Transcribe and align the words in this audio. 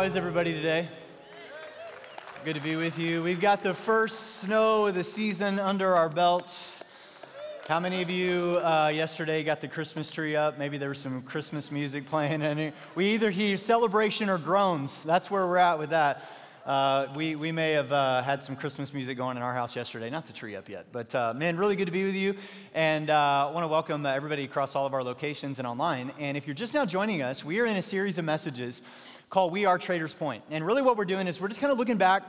How 0.00 0.06
is 0.06 0.16
everybody 0.16 0.54
today? 0.54 0.88
Good 2.42 2.54
to 2.54 2.62
be 2.62 2.74
with 2.74 2.98
you. 2.98 3.22
We've 3.22 3.38
got 3.38 3.62
the 3.62 3.74
first 3.74 4.38
snow 4.38 4.86
of 4.86 4.94
the 4.94 5.04
season 5.04 5.58
under 5.58 5.94
our 5.94 6.08
belts. 6.08 6.82
How 7.68 7.80
many 7.80 8.00
of 8.00 8.08
you 8.08 8.58
uh, 8.64 8.90
yesterday 8.94 9.44
got 9.44 9.60
the 9.60 9.68
Christmas 9.68 10.10
tree 10.10 10.36
up? 10.36 10.58
Maybe 10.58 10.78
there 10.78 10.88
was 10.88 11.00
some 11.00 11.20
Christmas 11.20 11.70
music 11.70 12.06
playing, 12.06 12.40
and 12.40 12.72
we 12.94 13.10
either 13.12 13.28
hear 13.28 13.58
celebration 13.58 14.30
or 14.30 14.38
groans. 14.38 15.04
That's 15.04 15.30
where 15.30 15.46
we're 15.46 15.58
at 15.58 15.78
with 15.78 15.90
that. 15.90 16.24
Uh, 16.64 17.08
we, 17.14 17.36
we 17.36 17.52
may 17.52 17.72
have 17.72 17.90
uh, 17.90 18.22
had 18.22 18.42
some 18.42 18.54
Christmas 18.54 18.94
music 18.94 19.16
going 19.16 19.36
in 19.36 19.42
our 19.42 19.54
house 19.54 19.76
yesterday. 19.76 20.08
Not 20.08 20.26
the 20.26 20.32
tree 20.32 20.56
up 20.56 20.68
yet, 20.68 20.86
but 20.92 21.14
uh, 21.14 21.34
man, 21.34 21.56
really 21.56 21.74
good 21.76 21.86
to 21.86 21.92
be 21.92 22.04
with 22.04 22.14
you. 22.14 22.36
And 22.74 23.10
uh, 23.10 23.48
I 23.48 23.50
want 23.50 23.64
to 23.64 23.68
welcome 23.68 24.06
everybody 24.06 24.44
across 24.44 24.76
all 24.76 24.86
of 24.86 24.94
our 24.94 25.02
locations 25.02 25.58
and 25.58 25.66
online. 25.66 26.12
And 26.18 26.36
if 26.36 26.46
you're 26.46 26.54
just 26.54 26.72
now 26.72 26.84
joining 26.84 27.22
us, 27.22 27.44
we 27.44 27.60
are 27.60 27.66
in 27.66 27.76
a 27.76 27.82
series 27.82 28.18
of 28.18 28.24
messages 28.24 28.82
called 29.30 29.52
We 29.52 29.64
Are 29.64 29.78
Traders 29.78 30.12
Point. 30.12 30.42
And 30.50 30.66
really, 30.66 30.82
what 30.82 30.96
we're 30.96 31.04
doing 31.04 31.28
is 31.28 31.40
we're 31.40 31.46
just 31.46 31.60
kind 31.60 31.72
of 31.72 31.78
looking 31.78 31.98
back 31.98 32.24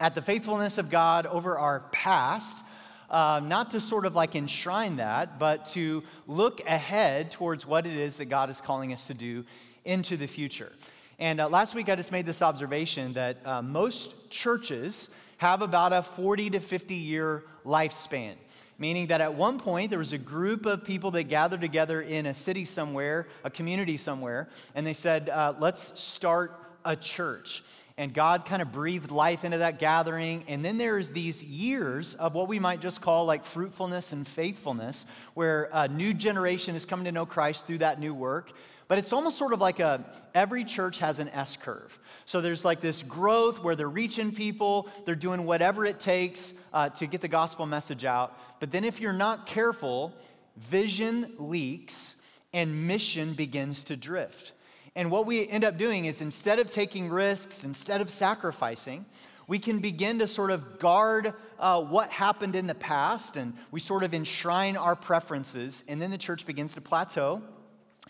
at 0.00 0.14
the 0.14 0.22
faithfulness 0.22 0.78
of 0.78 0.88
God 0.88 1.26
over 1.26 1.58
our 1.58 1.80
past. 1.92 2.64
Uh, 3.10 3.42
not 3.44 3.72
to 3.72 3.78
sort 3.78 4.06
of 4.06 4.14
like 4.14 4.34
enshrine 4.34 4.96
that, 4.96 5.38
but 5.38 5.66
to 5.66 6.02
look 6.26 6.60
ahead 6.66 7.30
towards 7.30 7.66
what 7.66 7.86
it 7.86 7.92
is 7.92 8.16
that 8.16 8.24
God 8.24 8.48
is 8.48 8.62
calling 8.62 8.94
us 8.94 9.08
to 9.08 9.14
do 9.14 9.44
into 9.84 10.16
the 10.16 10.26
future. 10.26 10.72
And 11.18 11.38
uh, 11.38 11.50
last 11.50 11.74
week 11.74 11.90
I 11.90 11.96
just 11.96 12.10
made 12.10 12.24
this 12.24 12.40
observation 12.40 13.12
that 13.12 13.36
uh, 13.44 13.60
most 13.60 14.30
churches 14.30 15.10
have 15.36 15.60
about 15.60 15.92
a 15.92 16.02
40 16.02 16.48
to 16.50 16.60
50 16.60 16.94
year 16.94 17.42
lifespan, 17.66 18.36
meaning 18.78 19.08
that 19.08 19.20
at 19.20 19.34
one 19.34 19.58
point 19.58 19.90
there 19.90 19.98
was 19.98 20.12
a 20.12 20.18
group 20.18 20.66
of 20.66 20.84
people 20.84 21.10
that 21.12 21.24
gathered 21.24 21.60
together 21.60 22.00
in 22.00 22.26
a 22.26 22.34
city 22.34 22.64
somewhere, 22.64 23.26
a 23.44 23.50
community 23.50 23.96
somewhere, 23.96 24.48
and 24.74 24.86
they 24.86 24.92
said, 24.92 25.28
uh, 25.28 25.54
let's 25.58 26.00
start 26.00 26.58
a 26.84 26.96
church. 26.96 27.62
And 27.98 28.14
God 28.14 28.46
kind 28.46 28.62
of 28.62 28.72
breathed 28.72 29.10
life 29.10 29.44
into 29.44 29.58
that 29.58 29.78
gathering. 29.78 30.44
And 30.48 30.64
then 30.64 30.78
there's 30.78 31.10
these 31.10 31.44
years 31.44 32.14
of 32.14 32.34
what 32.34 32.48
we 32.48 32.58
might 32.58 32.80
just 32.80 33.00
call 33.00 33.26
like 33.26 33.44
fruitfulness 33.44 34.12
and 34.12 34.26
faithfulness, 34.26 35.06
where 35.34 35.68
a 35.72 35.88
new 35.88 36.14
generation 36.14 36.74
is 36.74 36.86
coming 36.86 37.04
to 37.04 37.12
know 37.12 37.26
Christ 37.26 37.66
through 37.66 37.78
that 37.78 38.00
new 38.00 38.14
work. 38.14 38.52
But 38.88 38.98
it's 38.98 39.12
almost 39.12 39.38
sort 39.38 39.52
of 39.52 39.60
like 39.60 39.80
a 39.80 40.04
every 40.34 40.64
church 40.64 40.98
has 40.98 41.18
an 41.18 41.28
S 41.30 41.56
curve. 41.56 41.98
So 42.24 42.40
there's 42.40 42.64
like 42.64 42.80
this 42.80 43.02
growth 43.02 43.62
where 43.62 43.74
they're 43.74 43.88
reaching 43.88 44.32
people, 44.32 44.88
they're 45.04 45.14
doing 45.14 45.44
whatever 45.44 45.84
it 45.84 45.98
takes 45.98 46.54
uh, 46.72 46.88
to 46.90 47.06
get 47.06 47.20
the 47.20 47.28
gospel 47.28 47.66
message 47.66 48.04
out. 48.04 48.38
But 48.60 48.70
then 48.70 48.84
if 48.84 49.00
you're 49.00 49.12
not 49.12 49.46
careful, 49.46 50.12
vision 50.56 51.32
leaks 51.38 52.22
and 52.52 52.86
mission 52.86 53.32
begins 53.34 53.84
to 53.84 53.96
drift. 53.96 54.52
And 54.94 55.10
what 55.10 55.26
we 55.26 55.48
end 55.48 55.64
up 55.64 55.78
doing 55.78 56.04
is 56.04 56.20
instead 56.20 56.58
of 56.58 56.70
taking 56.70 57.08
risks, 57.08 57.64
instead 57.64 58.00
of 58.00 58.10
sacrificing, 58.10 59.06
we 59.46 59.58
can 59.58 59.80
begin 59.80 60.18
to 60.18 60.28
sort 60.28 60.50
of 60.50 60.78
guard 60.78 61.34
uh, 61.58 61.80
what 61.80 62.10
happened 62.10 62.54
in 62.54 62.66
the 62.66 62.74
past 62.74 63.36
and 63.36 63.54
we 63.70 63.80
sort 63.80 64.02
of 64.02 64.14
enshrine 64.14 64.76
our 64.76 64.94
preferences. 64.94 65.84
And 65.88 66.00
then 66.00 66.10
the 66.10 66.18
church 66.18 66.46
begins 66.46 66.74
to 66.74 66.80
plateau 66.80 67.42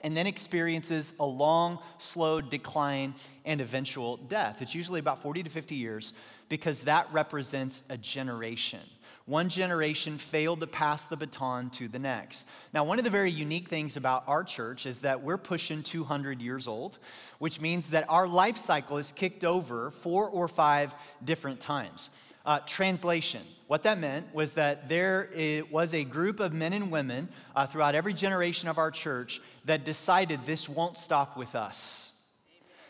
and 0.03 0.17
then 0.17 0.27
experiences 0.27 1.15
a 1.21 1.27
long, 1.27 1.79
slow 1.99 2.41
decline 2.41 3.15
and 3.45 3.61
eventual 3.61 4.17
death. 4.17 4.63
It's 4.63 4.75
usually 4.75 5.01
about 5.01 5.23
40 5.23 5.43
to 5.45 5.51
50 5.51 5.75
years 5.75 6.13
because 6.49 6.85
that 6.85 7.07
represents 7.13 7.83
a 7.89 7.97
generation. 7.97 8.81
One 9.25 9.49
generation 9.49 10.19
failed 10.19 10.61
to 10.61 10.67
pass 10.67 11.07
the 11.07 11.17
baton 11.17 11.71
to 11.71 11.87
the 11.87 12.01
next. 12.01 12.49
Now, 12.75 12.83
one 12.83 12.99
of 12.99 13.05
the 13.05 13.11
very 13.11 13.31
unique 13.31 13.69
things 13.69 13.97
about 13.97 14.25
our 14.27 14.43
church 14.43 14.85
is 14.85 15.03
that 15.03 15.23
we're 15.23 15.39
pushing 15.39 15.85
200 15.85 16.43
years 16.43 16.67
old, 16.67 16.99
which 17.39 17.61
means 17.61 17.91
that 17.91 18.05
our 18.11 18.27
life 18.27 18.57
cycle 18.57 18.99
is 18.99 19.13
kicked 19.13 19.45
over 19.45 19.93
four 19.93 20.29
or 20.29 20.49
five 20.49 20.93
different 21.25 21.61
times. 21.61 22.11
Uh, 22.45 22.59
translation. 22.67 23.43
What 23.69 23.85
that 23.85 23.99
meant 23.99 24.35
was 24.35 24.55
that 24.55 24.89
there 24.89 25.31
was 25.71 25.95
a 25.95 26.05
group 26.05 26.41
of 26.41 26.53
men 26.53 26.73
and 26.73 26.91
women 26.91 27.29
uh, 27.57 27.67
throughout 27.67 27.95
every 27.95 28.13
generation 28.13 28.69
of 28.69 28.79
our 28.79 28.91
church 28.91 29.41
that 29.65 29.85
decided 29.85 30.45
this 30.45 30.69
won't 30.69 30.99
stop 30.99 31.37
with 31.37 31.55
us. 31.55 32.09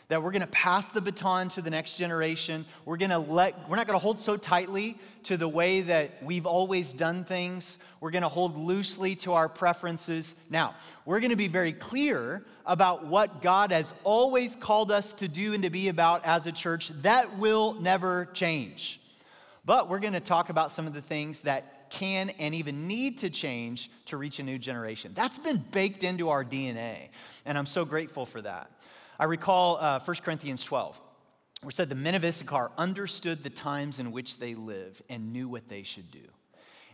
That 0.09 0.21
we're 0.21 0.31
gonna 0.31 0.47
pass 0.47 0.89
the 0.89 1.01
baton 1.01 1.49
to 1.49 1.61
the 1.61 1.69
next 1.69 1.93
generation. 1.95 2.65
We're 2.83 2.97
gonna 2.97 3.19
let, 3.19 3.69
we're 3.69 3.77
not 3.77 3.87
gonna 3.87 3.99
hold 3.99 4.19
so 4.19 4.35
tightly 4.35 4.97
to 5.23 5.37
the 5.37 5.47
way 5.47 5.81
that 5.81 6.21
we've 6.21 6.45
always 6.45 6.91
done 6.91 7.23
things. 7.23 7.79
We're 8.01 8.11
gonna 8.11 8.27
hold 8.27 8.57
loosely 8.57 9.15
to 9.17 9.33
our 9.33 9.47
preferences. 9.47 10.35
Now, 10.49 10.75
we're 11.05 11.21
gonna 11.21 11.37
be 11.37 11.47
very 11.47 11.71
clear 11.71 12.43
about 12.65 13.05
what 13.05 13.41
God 13.41 13.71
has 13.71 13.93
always 14.03 14.55
called 14.55 14.91
us 14.91 15.13
to 15.13 15.27
do 15.27 15.53
and 15.53 15.63
to 15.63 15.69
be 15.69 15.87
about 15.87 16.25
as 16.25 16.45
a 16.45 16.51
church. 16.51 16.89
That 17.03 17.37
will 17.37 17.75
never 17.75 18.25
change. 18.33 18.99
But 19.65 19.89
we're 19.89 19.99
gonna 19.99 20.19
talk 20.19 20.49
about 20.49 20.71
some 20.71 20.87
of 20.87 20.93
the 20.93 21.01
things 21.01 21.41
that 21.41 21.89
can 21.89 22.31
and 22.31 22.55
even 22.55 22.87
need 22.87 23.19
to 23.19 23.29
change 23.29 23.89
to 24.05 24.17
reach 24.17 24.39
a 24.39 24.43
new 24.43 24.57
generation. 24.57 25.13
That's 25.13 25.37
been 25.37 25.63
baked 25.71 26.03
into 26.03 26.29
our 26.29 26.43
DNA, 26.43 27.09
and 27.45 27.57
I'm 27.57 27.65
so 27.65 27.85
grateful 27.85 28.25
for 28.25 28.41
that. 28.41 28.69
I 29.19 29.25
recall 29.25 29.77
uh, 29.79 29.99
1 29.99 30.17
Corinthians 30.17 30.63
12, 30.63 30.99
where 31.61 31.69
it 31.69 31.75
said, 31.75 31.89
The 31.89 31.95
men 31.95 32.15
of 32.15 32.25
Issachar 32.25 32.71
understood 32.77 33.43
the 33.43 33.49
times 33.49 33.99
in 33.99 34.11
which 34.11 34.39
they 34.39 34.55
live 34.55 35.01
and 35.09 35.31
knew 35.31 35.47
what 35.47 35.69
they 35.69 35.83
should 35.83 36.11
do. 36.11 36.27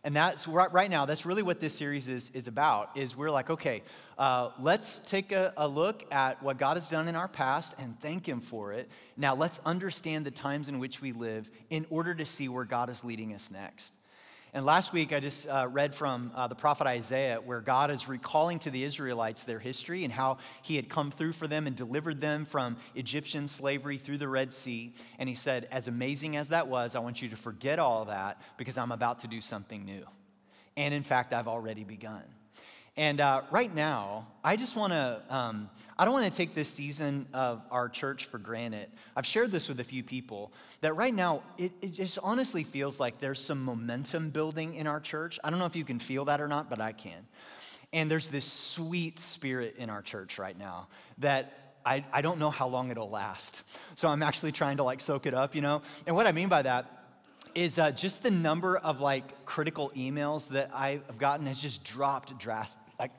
And 0.03 0.15
that's 0.15 0.47
right, 0.47 0.71
right 0.71 0.89
now, 0.89 1.05
that's 1.05 1.25
really 1.25 1.43
what 1.43 1.59
this 1.59 1.73
series 1.73 2.07
is, 2.07 2.29
is 2.33 2.47
about, 2.47 2.97
is 2.97 3.17
we're 3.17 3.31
like, 3.31 3.49
okay, 3.49 3.83
uh, 4.17 4.49
let's 4.59 4.99
take 4.99 5.31
a, 5.31 5.53
a 5.57 5.67
look 5.67 6.05
at 6.11 6.41
what 6.41 6.57
God 6.57 6.77
has 6.77 6.87
done 6.87 7.07
in 7.07 7.15
our 7.15 7.27
past 7.27 7.75
and 7.79 7.99
thank 7.99 8.27
him 8.27 8.39
for 8.39 8.73
it. 8.73 8.89
Now 9.17 9.35
let's 9.35 9.59
understand 9.65 10.25
the 10.25 10.31
times 10.31 10.69
in 10.69 10.79
which 10.79 11.01
we 11.01 11.11
live 11.11 11.51
in 11.69 11.85
order 11.89 12.15
to 12.15 12.25
see 12.25 12.47
where 12.49 12.65
God 12.65 12.89
is 12.89 13.03
leading 13.03 13.33
us 13.33 13.51
next. 13.51 13.93
And 14.51 14.65
last 14.65 14.93
week, 14.93 15.13
I 15.13 15.19
just 15.19 15.47
uh, 15.47 15.67
read 15.69 15.93
from 15.93 16.31
uh, 16.33 16.47
the 16.47 16.55
prophet 16.55 16.87
Isaiah, 16.87 17.39
where 17.39 17.61
God 17.61 17.91
is 17.91 18.07
recalling 18.07 18.57
to 18.59 18.71
the 18.71 18.83
Israelites 18.83 19.43
their 19.43 19.59
history 19.59 20.03
and 20.03 20.11
how 20.11 20.37
he 20.63 20.75
had 20.75 20.89
come 20.89 21.11
through 21.11 21.33
for 21.33 21.47
them 21.47 21.67
and 21.67 21.75
delivered 21.75 22.19
them 22.19 22.45
from 22.45 22.75
Egyptian 22.95 23.47
slavery 23.47 23.97
through 23.97 24.17
the 24.17 24.27
Red 24.27 24.51
Sea. 24.51 24.93
And 25.19 25.29
he 25.29 25.35
said, 25.35 25.67
As 25.71 25.87
amazing 25.87 26.35
as 26.35 26.49
that 26.49 26.67
was, 26.67 26.95
I 26.95 26.99
want 26.99 27.21
you 27.21 27.29
to 27.29 27.35
forget 27.35 27.77
all 27.77 28.05
that 28.05 28.41
because 28.57 28.77
I'm 28.77 28.91
about 28.91 29.19
to 29.19 29.27
do 29.27 29.39
something 29.39 29.85
new. 29.85 30.05
And 30.75 30.93
in 30.95 31.03
fact, 31.03 31.33
I've 31.33 31.47
already 31.47 31.83
begun. 31.83 32.23
And 32.97 33.21
uh, 33.21 33.41
right 33.51 33.73
now, 33.73 34.27
I 34.43 34.55
just 34.55 34.75
want 34.75 34.93
to, 34.93 35.21
um, 35.29 35.69
I 35.97 36.05
don't 36.05 36.13
want 36.13 36.25
to 36.25 36.35
take 36.35 36.53
this 36.53 36.67
season 36.67 37.27
of 37.33 37.61
our 37.71 37.87
church 37.87 38.25
for 38.25 38.37
granted. 38.37 38.87
I've 39.15 39.25
shared 39.25 39.51
this 39.51 39.69
with 39.69 39.79
a 39.79 39.83
few 39.83 40.03
people 40.03 40.51
that 40.81 40.93
right 40.95 41.13
now, 41.13 41.43
it, 41.57 41.71
it 41.81 41.93
just 41.93 42.19
honestly 42.21 42.63
feels 42.63 42.99
like 42.99 43.19
there's 43.19 43.39
some 43.39 43.63
momentum 43.63 44.31
building 44.31 44.73
in 44.75 44.87
our 44.87 44.99
church. 44.99 45.39
I 45.43 45.49
don't 45.49 45.59
know 45.59 45.65
if 45.65 45.75
you 45.75 45.85
can 45.85 45.99
feel 45.99 46.25
that 46.25 46.41
or 46.41 46.47
not, 46.47 46.69
but 46.69 46.81
I 46.81 46.91
can. 46.91 47.25
And 47.93 48.09
there's 48.09 48.29
this 48.29 48.45
sweet 48.45 49.17
spirit 49.17 49.75
in 49.77 49.89
our 49.89 50.01
church 50.01 50.37
right 50.37 50.57
now 50.57 50.87
that 51.19 51.75
I, 51.85 52.03
I 52.11 52.21
don't 52.21 52.39
know 52.39 52.49
how 52.49 52.67
long 52.67 52.91
it'll 52.91 53.09
last. 53.09 53.63
So 53.95 54.07
I'm 54.09 54.21
actually 54.21 54.51
trying 54.51 54.77
to 54.77 54.83
like 54.83 55.01
soak 55.01 55.25
it 55.25 55.33
up, 55.33 55.55
you 55.55 55.61
know? 55.61 55.81
And 56.05 56.15
what 56.15 56.27
I 56.27 56.31
mean 56.31 56.49
by 56.49 56.61
that 56.61 56.98
is 57.59 57.77
uh, 57.77 57.91
just 57.91 58.23
the 58.23 58.31
number 58.31 58.77
of 58.77 59.01
like 59.01 59.45
critical 59.45 59.91
emails 59.95 60.49
that 60.49 60.71
I've 60.73 61.17
gotten 61.17 61.45
has 61.45 61.61
just 61.61 61.83
dropped 61.83 62.37
drastically 62.39 62.93
Like, 62.97 63.11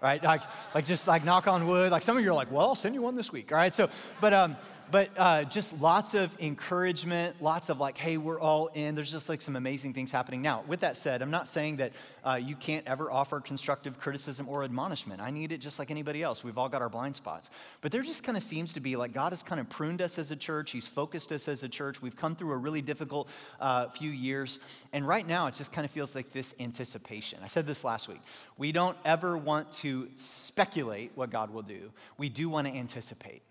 right? 0.00 0.22
Like, 0.22 0.42
like 0.74 0.86
just 0.86 1.08
like 1.08 1.24
knock 1.24 1.48
on 1.48 1.66
wood. 1.66 1.90
Like 1.90 2.04
some 2.04 2.16
of 2.16 2.22
you 2.22 2.30
are 2.30 2.34
like, 2.34 2.52
well, 2.52 2.68
I'll 2.68 2.74
send 2.76 2.94
you 2.94 3.02
one 3.02 3.16
this 3.16 3.32
week, 3.32 3.50
all 3.50 3.58
right? 3.58 3.74
So, 3.74 3.90
but 4.20 4.32
um, 4.32 4.56
but 4.90 5.10
uh, 5.16 5.44
just 5.44 5.80
lots 5.80 6.14
of 6.14 6.34
encouragement, 6.40 7.40
lots 7.42 7.68
of 7.68 7.78
like, 7.78 7.98
hey, 7.98 8.16
we're 8.16 8.40
all 8.40 8.68
in. 8.68 8.94
There's 8.94 9.10
just 9.10 9.28
like 9.28 9.42
some 9.42 9.56
amazing 9.56 9.92
things 9.92 10.10
happening. 10.10 10.40
Now, 10.40 10.64
with 10.66 10.80
that 10.80 10.96
said, 10.96 11.20
I'm 11.20 11.30
not 11.30 11.46
saying 11.46 11.76
that 11.76 11.92
uh, 12.24 12.40
you 12.42 12.56
can't 12.56 12.86
ever 12.86 13.10
offer 13.10 13.40
constructive 13.40 13.98
criticism 13.98 14.48
or 14.48 14.64
admonishment. 14.64 15.20
I 15.20 15.30
need 15.30 15.52
it 15.52 15.58
just 15.58 15.78
like 15.78 15.90
anybody 15.90 16.22
else. 16.22 16.42
We've 16.42 16.56
all 16.56 16.68
got 16.68 16.80
our 16.80 16.88
blind 16.88 17.16
spots. 17.16 17.50
But 17.80 17.92
there 17.92 18.02
just 18.02 18.24
kind 18.24 18.36
of 18.36 18.42
seems 18.42 18.72
to 18.74 18.80
be 18.80 18.96
like 18.96 19.12
God 19.12 19.32
has 19.32 19.42
kind 19.42 19.60
of 19.60 19.68
pruned 19.68 20.00
us 20.00 20.18
as 20.18 20.30
a 20.30 20.36
church. 20.36 20.70
He's 20.70 20.88
focused 20.88 21.32
us 21.32 21.48
as 21.48 21.62
a 21.62 21.68
church. 21.68 22.00
We've 22.00 22.16
come 22.16 22.34
through 22.34 22.52
a 22.52 22.56
really 22.56 22.82
difficult 22.82 23.30
uh, 23.60 23.88
few 23.88 24.10
years. 24.10 24.60
And 24.92 25.06
right 25.06 25.26
now, 25.26 25.46
it 25.48 25.54
just 25.54 25.72
kind 25.72 25.84
of 25.84 25.90
feels 25.90 26.14
like 26.14 26.32
this 26.32 26.54
anticipation. 26.60 27.40
I 27.42 27.46
said 27.46 27.66
this 27.66 27.84
last 27.84 28.08
week. 28.08 28.20
We 28.56 28.72
don't 28.72 28.96
ever 29.04 29.36
want 29.36 29.70
to 29.72 30.08
speculate 30.14 31.12
what 31.14 31.30
God 31.30 31.50
will 31.50 31.62
do, 31.62 31.90
we 32.16 32.28
do 32.28 32.48
want 32.48 32.66
to 32.66 32.74
anticipate. 32.74 33.42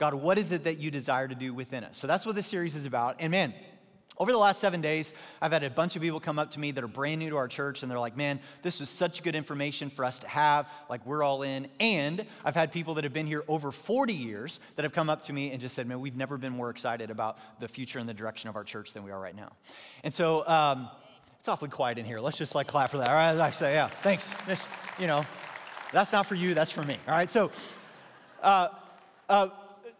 God, 0.00 0.14
what 0.14 0.38
is 0.38 0.50
it 0.50 0.64
that 0.64 0.78
you 0.78 0.90
desire 0.90 1.28
to 1.28 1.34
do 1.34 1.52
within 1.52 1.84
us? 1.84 1.98
So 1.98 2.06
that's 2.06 2.24
what 2.24 2.34
this 2.34 2.46
series 2.46 2.74
is 2.74 2.86
about. 2.86 3.16
And 3.20 3.30
man, 3.30 3.52
over 4.16 4.32
the 4.32 4.38
last 4.38 4.58
seven 4.58 4.80
days, 4.80 5.12
I've 5.42 5.52
had 5.52 5.62
a 5.62 5.68
bunch 5.68 5.94
of 5.94 6.00
people 6.00 6.20
come 6.20 6.38
up 6.38 6.52
to 6.52 6.60
me 6.60 6.70
that 6.70 6.82
are 6.82 6.88
brand 6.88 7.18
new 7.18 7.28
to 7.28 7.36
our 7.36 7.48
church, 7.48 7.82
and 7.82 7.90
they're 7.90 7.98
like, 7.98 8.16
man, 8.16 8.40
this 8.62 8.80
was 8.80 8.88
such 8.88 9.22
good 9.22 9.34
information 9.34 9.90
for 9.90 10.06
us 10.06 10.18
to 10.20 10.28
have. 10.28 10.72
Like, 10.88 11.04
we're 11.04 11.22
all 11.22 11.42
in. 11.42 11.68
And 11.80 12.24
I've 12.46 12.54
had 12.54 12.72
people 12.72 12.94
that 12.94 13.04
have 13.04 13.12
been 13.12 13.26
here 13.26 13.44
over 13.46 13.70
40 13.70 14.14
years 14.14 14.60
that 14.76 14.84
have 14.84 14.94
come 14.94 15.10
up 15.10 15.24
to 15.24 15.34
me 15.34 15.52
and 15.52 15.60
just 15.60 15.74
said, 15.74 15.86
man, 15.86 16.00
we've 16.00 16.16
never 16.16 16.38
been 16.38 16.54
more 16.54 16.70
excited 16.70 17.10
about 17.10 17.38
the 17.60 17.68
future 17.68 17.98
and 17.98 18.08
the 18.08 18.14
direction 18.14 18.48
of 18.48 18.56
our 18.56 18.64
church 18.64 18.94
than 18.94 19.04
we 19.04 19.10
are 19.10 19.20
right 19.20 19.36
now. 19.36 19.52
And 20.02 20.14
so, 20.14 20.48
um, 20.48 20.88
it's 21.38 21.48
awfully 21.48 21.68
quiet 21.70 21.98
in 21.98 22.06
here. 22.06 22.20
Let's 22.20 22.38
just 22.38 22.54
like 22.54 22.68
clap 22.68 22.88
for 22.88 22.96
that. 22.98 23.08
All 23.08 23.14
right, 23.14 23.38
I 23.38 23.50
say, 23.50 23.74
yeah, 23.74 23.88
thanks. 23.88 24.34
Just, 24.46 24.66
you 24.98 25.06
know, 25.06 25.26
that's 25.92 26.10
not 26.10 26.24
for 26.24 26.36
you, 26.36 26.54
that's 26.54 26.70
for 26.70 26.82
me. 26.84 26.96
All 27.06 27.14
right, 27.14 27.30
so, 27.30 27.50
uh, 28.42 28.68
uh, 29.28 29.48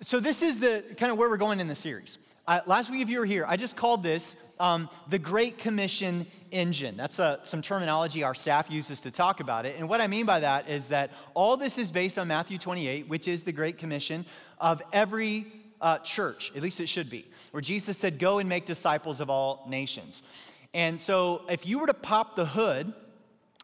so 0.00 0.18
this 0.18 0.40
is 0.40 0.60
the 0.60 0.82
kind 0.96 1.12
of 1.12 1.18
where 1.18 1.28
we're 1.28 1.36
going 1.36 1.60
in 1.60 1.68
the 1.68 1.74
series. 1.74 2.18
Uh, 2.48 2.60
last 2.66 2.90
week, 2.90 3.02
if 3.02 3.10
you 3.10 3.18
were 3.18 3.26
here, 3.26 3.44
I 3.46 3.56
just 3.56 3.76
called 3.76 4.02
this 4.02 4.42
um, 4.58 4.88
the 5.08 5.18
Great 5.18 5.58
Commission 5.58 6.26
engine. 6.50 6.96
That's 6.96 7.20
uh, 7.20 7.42
some 7.42 7.60
terminology 7.60 8.24
our 8.24 8.34
staff 8.34 8.70
uses 8.70 9.02
to 9.02 9.10
talk 9.10 9.40
about 9.40 9.66
it. 9.66 9.76
And 9.78 9.88
what 9.88 10.00
I 10.00 10.06
mean 10.06 10.24
by 10.24 10.40
that 10.40 10.68
is 10.68 10.88
that 10.88 11.10
all 11.34 11.56
this 11.56 11.76
is 11.76 11.90
based 11.90 12.18
on 12.18 12.28
Matthew 12.28 12.56
28, 12.56 13.08
which 13.08 13.28
is 13.28 13.44
the 13.44 13.52
Great 13.52 13.76
Commission 13.76 14.24
of 14.58 14.82
every 14.92 15.46
uh, 15.82 15.98
church, 15.98 16.50
at 16.56 16.62
least 16.62 16.80
it 16.80 16.88
should 16.88 17.10
be, 17.10 17.26
where 17.50 17.60
Jesus 17.60 17.98
said, 17.98 18.18
Go 18.18 18.38
and 18.38 18.48
make 18.48 18.64
disciples 18.64 19.20
of 19.20 19.28
all 19.28 19.66
nations. 19.68 20.22
And 20.72 20.98
so 20.98 21.42
if 21.50 21.66
you 21.66 21.78
were 21.78 21.86
to 21.86 21.94
pop 21.94 22.36
the 22.36 22.46
hood 22.46 22.92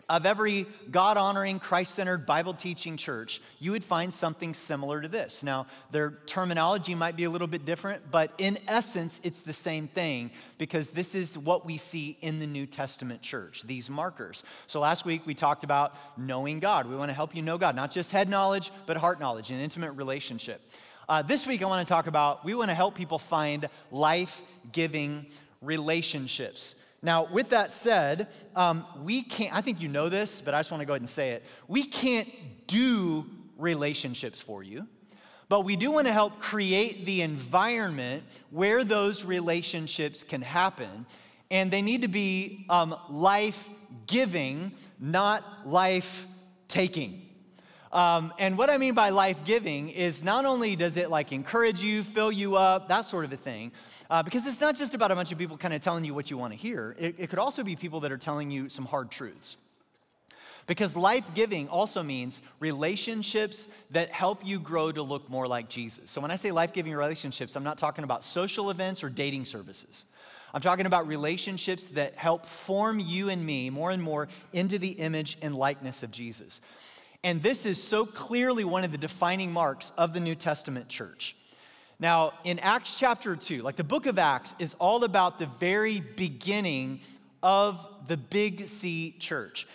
of 0.09 0.25
every 0.25 0.67
God 0.91 1.17
honoring, 1.17 1.59
Christ 1.59 1.95
centered, 1.95 2.27
Bible 2.27 2.55
teaching 2.55 2.97
church, 2.97 3.41
you 3.59 3.73
would 3.73 3.83
find 3.83 4.13
something 4.13 4.55
similar 4.55 5.01
to 5.01 5.09
this. 5.09 5.43
Now, 5.43 5.67
their 5.91 6.19
terminology 6.27 6.95
might 6.95 7.17
be 7.17 7.25
a 7.25 7.31
little 7.31 7.49
bit 7.49 7.65
different, 7.65 8.11
but 8.11 8.33
in 8.39 8.57
essence, 8.69 9.21
it's 9.25 9.41
the 9.41 9.53
same 9.53 9.89
thing 9.89 10.31
because 10.59 10.91
this 10.91 11.17
is 11.17 11.37
what 11.37 11.67
we 11.67 11.77
see 11.77 12.17
in 12.21 12.39
the 12.39 12.47
New 12.47 12.67
Testament 12.67 13.21
church, 13.21 13.63
these 13.65 13.91
markers. 13.91 14.45
So 14.69 14.79
last 14.79 15.05
week 15.05 15.27
we 15.27 15.35
talked 15.35 15.65
about 15.65 15.97
knowing 16.17 16.61
God. 16.61 16.89
We 16.89 16.95
want 16.95 17.11
to 17.11 17.15
help 17.15 17.35
you 17.35 17.43
know 17.43 17.59
God, 17.59 17.75
not 17.75 17.91
just 17.91 18.13
head 18.13 18.29
knowledge, 18.29 18.71
but 18.87 18.97
heart 18.97 19.19
knowledge, 19.19 19.51
an 19.51 19.59
intimate 19.59 19.93
relationship. 19.93 20.61
Uh, 21.09 21.23
this 21.23 21.47
week 21.47 21.63
I 21.63 21.67
want 21.67 21.87
to 21.87 21.93
talk 21.93 22.07
about, 22.07 22.45
we 22.45 22.55
want 22.55 22.71
to 22.71 22.75
help 22.75 22.95
people 22.95 23.19
find 23.19 23.69
life 23.91 24.43
giving 24.71 25.27
relationships. 25.61 26.77
Now, 27.07 27.27
with 27.27 27.51
that 27.51 27.71
said, 27.71 28.27
um, 28.57 28.85
we 29.01 29.23
can't, 29.23 29.55
I 29.55 29.61
think 29.61 29.81
you 29.81 29.87
know 29.87 30.09
this, 30.09 30.41
but 30.41 30.55
I 30.55 30.59
just 30.59 30.73
want 30.73 30.81
to 30.81 30.87
go 30.87 30.95
ahead 30.95 31.03
and 31.03 31.09
say 31.09 31.31
it. 31.31 31.45
We 31.69 31.85
can't 31.85 32.29
do 32.67 33.27
relationships 33.57 34.43
for 34.43 34.65
you, 34.65 34.89
but 35.49 35.65
we 35.65 35.77
do 35.77 35.93
want 35.93 36.09
to 36.09 36.13
help 36.13 36.41
create 36.41 37.07
the 37.07 37.23
environment 37.23 38.25
where 38.51 38.83
those 38.83 39.25
relationships 39.25 40.25
can 40.25 40.43
happen. 40.43 41.07
And 41.49 41.71
they 41.71 41.81
need 41.81 42.03
to 42.03 42.09
be 42.09 42.67
um, 42.69 42.97
life 43.09 43.69
giving, 44.09 44.73
not 44.99 45.45
life 45.65 46.27
taking. 46.67 47.23
Um, 47.97 48.35
and 48.39 48.59
what 48.59 48.69
I 48.69 48.77
mean 48.77 48.93
by 48.93 49.09
life 49.09 49.43
giving 49.47 49.89
is 49.89 50.23
not 50.23 50.45
only 50.45 50.77
does 50.77 50.99
it 50.99 51.09
like 51.09 51.33
encourage 51.33 51.83
you, 51.83 52.03
fill 52.03 52.31
you 52.31 52.57
up, 52.57 52.91
that 52.91 53.07
sort 53.07 53.25
of 53.25 53.33
a 53.33 53.39
thing, 53.39 53.73
uh, 54.11 54.23
because 54.23 54.47
it's 54.47 54.61
not 54.61 54.77
just 54.77 54.93
about 54.93 55.11
a 55.11 55.15
bunch 55.15 55.33
of 55.33 55.39
people 55.39 55.57
kind 55.57 55.73
of 55.73 55.81
telling 55.81 56.05
you 56.05 56.13
what 56.13 56.31
you 56.31 56.37
want 56.37 56.53
to 56.53 56.59
hear. 56.59 56.95
It, 56.99 57.15
it 57.17 57.31
could 57.31 57.39
also 57.39 57.65
be 57.65 57.75
people 57.75 58.01
that 58.01 58.13
are 58.13 58.19
telling 58.19 58.51
you 58.51 58.69
some 58.69 58.85
hard 58.85 59.11
truths. 59.11 59.57
Because 60.67 60.95
life 60.95 61.33
giving 61.33 61.69
also 61.71 62.03
means 62.03 62.43
relationships 62.61 63.71
that 63.93 64.11
help 64.11 64.47
you 64.47 64.61
grow 64.61 64.93
to 64.93 65.03
look 65.03 65.31
more 65.31 65.47
like 65.47 65.71
Jesus. 65.71 66.11
So 66.11 66.21
when 66.21 66.31
I 66.31 66.37
say 66.37 66.53
life 66.53 66.75
giving 66.75 66.93
relationships, 66.93 67.57
I'm 67.57 67.65
not 67.65 67.79
talking 67.79 68.05
about 68.05 68.25
social 68.25 68.71
events 68.71 69.03
or 69.03 69.09
dating 69.09 69.47
services. 69.47 70.05
I'm 70.53 70.61
talking 70.61 70.85
about 70.85 71.09
relationships 71.09 71.89
that 71.89 72.15
help 72.15 72.45
form 72.45 73.01
you 73.01 73.31
and 73.31 73.47
me 73.47 73.71
more 73.71 73.91
and 73.91 74.03
more 74.03 74.29
into 74.53 74.79
the 74.79 74.91
image 74.91 75.39
and 75.41 75.55
likeness 75.55 76.03
of 76.03 76.11
Jesus. 76.11 76.61
And 77.25 77.43
this 77.43 77.67
is 77.67 77.83
so 77.83 78.07
clearly 78.07 78.65
one 78.65 78.85
of 78.85 78.93
the 78.93 78.99
defining 78.99 79.53
marks 79.53 79.93
of 79.99 80.13
the 80.13 80.21
New 80.21 80.35
Testament 80.35 80.89
church. 80.89 81.37
Now, 81.99 82.33
in 82.45 82.59
Acts 82.59 82.99
chapter 82.99 83.37
2, 83.37 83.63
like 83.63 83.77
the 83.77 83.85
book 83.85 84.07
of 84.07 84.19
Acts 84.19 84.55
is 84.59 84.75
all 84.75 85.05
about 85.05 85.39
the 85.39 85.47
very 85.47 86.01
beginning 86.01 87.01
of 87.43 87.85
the 88.07 88.17
Big 88.17 88.67
C 88.67 89.15
church. 89.19 89.67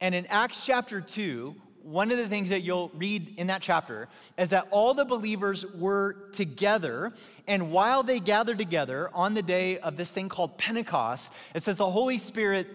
And 0.00 0.14
in 0.14 0.26
Acts 0.26 0.66
chapter 0.66 1.00
2, 1.00 1.54
one 1.82 2.10
of 2.10 2.18
the 2.18 2.26
things 2.26 2.50
that 2.50 2.60
you'll 2.60 2.90
read 2.94 3.38
in 3.38 3.46
that 3.46 3.62
chapter 3.62 4.08
is 4.36 4.50
that 4.50 4.66
all 4.70 4.92
the 4.92 5.04
believers 5.04 5.64
were 5.74 6.16
together. 6.32 7.12
And 7.46 7.70
while 7.70 8.02
they 8.02 8.20
gathered 8.20 8.58
together 8.58 9.10
on 9.14 9.34
the 9.34 9.42
day 9.42 9.78
of 9.78 9.96
this 9.96 10.10
thing 10.10 10.28
called 10.28 10.58
Pentecost, 10.58 11.32
it 11.54 11.62
says 11.62 11.76
the 11.78 11.90
Holy 11.90 12.18
Spirit 12.18 12.66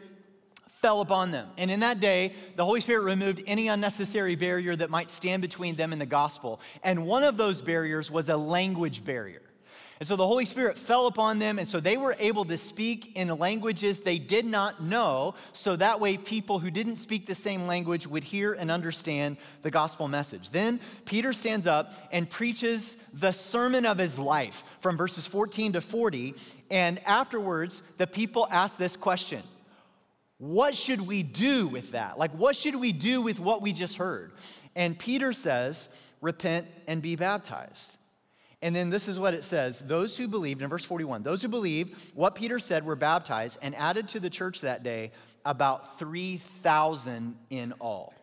fell 0.83 0.99
upon 0.99 1.31
them. 1.31 1.47
And 1.57 1.71
in 1.71 1.79
that 1.79 2.01
day, 2.01 2.33
the 2.57 2.65
Holy 2.65 2.81
Spirit 2.81 3.03
removed 3.03 3.41
any 3.47 3.69
unnecessary 3.69 4.35
barrier 4.35 4.75
that 4.75 4.89
might 4.89 5.09
stand 5.09 5.41
between 5.41 5.77
them 5.77 5.93
and 5.93 6.01
the 6.01 6.05
gospel. 6.05 6.59
And 6.83 7.07
one 7.07 7.23
of 7.23 7.37
those 7.37 7.61
barriers 7.61 8.11
was 8.11 8.27
a 8.27 8.35
language 8.35 9.05
barrier. 9.05 9.41
And 10.01 10.05
so 10.05 10.17
the 10.17 10.27
Holy 10.27 10.43
Spirit 10.43 10.77
fell 10.77 11.07
upon 11.07 11.39
them, 11.39 11.57
and 11.57 11.65
so 11.65 11.79
they 11.79 11.95
were 11.95 12.17
able 12.19 12.43
to 12.43 12.57
speak 12.57 13.15
in 13.15 13.29
languages 13.29 14.01
they 14.01 14.17
did 14.17 14.43
not 14.43 14.83
know, 14.83 15.35
so 15.53 15.77
that 15.77 16.01
way 16.01 16.17
people 16.17 16.59
who 16.59 16.69
didn't 16.69 16.97
speak 16.97 17.27
the 17.27 17.35
same 17.35 17.65
language 17.65 18.05
would 18.05 18.25
hear 18.25 18.51
and 18.51 18.69
understand 18.69 19.37
the 19.61 19.71
gospel 19.71 20.09
message. 20.09 20.49
Then 20.49 20.81
Peter 21.05 21.31
stands 21.31 21.65
up 21.65 21.93
and 22.11 22.29
preaches 22.29 22.95
the 23.13 23.31
sermon 23.31 23.85
of 23.85 23.97
his 23.97 24.19
life 24.19 24.65
from 24.81 24.97
verses 24.97 25.25
14 25.27 25.73
to 25.73 25.79
40, 25.79 26.35
and 26.69 26.99
afterwards 27.05 27.83
the 27.97 28.07
people 28.07 28.49
ask 28.51 28.77
this 28.77 28.97
question 28.97 29.43
what 30.43 30.75
should 30.75 30.99
we 31.07 31.23
do 31.23 31.67
with 31.67 31.91
that? 31.91 32.19
Like, 32.19 32.31
what 32.31 32.57
should 32.57 32.75
we 32.75 32.91
do 32.91 33.21
with 33.21 33.39
what 33.39 33.61
we 33.61 33.71
just 33.71 33.95
heard? 33.95 34.33
And 34.75 34.99
Peter 34.99 35.31
says, 35.31 35.87
repent 36.19 36.67
and 36.85 37.01
be 37.01 37.15
baptized. 37.15 37.97
And 38.61 38.75
then 38.75 38.89
this 38.89 39.07
is 39.07 39.17
what 39.17 39.33
it 39.33 39.45
says 39.45 39.79
those 39.79 40.17
who 40.17 40.27
believed, 40.27 40.61
in 40.61 40.67
verse 40.69 40.83
41, 40.83 41.23
those 41.23 41.41
who 41.41 41.47
believed 41.47 42.11
what 42.13 42.35
Peter 42.35 42.59
said 42.59 42.85
were 42.85 42.97
baptized 42.97 43.57
and 43.61 43.73
added 43.75 44.09
to 44.09 44.19
the 44.19 44.29
church 44.29 44.59
that 44.61 44.83
day 44.83 45.11
about 45.45 45.97
3,000 45.97 47.37
in 47.49 47.71
all. 47.79 48.13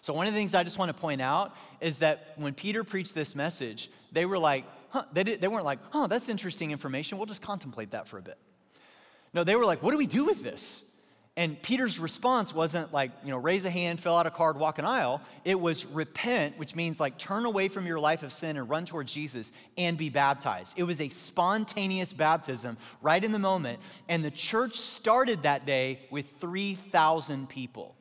So, 0.00 0.14
one 0.14 0.26
of 0.26 0.32
the 0.32 0.38
things 0.38 0.54
I 0.54 0.62
just 0.62 0.78
want 0.78 0.88
to 0.88 0.98
point 0.98 1.20
out 1.20 1.54
is 1.82 1.98
that 1.98 2.32
when 2.36 2.54
Peter 2.54 2.82
preached 2.82 3.14
this 3.14 3.34
message, 3.34 3.90
they 4.10 4.24
were 4.24 4.38
like, 4.38 4.64
huh, 4.88 5.02
they, 5.12 5.22
they 5.22 5.48
weren't 5.48 5.66
like, 5.66 5.80
huh, 5.90 6.06
that's 6.06 6.30
interesting 6.30 6.70
information. 6.70 7.18
We'll 7.18 7.26
just 7.26 7.42
contemplate 7.42 7.90
that 7.90 8.08
for 8.08 8.16
a 8.16 8.22
bit. 8.22 8.38
No, 9.34 9.44
they 9.44 9.54
were 9.54 9.66
like, 9.66 9.82
what 9.82 9.90
do 9.90 9.98
we 9.98 10.06
do 10.06 10.24
with 10.24 10.42
this? 10.42 10.95
And 11.38 11.60
Peter's 11.60 11.98
response 11.98 12.54
wasn't 12.54 12.94
like, 12.94 13.10
you 13.22 13.30
know, 13.30 13.36
raise 13.36 13.66
a 13.66 13.70
hand, 13.70 14.00
fill 14.00 14.16
out 14.16 14.26
a 14.26 14.30
card, 14.30 14.56
walk 14.56 14.78
an 14.78 14.86
aisle. 14.86 15.20
It 15.44 15.60
was 15.60 15.84
repent, 15.84 16.58
which 16.58 16.74
means 16.74 16.98
like 16.98 17.18
turn 17.18 17.44
away 17.44 17.68
from 17.68 17.86
your 17.86 18.00
life 18.00 18.22
of 18.22 18.32
sin 18.32 18.56
and 18.56 18.68
run 18.70 18.86
towards 18.86 19.12
Jesus 19.12 19.52
and 19.76 19.98
be 19.98 20.08
baptized. 20.08 20.78
It 20.78 20.84
was 20.84 20.98
a 20.98 21.10
spontaneous 21.10 22.14
baptism 22.14 22.78
right 23.02 23.22
in 23.22 23.32
the 23.32 23.38
moment. 23.38 23.80
And 24.08 24.24
the 24.24 24.30
church 24.30 24.76
started 24.76 25.42
that 25.42 25.66
day 25.66 26.00
with 26.10 26.32
3,000 26.40 27.50
people. 27.50 27.94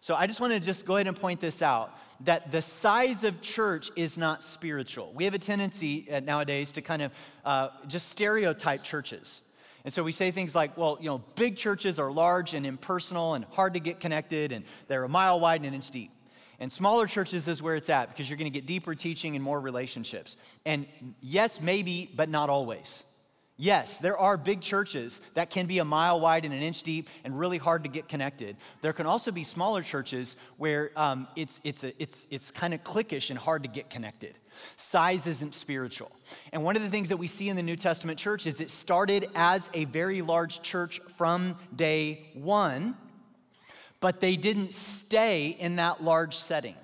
So 0.00 0.14
I 0.14 0.26
just 0.26 0.40
want 0.40 0.54
to 0.54 0.60
just 0.60 0.86
go 0.86 0.96
ahead 0.96 1.06
and 1.06 1.16
point 1.16 1.40
this 1.40 1.60
out 1.60 1.94
that 2.24 2.50
the 2.50 2.62
size 2.62 3.24
of 3.24 3.42
church 3.42 3.90
is 3.96 4.16
not 4.16 4.42
spiritual. 4.42 5.12
We 5.14 5.24
have 5.24 5.34
a 5.34 5.38
tendency 5.38 6.10
uh, 6.10 6.20
nowadays 6.20 6.72
to 6.72 6.82
kind 6.82 7.02
of 7.02 7.12
uh, 7.44 7.68
just 7.86 8.08
stereotype 8.08 8.82
churches. 8.82 9.42
And 9.84 9.92
so 9.92 10.02
we 10.02 10.12
say 10.12 10.30
things 10.30 10.54
like, 10.54 10.76
well, 10.76 10.98
you 11.00 11.08
know, 11.08 11.18
big 11.36 11.56
churches 11.56 11.98
are 11.98 12.10
large 12.10 12.54
and 12.54 12.66
impersonal 12.66 13.34
and 13.34 13.44
hard 13.46 13.74
to 13.74 13.80
get 13.80 14.00
connected, 14.00 14.52
and 14.52 14.64
they're 14.88 15.04
a 15.04 15.08
mile 15.08 15.40
wide 15.40 15.60
and 15.60 15.66
an 15.66 15.74
inch 15.74 15.90
deep. 15.90 16.10
And 16.58 16.70
smaller 16.70 17.06
churches 17.06 17.48
is 17.48 17.62
where 17.62 17.74
it's 17.74 17.88
at 17.88 18.08
because 18.08 18.28
you're 18.28 18.36
going 18.36 18.52
to 18.52 18.56
get 18.56 18.66
deeper 18.66 18.94
teaching 18.94 19.34
and 19.34 19.42
more 19.42 19.58
relationships. 19.58 20.36
And 20.66 20.86
yes, 21.22 21.60
maybe, 21.60 22.10
but 22.14 22.28
not 22.28 22.50
always. 22.50 23.04
Yes, 23.62 23.98
there 23.98 24.16
are 24.16 24.38
big 24.38 24.62
churches 24.62 25.20
that 25.34 25.50
can 25.50 25.66
be 25.66 25.80
a 25.80 25.84
mile 25.84 26.18
wide 26.18 26.46
and 26.46 26.54
an 26.54 26.62
inch 26.62 26.82
deep 26.82 27.10
and 27.24 27.38
really 27.38 27.58
hard 27.58 27.84
to 27.84 27.90
get 27.90 28.08
connected. 28.08 28.56
There 28.80 28.94
can 28.94 29.04
also 29.04 29.30
be 29.30 29.44
smaller 29.44 29.82
churches 29.82 30.38
where 30.56 30.92
um, 30.96 31.28
it's, 31.36 31.60
it's, 31.62 31.84
it's, 31.84 32.26
it's 32.30 32.50
kind 32.50 32.72
of 32.72 32.82
cliquish 32.84 33.28
and 33.28 33.38
hard 33.38 33.64
to 33.64 33.68
get 33.68 33.90
connected. 33.90 34.32
Size 34.76 35.26
isn't 35.26 35.54
spiritual. 35.54 36.10
And 36.54 36.64
one 36.64 36.74
of 36.74 36.80
the 36.80 36.88
things 36.88 37.10
that 37.10 37.18
we 37.18 37.26
see 37.26 37.50
in 37.50 37.56
the 37.56 37.62
New 37.62 37.76
Testament 37.76 38.18
church 38.18 38.46
is 38.46 38.62
it 38.62 38.70
started 38.70 39.28
as 39.34 39.68
a 39.74 39.84
very 39.84 40.22
large 40.22 40.62
church 40.62 40.98
from 41.18 41.54
day 41.76 42.30
one, 42.32 42.96
but 44.00 44.22
they 44.22 44.36
didn't 44.36 44.72
stay 44.72 45.48
in 45.48 45.76
that 45.76 46.02
large 46.02 46.34
setting. 46.34 46.76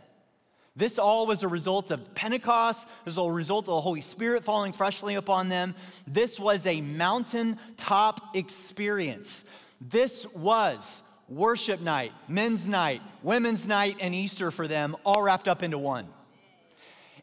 This 0.77 0.99
all 0.99 1.27
was 1.27 1.43
a 1.43 1.49
result 1.49 1.91
of 1.91 2.15
Pentecost. 2.15 2.87
This 3.05 3.17
was 3.17 3.27
a 3.27 3.33
result 3.33 3.65
of 3.65 3.75
the 3.75 3.81
Holy 3.81 4.03
Spirit 4.03 4.45
falling 4.45 4.75
freshly 4.75 5.15
upon 5.15 5.49
them. 5.49 5.75
This 6.07 6.39
was 6.39 6.67
a 6.67 6.83
mountaintop 6.83 8.37
experience. 8.37 9.47
This 9.81 10.27
was 10.35 11.03
worship 11.29 11.81
night, 11.81 12.13
men's 12.29 12.69
night, 12.69 13.01
women's 13.23 13.67
night, 13.67 13.97
and 14.01 14.15
Easter 14.15 14.51
for 14.51 14.69
them, 14.69 14.95
all 15.05 15.23
wrapped 15.23 15.49
up 15.49 15.63
into 15.63 15.79
one. 15.79 16.07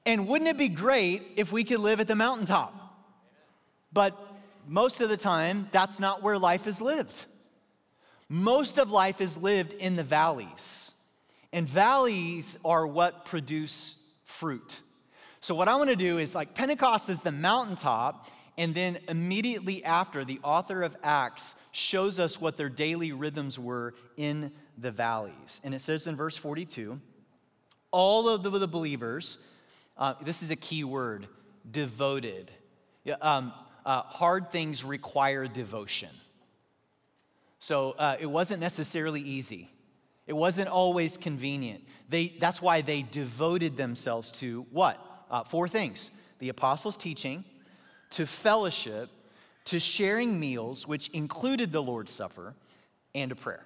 And 0.05 0.27
wouldn't 0.27 0.49
it 0.49 0.57
be 0.57 0.67
great 0.67 1.21
if 1.37 1.51
we 1.51 1.63
could 1.63 1.79
live 1.79 1.99
at 1.99 2.07
the 2.07 2.15
mountaintop? 2.15 2.73
But 3.93 4.17
most 4.67 4.99
of 4.99 5.09
the 5.09 5.17
time, 5.17 5.69
that's 5.71 5.99
not 5.99 6.23
where 6.23 6.37
life 6.37 6.67
is 6.67 6.81
lived. 6.81 7.25
Most 8.27 8.79
of 8.79 8.89
life 8.89 9.21
is 9.21 9.37
lived 9.37 9.73
in 9.73 9.95
the 9.95 10.03
valleys. 10.03 10.92
And 11.53 11.69
valleys 11.69 12.57
are 12.65 12.85
what 12.85 13.25
produce 13.25 14.11
fruit. 14.25 14.81
So, 15.39 15.53
what 15.53 15.67
I 15.67 15.75
want 15.75 15.91
to 15.91 15.95
do 15.95 16.17
is 16.17 16.33
like 16.33 16.55
Pentecost 16.55 17.09
is 17.09 17.21
the 17.21 17.31
mountaintop, 17.31 18.27
and 18.57 18.73
then 18.73 18.97
immediately 19.07 19.83
after, 19.83 20.25
the 20.25 20.39
author 20.43 20.81
of 20.81 20.97
Acts 21.03 21.55
shows 21.71 22.17
us 22.17 22.41
what 22.41 22.57
their 22.57 22.69
daily 22.69 23.11
rhythms 23.11 23.59
were 23.59 23.93
in 24.17 24.51
the 24.77 24.91
valleys. 24.91 25.61
And 25.63 25.73
it 25.75 25.79
says 25.79 26.07
in 26.07 26.15
verse 26.15 26.35
42 26.35 26.99
all 27.91 28.27
of 28.27 28.41
the, 28.41 28.67
believers, 28.67 29.37
uh, 29.99 30.15
this 30.23 30.41
is 30.41 30.49
a 30.49 30.55
key 30.55 30.83
word, 30.83 31.27
devoted. 31.69 32.49
Yeah, 33.03 33.15
um, 33.21 33.53
uh, 33.85 34.01
hard 34.01 34.51
things 34.51 34.83
require 34.83 35.47
devotion. 35.47 36.09
So 37.59 37.91
uh, 37.99 38.17
it 38.19 38.25
wasn't 38.25 38.61
necessarily 38.61 39.21
easy. 39.21 39.69
It 40.27 40.33
wasn't 40.33 40.69
always 40.69 41.17
convenient. 41.17 41.83
They, 42.09 42.33
that's 42.39 42.61
why 42.61 42.81
they 42.81 43.01
devoted 43.01 43.77
themselves 43.77 44.31
to 44.33 44.65
what? 44.71 44.99
Uh, 45.29 45.43
four 45.43 45.67
things 45.67 46.11
the 46.39 46.49
apostles' 46.49 46.97
teaching, 46.97 47.45
to 48.09 48.25
fellowship, 48.25 49.09
to 49.65 49.79
sharing 49.79 50.39
meals, 50.39 50.85
which 50.85 51.07
included 51.09 51.71
the 51.71 51.81
Lord's 51.81 52.11
Supper, 52.11 52.53
and 53.15 53.29
to 53.29 53.35
prayer. 53.35 53.65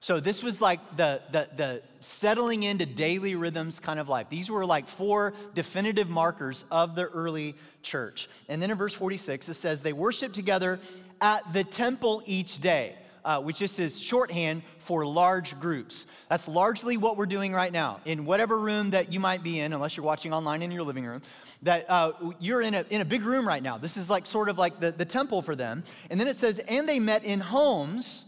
So 0.00 0.20
this 0.20 0.42
was 0.42 0.60
like 0.60 0.78
the, 0.96 1.20
the, 1.32 1.48
the, 1.56 1.82
settling 2.00 2.62
into 2.62 2.86
daily 2.86 3.34
rhythms 3.34 3.80
kind 3.80 3.98
of 3.98 4.08
life. 4.08 4.28
These 4.28 4.48
were 4.48 4.64
like 4.64 4.86
four 4.86 5.34
definitive 5.54 6.08
markers 6.08 6.64
of 6.70 6.94
the 6.94 7.04
early 7.04 7.56
church. 7.82 8.28
And 8.48 8.62
then 8.62 8.70
in 8.70 8.78
verse 8.78 8.94
46, 8.94 9.48
it 9.48 9.54
says, 9.54 9.82
they 9.82 9.92
worship 9.92 10.32
together 10.32 10.78
at 11.20 11.52
the 11.52 11.64
temple 11.64 12.22
each 12.26 12.60
day, 12.60 12.94
uh, 13.28 13.38
which 13.38 13.58
just 13.58 13.78
is 13.78 14.00
shorthand 14.00 14.62
for 14.78 15.04
large 15.04 15.60
groups. 15.60 16.06
That's 16.30 16.48
largely 16.48 16.96
what 16.96 17.18
we're 17.18 17.26
doing 17.26 17.52
right 17.52 17.70
now. 17.70 18.00
In 18.06 18.24
whatever 18.24 18.58
room 18.58 18.92
that 18.92 19.12
you 19.12 19.20
might 19.20 19.42
be 19.42 19.60
in, 19.60 19.74
unless 19.74 19.98
you're 19.98 20.06
watching 20.06 20.32
online 20.32 20.62
in 20.62 20.70
your 20.70 20.82
living 20.82 21.04
room, 21.04 21.20
that 21.60 21.84
uh, 21.90 22.12
you're 22.40 22.62
in 22.62 22.72
a, 22.72 22.86
in 22.88 23.02
a 23.02 23.04
big 23.04 23.22
room 23.22 23.46
right 23.46 23.62
now. 23.62 23.76
This 23.76 23.98
is 23.98 24.08
like 24.08 24.24
sort 24.24 24.48
of 24.48 24.56
like 24.56 24.80
the, 24.80 24.92
the 24.92 25.04
temple 25.04 25.42
for 25.42 25.54
them. 25.54 25.84
And 26.08 26.18
then 26.18 26.26
it 26.26 26.36
says, 26.36 26.58
and 26.70 26.88
they 26.88 27.00
met 27.00 27.22
in 27.22 27.40
homes 27.40 28.24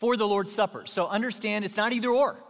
for 0.00 0.18
the 0.18 0.28
Lord's 0.28 0.52
Supper. 0.52 0.84
So 0.84 1.06
understand 1.06 1.64
it's 1.64 1.78
not 1.78 1.94
either 1.94 2.10
or. 2.10 2.44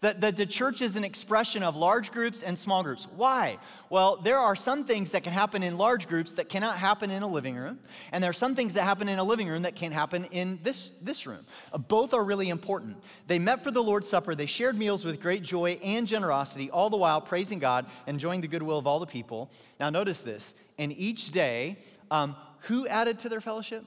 That 0.00 0.20
the, 0.20 0.46
church 0.46 0.80
is 0.80 0.94
an 0.94 1.02
expression 1.02 1.64
of 1.64 1.74
large 1.74 2.12
groups 2.12 2.44
and 2.44 2.56
small 2.56 2.84
groups. 2.84 3.08
Why? 3.16 3.58
Well, 3.90 4.16
there 4.16 4.38
are 4.38 4.54
some 4.54 4.84
things 4.84 5.10
that 5.10 5.24
can 5.24 5.32
happen 5.32 5.64
in 5.64 5.76
large 5.76 6.06
groups 6.06 6.34
that 6.34 6.48
cannot 6.48 6.78
happen 6.78 7.10
in 7.10 7.24
a 7.24 7.26
living 7.26 7.56
room, 7.56 7.80
and 8.12 8.22
there 8.22 8.30
are 8.30 8.34
some 8.34 8.54
things 8.54 8.74
that 8.74 8.84
happen 8.84 9.08
in 9.08 9.18
a 9.18 9.24
living 9.24 9.48
room 9.48 9.62
that 9.62 9.74
can't 9.74 9.92
happen 9.92 10.26
in 10.26 10.60
this, 10.62 10.90
this 11.02 11.26
room. 11.26 11.44
Uh, 11.72 11.78
both 11.78 12.14
are 12.14 12.24
really 12.24 12.48
important. 12.48 12.96
They 13.26 13.40
met 13.40 13.64
for 13.64 13.72
the 13.72 13.82
Lord's 13.82 14.08
Supper, 14.08 14.36
they 14.36 14.46
shared 14.46 14.78
meals 14.78 15.04
with 15.04 15.20
great 15.20 15.42
joy 15.42 15.80
and 15.82 16.06
generosity, 16.06 16.70
all 16.70 16.90
the 16.90 16.96
while 16.96 17.20
praising 17.20 17.58
God, 17.58 17.84
and 18.06 18.14
enjoying 18.14 18.40
the 18.40 18.48
goodwill 18.48 18.78
of 18.78 18.86
all 18.86 19.00
the 19.00 19.06
people. 19.06 19.50
Now, 19.80 19.90
notice 19.90 20.22
this. 20.22 20.54
And 20.78 20.92
each 20.92 21.32
day, 21.32 21.76
um, 22.12 22.36
who 22.60 22.86
added 22.86 23.18
to 23.20 23.28
their 23.28 23.40
fellowship? 23.40 23.84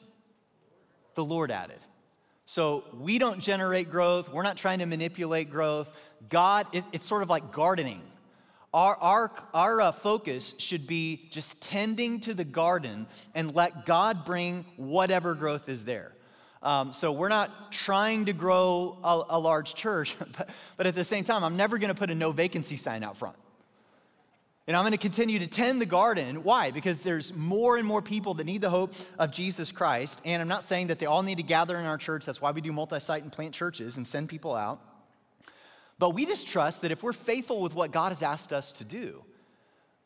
The 1.15 1.23
Lord 1.23 1.51
added. 1.51 1.79
So 2.51 2.83
we 2.99 3.17
don't 3.17 3.39
generate 3.39 3.89
growth. 3.89 4.27
We're 4.27 4.43
not 4.43 4.57
trying 4.57 4.79
to 4.79 4.85
manipulate 4.85 5.49
growth. 5.49 5.89
God, 6.27 6.67
it, 6.73 6.83
it's 6.91 7.05
sort 7.05 7.23
of 7.23 7.29
like 7.29 7.53
gardening. 7.53 8.01
Our, 8.73 8.97
our, 8.97 9.31
our 9.53 9.79
uh, 9.79 9.91
focus 9.93 10.55
should 10.57 10.85
be 10.85 11.29
just 11.31 11.63
tending 11.63 12.19
to 12.19 12.33
the 12.33 12.43
garden 12.43 13.07
and 13.35 13.55
let 13.55 13.85
God 13.85 14.25
bring 14.25 14.65
whatever 14.75 15.33
growth 15.33 15.69
is 15.69 15.85
there. 15.85 16.11
Um, 16.61 16.91
so 16.91 17.13
we're 17.13 17.29
not 17.29 17.71
trying 17.71 18.25
to 18.25 18.33
grow 18.33 18.97
a, 19.01 19.37
a 19.37 19.39
large 19.39 19.73
church, 19.73 20.17
but, 20.37 20.49
but 20.75 20.85
at 20.85 20.93
the 20.93 21.05
same 21.05 21.23
time, 21.23 21.45
I'm 21.45 21.55
never 21.55 21.77
going 21.77 21.93
to 21.93 21.97
put 21.97 22.11
a 22.11 22.15
no 22.15 22.33
vacancy 22.33 22.75
sign 22.75 23.01
out 23.01 23.15
front. 23.15 23.37
And 24.67 24.77
I'm 24.77 24.83
going 24.83 24.91
to 24.91 24.97
continue 24.97 25.39
to 25.39 25.47
tend 25.47 25.81
the 25.81 25.87
garden. 25.87 26.43
Why? 26.43 26.69
Because 26.69 27.01
there's 27.01 27.33
more 27.33 27.77
and 27.77 27.87
more 27.87 28.01
people 28.01 28.35
that 28.35 28.43
need 28.43 28.61
the 28.61 28.69
hope 28.69 28.93
of 29.17 29.31
Jesus 29.31 29.71
Christ. 29.71 30.21
And 30.23 30.41
I'm 30.41 30.47
not 30.47 30.63
saying 30.63 30.87
that 30.87 30.99
they 30.99 31.07
all 31.07 31.23
need 31.23 31.37
to 31.37 31.43
gather 31.43 31.77
in 31.77 31.85
our 31.85 31.97
church. 31.97 32.25
That's 32.25 32.41
why 32.41 32.51
we 32.51 32.61
do 32.61 32.71
multi 32.71 32.99
site 32.99 33.23
and 33.23 33.31
plant 33.31 33.55
churches 33.55 33.97
and 33.97 34.07
send 34.07 34.29
people 34.29 34.55
out. 34.55 34.79
But 35.97 36.11
we 36.11 36.25
just 36.25 36.47
trust 36.47 36.83
that 36.83 36.91
if 36.91 37.01
we're 37.03 37.13
faithful 37.13 37.61
with 37.61 37.73
what 37.73 37.91
God 37.91 38.09
has 38.09 38.21
asked 38.21 38.53
us 38.53 38.71
to 38.73 38.83
do, 38.83 39.23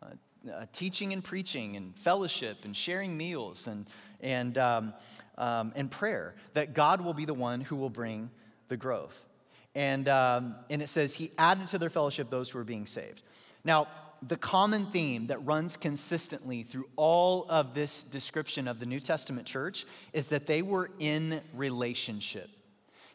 uh, 0.01 0.07
uh, 0.51 0.65
teaching 0.71 1.11
and 1.11 1.23
preaching 1.23 1.75
and 1.75 1.97
fellowship 1.97 2.63
and 2.63 2.75
sharing 2.75 3.17
meals 3.17 3.67
and, 3.67 3.85
and, 4.21 4.57
um, 4.57 4.93
um, 5.37 5.73
and 5.75 5.91
prayer, 5.91 6.33
that 6.53 6.73
God 6.73 7.01
will 7.01 7.13
be 7.13 7.25
the 7.25 7.33
one 7.33 7.61
who 7.61 7.75
will 7.75 7.89
bring 7.89 8.29
the 8.69 8.77
growth. 8.77 9.25
And, 9.73 10.07
um, 10.07 10.55
and 10.69 10.81
it 10.81 10.87
says, 10.87 11.13
He 11.13 11.31
added 11.37 11.67
to 11.67 11.77
their 11.77 11.89
fellowship 11.89 12.29
those 12.29 12.49
who 12.49 12.59
are 12.59 12.63
being 12.63 12.87
saved. 12.87 13.21
Now, 13.63 13.87
the 14.21 14.37
common 14.37 14.85
theme 14.85 15.27
that 15.27 15.45
runs 15.45 15.77
consistently 15.77 16.63
through 16.63 16.87
all 16.95 17.45
of 17.49 17.73
this 17.73 18.03
description 18.03 18.67
of 18.67 18.79
the 18.79 18.85
New 18.85 18.99
Testament 18.99 19.47
church 19.47 19.85
is 20.13 20.29
that 20.29 20.47
they 20.47 20.61
were 20.61 20.89
in 20.99 21.41
relationship. 21.53 22.49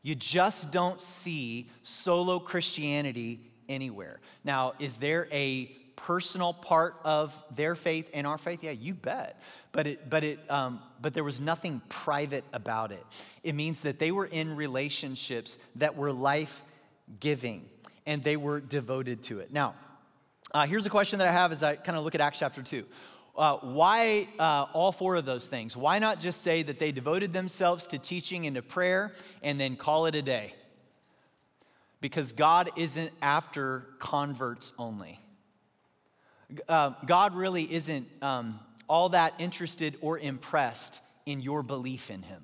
You 0.03 0.15
just 0.15 0.73
don't 0.73 1.01
see 1.01 1.69
solo 1.83 2.39
Christianity 2.39 3.41
anywhere. 3.69 4.21
Now, 4.45 4.73
is 4.79 4.97
there 4.97 5.29
a 5.31 5.67
personal 5.97 6.55
part 6.55 6.97
of 7.05 7.43
their 7.55 7.75
faith 7.75 8.09
and 8.15 8.27
our 8.27 8.39
faith? 8.39 8.65
Yeah, 8.65 8.71
you 8.71 8.95
bet. 8.95 9.43
But 9.73 9.87
it, 9.87 10.11
but 10.11 10.25
it, 10.25 10.39
um, 10.51 10.81
but 11.01 11.13
there 11.15 11.25
was 11.25 11.41
nothing 11.41 11.83
private 11.89 12.45
about 12.53 12.93
it. 12.93 13.05
It 13.43 13.55
means 13.55 13.83
that 13.83 13.99
they 13.99 14.11
were 14.11 14.27
in 14.27 14.57
relationships 14.57 15.59
that 15.77 15.97
were 15.97 16.13
life 16.13 16.63
giving, 17.21 17.69
and 18.07 18.25
they 18.25 18.37
were 18.37 18.61
devoted 18.61 19.23
to 19.25 19.41
it. 19.41 19.53
Now, 19.53 19.75
uh, 20.53 20.67
here's 20.67 20.87
a 20.87 20.91
question 20.91 21.19
that 21.19 21.29
I 21.29 21.33
have 21.33 21.53
as 21.53 21.63
I 21.63 21.77
kind 21.77 21.97
of 21.97 22.05
look 22.05 22.15
at 22.15 22.21
Acts 22.21 22.39
chapter 22.39 22.63
2. 22.63 22.85
Uh, 23.37 23.57
why 23.59 24.27
uh, 24.39 24.67
all 24.73 24.93
four 24.93 25.17
of 25.17 25.25
those 25.25 25.47
things? 25.47 25.77
Why 25.77 25.99
not 25.99 26.21
just 26.21 26.43
say 26.43 26.63
that 26.63 26.79
they 26.79 26.93
devoted 26.93 27.33
themselves 27.33 27.87
to 27.89 27.99
teaching 27.99 28.47
and 28.47 28.57
to 28.57 28.63
prayer 28.63 29.13
and 29.43 29.61
then 29.61 29.77
call 29.77 30.07
it 30.07 30.15
a 30.15 30.23
day? 30.23 30.55
Because 32.01 32.33
God 32.33 32.71
isn't 32.77 33.13
after 33.23 33.87
converts 33.99 34.73
only. 34.79 35.21
Uh, 36.69 36.95
God 37.07 37.35
really 37.35 37.73
isn't 37.73 38.09
um, 38.21 38.59
all 38.89 39.11
that 39.11 39.35
interested 39.39 39.97
or 40.01 40.19
impressed 40.19 41.01
in 41.25 41.41
your 41.41 41.63
belief 41.63 42.11
in 42.11 42.23
Him. 42.23 42.43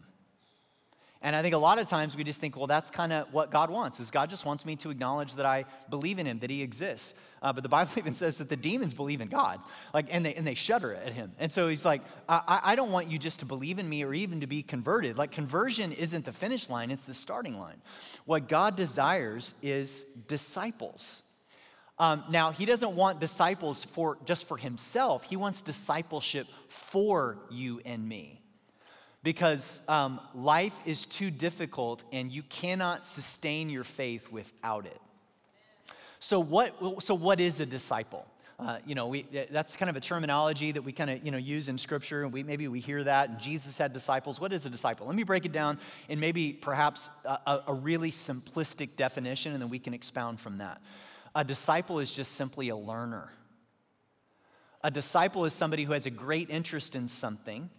And 1.26 1.35
I 1.35 1.42
think 1.42 1.56
a 1.56 1.59
lot 1.59 1.80
of 1.80 1.88
times 1.88 2.16
we 2.16 2.23
just 2.23 2.40
think, 2.40 2.56
well, 2.56 2.68
that's 2.68 2.88
kind 2.88 3.12
of 3.12 3.35
what 3.35 3.50
God 3.50 3.68
wants, 3.68 3.99
is 3.99 4.12
God 4.12 4.30
just 4.30 4.47
wants 4.47 4.64
me 4.64 4.76
to 4.76 4.90
acknowledge 4.90 5.35
that 5.35 5.45
I 5.45 5.64
believe 5.90 6.21
in 6.21 6.26
him, 6.26 6.38
that 6.38 6.50
he 6.50 6.62
exists. 6.62 7.14
Uh, 7.42 7.52
but 7.52 7.64
the 7.64 7.68
Bible 7.68 7.90
even 7.97 8.14
says 8.14 8.38
that 8.38 8.49
the 8.49 8.54
demons 8.54 8.95
believe 8.95 9.21
in 9.21 9.26
God, 9.26 9.59
like, 9.92 10.06
and 10.12 10.25
they, 10.25 10.35
and 10.35 10.47
they 10.47 10.54
shudder 10.54 10.95
at 10.95 11.12
him. 11.14 11.33
And 11.40 11.50
so 11.50 11.66
he's 11.66 11.85
like, 11.85 12.02
I, 12.28 12.61
I 12.62 12.76
don't 12.76 12.92
want 12.92 13.11
you 13.11 13.18
just 13.18 13.40
to 13.40 13.45
believe 13.45 13.80
in 13.80 13.88
me 13.88 14.04
or 14.04 14.14
even 14.14 14.42
to 14.42 14.47
be 14.47 14.62
converted. 14.62 15.18
Like 15.18 15.33
conversion 15.33 15.90
isn't 15.90 16.25
the 16.25 16.33
finish 16.33 16.71
line, 16.71 16.92
it's 16.92 17.06
the 17.06 17.14
starting 17.14 17.59
line. 17.59 17.83
What 18.25 18.47
God 18.47 18.76
desires 18.76 19.56
is 19.62 20.04
disciples. 20.28 21.25
Um, 21.99 22.23
now, 22.30 22.52
he 22.52 22.66
doesn't 22.66 22.95
want 22.95 23.18
disciples 23.18 23.83
for 23.83 24.16
just 24.26 24.47
for 24.47 24.59
himself. 24.59 25.25
He 25.25 25.35
wants 25.35 25.61
discipleship 25.61 26.47
for 26.68 27.38
you 27.50 27.80
and 27.85 28.09
me 28.09 28.42
because 29.26 29.83
um, 29.88 30.21
life 30.37 30.80
is 30.87 31.04
too 31.04 31.33
difficult 31.33 32.04
and 32.12 32.30
you 32.30 32.45
cannot 32.45 33.04
sustain 33.04 33.68
your 33.68 33.83
faith 33.83 34.30
without 34.30 34.87
it. 34.87 35.00
So, 36.21 36.38
what, 36.38 37.02
so 37.02 37.16
what 37.16 37.40
is 37.40 37.59
a 37.59 37.66
disciple? 37.66 38.25
Uh, 38.56 38.78
you 38.87 38.95
know, 38.95 39.09
we, 39.09 39.26
that's 39.50 39.75
kind 39.75 39.90
of 39.90 39.97
a 39.97 40.00
terminology 40.00 40.71
that 40.71 40.83
we 40.83 40.92
kind 40.92 41.11
of, 41.11 41.25
you 41.25 41.33
know, 41.33 41.38
use 41.38 41.68
in 41.68 41.76
scripture 41.76 42.23
and 42.23 42.33
we, 42.33 42.45
maybe 42.45 42.68
we 42.68 42.78
hear 42.78 43.02
that 43.02 43.28
and 43.28 43.40
Jesus 43.40 43.76
had 43.76 43.92
disciples. 43.92 44.40
What 44.40 44.52
is 44.52 44.64
a 44.64 44.71
disciple? 44.71 45.09
Let 45.09 45.16
me 45.16 45.25
break 45.25 45.45
it 45.45 45.50
down 45.50 45.80
in 46.09 46.21
maybe 46.21 46.52
perhaps 46.52 47.11
a, 47.25 47.62
a 47.66 47.75
really 47.75 48.12
simplistic 48.12 48.95
definition 48.95 49.54
and 49.54 49.61
then 49.61 49.71
we 49.71 49.80
can 49.80 49.92
expound 49.92 50.38
from 50.38 50.59
that. 50.59 50.80
A 51.35 51.42
disciple 51.42 51.99
is 51.99 52.12
just 52.12 52.37
simply 52.37 52.68
a 52.68 52.76
learner. 52.76 53.33
A 54.85 54.90
disciple 54.92 55.47
is 55.47 55.52
somebody 55.52 55.83
who 55.83 55.95
has 55.95 56.06
a 56.06 56.11
great 56.11 56.49
interest 56.49 56.95
in 56.95 57.09
something 57.09 57.71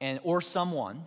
and, 0.00 0.20
or 0.22 0.40
someone. 0.40 1.04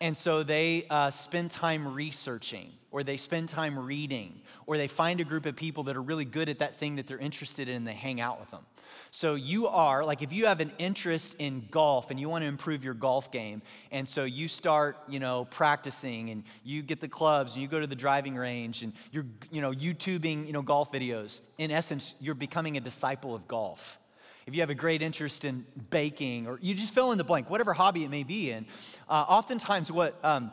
And 0.00 0.16
so 0.16 0.42
they 0.42 0.86
uh, 0.90 1.10
spend 1.10 1.50
time 1.50 1.94
researching, 1.94 2.72
or 2.90 3.02
they 3.02 3.16
spend 3.16 3.48
time 3.48 3.78
reading, 3.78 4.40
or 4.66 4.76
they 4.76 4.88
find 4.88 5.20
a 5.20 5.24
group 5.24 5.46
of 5.46 5.56
people 5.56 5.84
that 5.84 5.96
are 5.96 6.02
really 6.02 6.24
good 6.24 6.48
at 6.48 6.58
that 6.58 6.76
thing 6.76 6.96
that 6.96 7.06
they're 7.06 7.18
interested 7.18 7.68
in 7.68 7.76
and 7.76 7.86
they 7.86 7.94
hang 7.94 8.20
out 8.20 8.40
with 8.40 8.50
them. 8.50 8.66
So 9.10 9.34
you 9.34 9.66
are, 9.68 10.04
like, 10.04 10.20
if 10.20 10.32
you 10.32 10.46
have 10.46 10.60
an 10.60 10.72
interest 10.78 11.36
in 11.38 11.68
golf 11.70 12.10
and 12.10 12.20
you 12.20 12.28
want 12.28 12.42
to 12.42 12.48
improve 12.48 12.84
your 12.84 12.92
golf 12.92 13.32
game, 13.32 13.62
and 13.90 14.06
so 14.06 14.24
you 14.24 14.48
start, 14.48 14.98
you 15.08 15.20
know, 15.20 15.46
practicing 15.46 16.30
and 16.30 16.44
you 16.64 16.82
get 16.82 17.00
the 17.00 17.08
clubs 17.08 17.54
and 17.54 17.62
you 17.62 17.68
go 17.68 17.80
to 17.80 17.86
the 17.86 17.96
driving 17.96 18.36
range 18.36 18.82
and 18.82 18.92
you're, 19.10 19.26
you 19.50 19.62
know, 19.62 19.70
YouTubing, 19.70 20.46
you 20.46 20.52
know, 20.52 20.62
golf 20.62 20.92
videos, 20.92 21.40
in 21.56 21.70
essence, 21.70 22.14
you're 22.20 22.34
becoming 22.34 22.76
a 22.76 22.80
disciple 22.80 23.34
of 23.34 23.48
golf 23.48 23.98
if 24.46 24.54
you 24.54 24.60
have 24.60 24.70
a 24.70 24.74
great 24.74 25.02
interest 25.02 25.44
in 25.44 25.64
baking, 25.90 26.46
or 26.46 26.58
you 26.60 26.74
just 26.74 26.94
fill 26.94 27.12
in 27.12 27.18
the 27.18 27.24
blank, 27.24 27.48
whatever 27.48 27.72
hobby 27.72 28.04
it 28.04 28.10
may 28.10 28.24
be 28.24 28.50
in, 28.50 28.66
uh, 29.08 29.24
oftentimes 29.28 29.90
what 29.90 30.18
um, 30.22 30.50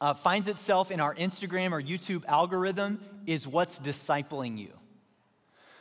uh, 0.00 0.14
finds 0.14 0.48
itself 0.48 0.90
in 0.90 1.00
our 1.00 1.14
Instagram 1.14 1.72
or 1.72 1.82
YouTube 1.82 2.24
algorithm 2.26 3.00
is 3.26 3.46
what's 3.46 3.78
discipling 3.78 4.58
you. 4.58 4.70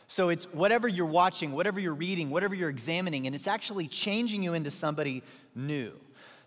So 0.08 0.30
it's 0.30 0.46
whatever 0.54 0.88
you're 0.88 1.06
watching, 1.06 1.52
whatever 1.52 1.80
you're 1.80 1.96
reading, 1.96 2.30
whatever 2.30 2.54
you're 2.54 2.70
examining, 2.70 3.26
and 3.26 3.36
it's 3.36 3.48
actually 3.48 3.88
changing 3.88 4.44
you 4.44 4.54
into 4.54 4.72
somebody 4.72 5.24
new. 5.56 5.94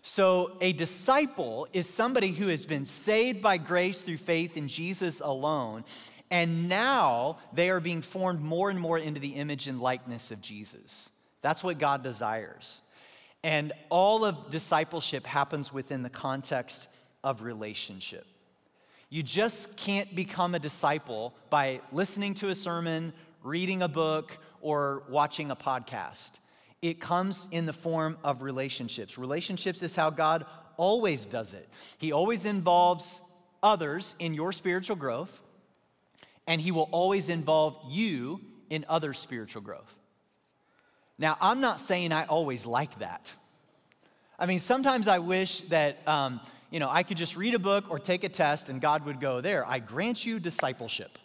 So, 0.01 0.57
a 0.61 0.71
disciple 0.71 1.67
is 1.73 1.87
somebody 1.87 2.29
who 2.29 2.47
has 2.47 2.65
been 2.65 2.85
saved 2.85 3.41
by 3.41 3.57
grace 3.57 4.01
through 4.01 4.17
faith 4.17 4.55
in 4.55 4.69
Jesus 4.69 5.19
alone, 5.19 5.83
and 6.31 6.69
now 6.69 7.37
they 7.53 7.69
are 7.69 7.79
being 7.79 8.01
formed 8.01 8.41
more 8.41 8.69
and 8.69 8.79
more 8.79 8.97
into 8.97 9.19
the 9.19 9.29
image 9.29 9.67
and 9.67 9.81
likeness 9.81 10.31
of 10.31 10.41
Jesus. 10.41 11.11
That's 11.41 11.63
what 11.63 11.79
God 11.79 12.03
desires. 12.03 12.81
And 13.43 13.71
all 13.89 14.25
of 14.25 14.49
discipleship 14.49 15.25
happens 15.25 15.73
within 15.73 16.03
the 16.03 16.09
context 16.09 16.89
of 17.23 17.41
relationship. 17.41 18.25
You 19.09 19.23
just 19.23 19.77
can't 19.77 20.13
become 20.15 20.53
a 20.53 20.59
disciple 20.59 21.33
by 21.49 21.81
listening 21.91 22.35
to 22.35 22.49
a 22.49 22.55
sermon, 22.55 23.13
reading 23.43 23.81
a 23.81 23.87
book, 23.87 24.37
or 24.61 25.03
watching 25.09 25.49
a 25.49 25.55
podcast. 25.55 26.39
It 26.81 26.99
comes 26.99 27.47
in 27.51 27.65
the 27.65 27.73
form 27.73 28.17
of 28.23 28.41
relationships. 28.41 29.17
Relationships 29.17 29.81
is 29.81 29.95
how 29.95 30.09
God 30.11 30.45
always 30.77 31.25
does 31.25 31.53
it. 31.53 31.67
He 31.97 32.11
always 32.11 32.45
involves 32.45 33.21
others 33.63 34.15
in 34.19 34.33
your 34.33 34.53
spiritual 34.53 34.95
growth, 34.95 35.41
and 36.47 36.59
He 36.59 36.71
will 36.71 36.89
always 36.91 37.29
involve 37.29 37.77
you 37.89 38.41
in 38.69 38.85
other 38.87 39.13
spiritual 39.13 39.61
growth. 39.61 39.95
Now, 41.17 41.37
I'm 41.41 41.59
not 41.59 41.79
saying 41.79 42.11
I 42.11 42.25
always 42.25 42.65
like 42.65 42.99
that. 42.99 43.35
I 44.39 44.45
mean, 44.45 44.59
sometimes 44.59 45.07
I 45.07 45.19
wish 45.19 45.61
that, 45.61 46.07
um, 46.07 46.39
you 46.71 46.79
know, 46.79 46.89
I 46.89 47.03
could 47.03 47.17
just 47.17 47.35
read 47.35 47.55
a 47.55 47.59
book 47.59 47.91
or 47.91 47.99
take 47.99 48.23
a 48.23 48.29
test 48.29 48.69
and 48.69 48.79
God 48.79 49.05
would 49.05 49.19
go, 49.19 49.41
There, 49.41 49.67
I 49.67 49.79
grant 49.79 50.25
you 50.25 50.39
discipleship. 50.39 51.19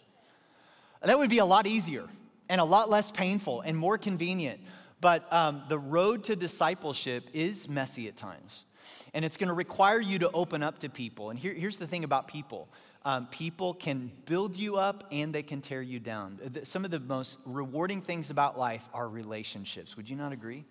That 1.03 1.19
would 1.19 1.31
be 1.31 1.39
a 1.39 1.45
lot 1.45 1.67
easier 1.67 2.09
and 2.49 2.61
a 2.61 2.65
lot 2.65 2.91
less 2.91 3.11
painful 3.11 3.61
and 3.61 3.77
more 3.77 3.99
convenient. 3.99 4.61
But 5.01 5.31
um, 5.33 5.63
the 5.69 5.79
road 5.79 6.25
to 6.25 6.37
discipleship 6.37 7.29
is 7.33 7.69
messy 7.69 8.09
at 8.09 8.17
times. 8.17 8.65
And 9.13 9.25
it's 9.25 9.37
going 9.37 9.49
to 9.49 9.55
require 9.55 10.01
you 10.01 10.19
to 10.21 10.31
open 10.33 10.63
up 10.63 10.79
to 10.81 10.89
people. 10.89 11.31
And 11.31 11.39
here, 11.39 11.53
here's 11.53 11.79
the 11.79 11.87
thing 11.87 12.05
about 12.05 12.27
people 12.27 12.69
um, 13.05 13.27
people 13.27 13.75
can 13.75 14.11
build 14.25 14.57
you 14.57 14.77
up 14.77 15.05
and 15.13 15.35
they 15.35 15.43
can 15.43 15.61
tear 15.61 15.83
you 15.83 16.01
down. 16.01 16.39
Some 16.65 16.85
of 16.85 16.91
the 16.91 17.01
most 17.01 17.41
rewarding 17.45 18.01
things 18.01 18.31
about 18.31 18.59
life 18.59 18.89
are 18.95 19.09
relationships. 19.09 19.97
Would 19.97 20.09
you 20.09 20.17
not 20.17 20.33
agree? 20.33 20.65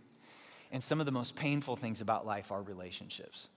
And 0.71 0.83
some 0.83 0.99
of 0.99 1.05
the 1.05 1.11
most 1.11 1.35
painful 1.35 1.75
things 1.75 2.01
about 2.01 2.25
life 2.25 2.51
are 2.51 2.61
relationships. 2.61 3.49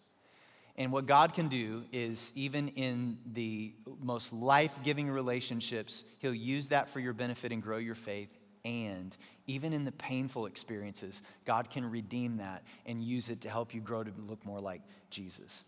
And 0.76 0.92
what 0.92 1.06
God 1.06 1.32
can 1.32 1.48
do 1.48 1.84
is, 1.90 2.32
even 2.34 2.68
in 2.68 3.16
the 3.32 3.72
most 4.02 4.34
life 4.34 4.78
giving 4.84 5.08
relationships, 5.08 6.04
He'll 6.18 6.34
use 6.34 6.68
that 6.68 6.90
for 6.90 7.00
your 7.00 7.14
benefit 7.14 7.50
and 7.50 7.62
grow 7.62 7.78
your 7.78 7.94
faith. 7.94 8.28
And 8.66 9.16
even 9.46 9.72
in 9.72 9.86
the 9.86 9.92
painful 9.92 10.44
experiences, 10.44 11.22
God 11.46 11.70
can 11.70 11.90
redeem 11.90 12.38
that 12.38 12.62
and 12.84 13.02
use 13.02 13.30
it 13.30 13.40
to 13.42 13.48
help 13.48 13.72
you 13.72 13.80
grow 13.80 14.04
to 14.04 14.10
look 14.28 14.44
more 14.44 14.60
like 14.60 14.82
Jesus. 15.08 15.64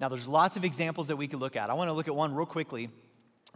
Now, 0.00 0.08
there's 0.08 0.28
lots 0.28 0.56
of 0.56 0.64
examples 0.64 1.08
that 1.08 1.16
we 1.16 1.28
could 1.28 1.40
look 1.40 1.56
at. 1.56 1.70
I 1.70 1.74
want 1.74 1.88
to 1.88 1.94
look 1.94 2.08
at 2.08 2.14
one 2.14 2.34
real 2.34 2.46
quickly 2.46 2.90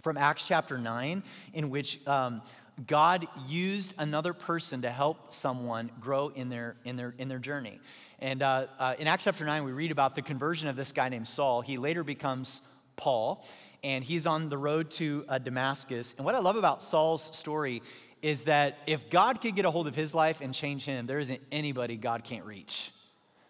from 0.00 0.16
Acts 0.16 0.46
chapter 0.46 0.78
9, 0.78 1.22
in 1.52 1.70
which 1.70 2.06
um, 2.06 2.42
God 2.86 3.26
used 3.46 3.94
another 3.98 4.32
person 4.32 4.82
to 4.82 4.90
help 4.90 5.32
someone 5.32 5.90
grow 6.00 6.28
in 6.28 6.48
their, 6.48 6.76
in 6.84 6.96
their, 6.96 7.14
in 7.18 7.28
their 7.28 7.38
journey. 7.38 7.80
And 8.18 8.42
uh, 8.42 8.66
uh, 8.78 8.94
in 8.98 9.06
Acts 9.06 9.24
chapter 9.24 9.44
9, 9.44 9.64
we 9.64 9.72
read 9.72 9.90
about 9.90 10.14
the 10.14 10.22
conversion 10.22 10.68
of 10.68 10.76
this 10.76 10.92
guy 10.92 11.08
named 11.08 11.28
Saul. 11.28 11.60
He 11.60 11.76
later 11.76 12.04
becomes 12.04 12.62
Paul, 12.96 13.46
and 13.82 14.04
he's 14.04 14.26
on 14.26 14.48
the 14.48 14.58
road 14.58 14.90
to 14.92 15.24
uh, 15.28 15.38
Damascus. 15.38 16.14
And 16.16 16.24
what 16.24 16.34
I 16.34 16.38
love 16.38 16.56
about 16.56 16.82
Saul's 16.82 17.36
story 17.36 17.82
is 18.22 18.44
that 18.44 18.78
if 18.86 19.08
God 19.08 19.40
could 19.40 19.56
get 19.56 19.64
a 19.64 19.70
hold 19.70 19.86
of 19.86 19.94
his 19.94 20.14
life 20.14 20.40
and 20.40 20.54
change 20.54 20.84
him, 20.84 21.06
there 21.06 21.18
isn't 21.18 21.40
anybody 21.50 21.96
God 21.96 22.24
can't 22.24 22.44
reach. 22.44 22.92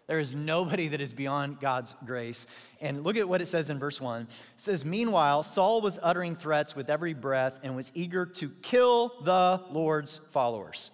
There 0.07 0.19
is 0.19 0.35
nobody 0.35 0.89
that 0.89 1.01
is 1.01 1.13
beyond 1.13 1.59
God's 1.59 1.95
grace. 2.05 2.47
And 2.81 3.03
look 3.03 3.15
at 3.15 3.29
what 3.29 3.41
it 3.41 3.45
says 3.45 3.69
in 3.69 3.79
verse 3.79 4.01
1. 4.01 4.23
It 4.23 4.27
says, 4.57 4.83
Meanwhile, 4.83 5.43
Saul 5.43 5.81
was 5.81 5.99
uttering 6.01 6.35
threats 6.35 6.75
with 6.75 6.89
every 6.89 7.13
breath 7.13 7.59
and 7.63 7.75
was 7.75 7.91
eager 7.95 8.25
to 8.25 8.49
kill 8.61 9.13
the 9.23 9.61
Lord's 9.71 10.17
followers. 10.17 10.91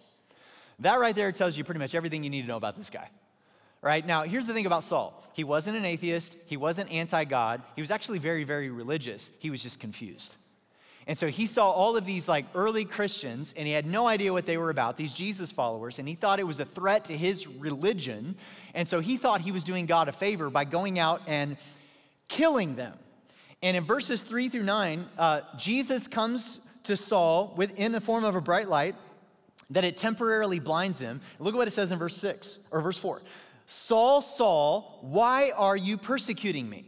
That 0.80 1.00
right 1.00 1.16
there 1.16 1.32
tells 1.32 1.58
you 1.58 1.64
pretty 1.64 1.80
much 1.80 1.96
everything 1.96 2.24
you 2.24 2.30
need 2.30 2.44
to 2.44 2.48
know 2.48 2.58
about 2.58 2.78
this 2.78 2.90
guy. 2.90 3.10
Right? 3.82 4.06
Now, 4.06 4.24
here's 4.24 4.46
the 4.46 4.54
thing 4.54 4.66
about 4.66 4.84
Saul 4.84 5.24
he 5.34 5.44
wasn't 5.44 5.78
an 5.78 5.86
atheist, 5.86 6.36
he 6.48 6.58
wasn't 6.58 6.92
anti 6.92 7.24
God, 7.24 7.62
he 7.76 7.82
was 7.82 7.92
actually 7.92 8.20
very, 8.20 8.44
very 8.44 8.70
religious. 8.70 9.32
He 9.40 9.50
was 9.50 9.62
just 9.62 9.80
confused. 9.80 10.38
And 11.08 11.18
so 11.18 11.28
he 11.28 11.46
saw 11.46 11.72
all 11.72 11.96
of 11.96 12.06
these 12.06 12.28
like 12.28 12.46
early 12.54 12.84
Christians 12.84 13.54
and 13.58 13.66
he 13.66 13.72
had 13.72 13.86
no 13.86 14.08
idea 14.08 14.34
what 14.34 14.46
they 14.46 14.58
were 14.58 14.70
about, 14.70 14.98
these 14.98 15.14
Jesus 15.14 15.54
followers, 15.54 16.00
and 16.00 16.08
he 16.08 16.16
thought 16.16 16.38
it 16.38 16.46
was 16.46 16.60
a 16.60 16.66
threat 16.66 17.06
to 17.06 17.18
his 17.18 17.48
religion. 17.48 18.36
And 18.74 18.88
so 18.88 19.00
he 19.00 19.16
thought 19.16 19.40
he 19.40 19.54
was 19.54 19.64
doing 19.64 19.86
God 19.86 20.10
a 20.10 20.12
favor 20.12 20.50
by 20.50 20.66
going 20.66 21.00
out 21.00 21.22
and 21.26 21.56
killing 22.28 22.76
them. 22.76 22.94
And 23.64 23.78
in 23.78 23.86
verses 23.86 24.22
three 24.22 24.50
through 24.50 24.64
nine, 24.64 25.06
uh, 25.18 25.42
Jesus 25.58 26.08
comes 26.08 26.60
to 26.84 26.98
Saul 26.98 27.54
within 27.56 27.94
the 27.94 28.02
form 28.02 28.26
of 28.26 28.36
a 28.36 28.42
bright 28.42 28.68
light 28.68 28.96
that 29.70 29.86
it 29.86 29.96
temporarily 29.98 30.60
blinds 30.60 31.00
him. 31.00 31.22
Look 31.40 31.56
at 31.56 31.58
what 31.58 31.68
it 31.68 31.72
says 31.72 31.92
in 31.92 32.00
verse 32.00 32.18
six 32.18 32.60
or 32.70 32.82
verse 32.82 32.98
four. 32.98 33.22
Saul, 33.66 34.22
Saul, 34.22 35.00
why 35.02 35.52
are 35.56 35.76
you 35.76 35.98
persecuting 35.98 36.70
me? 36.70 36.86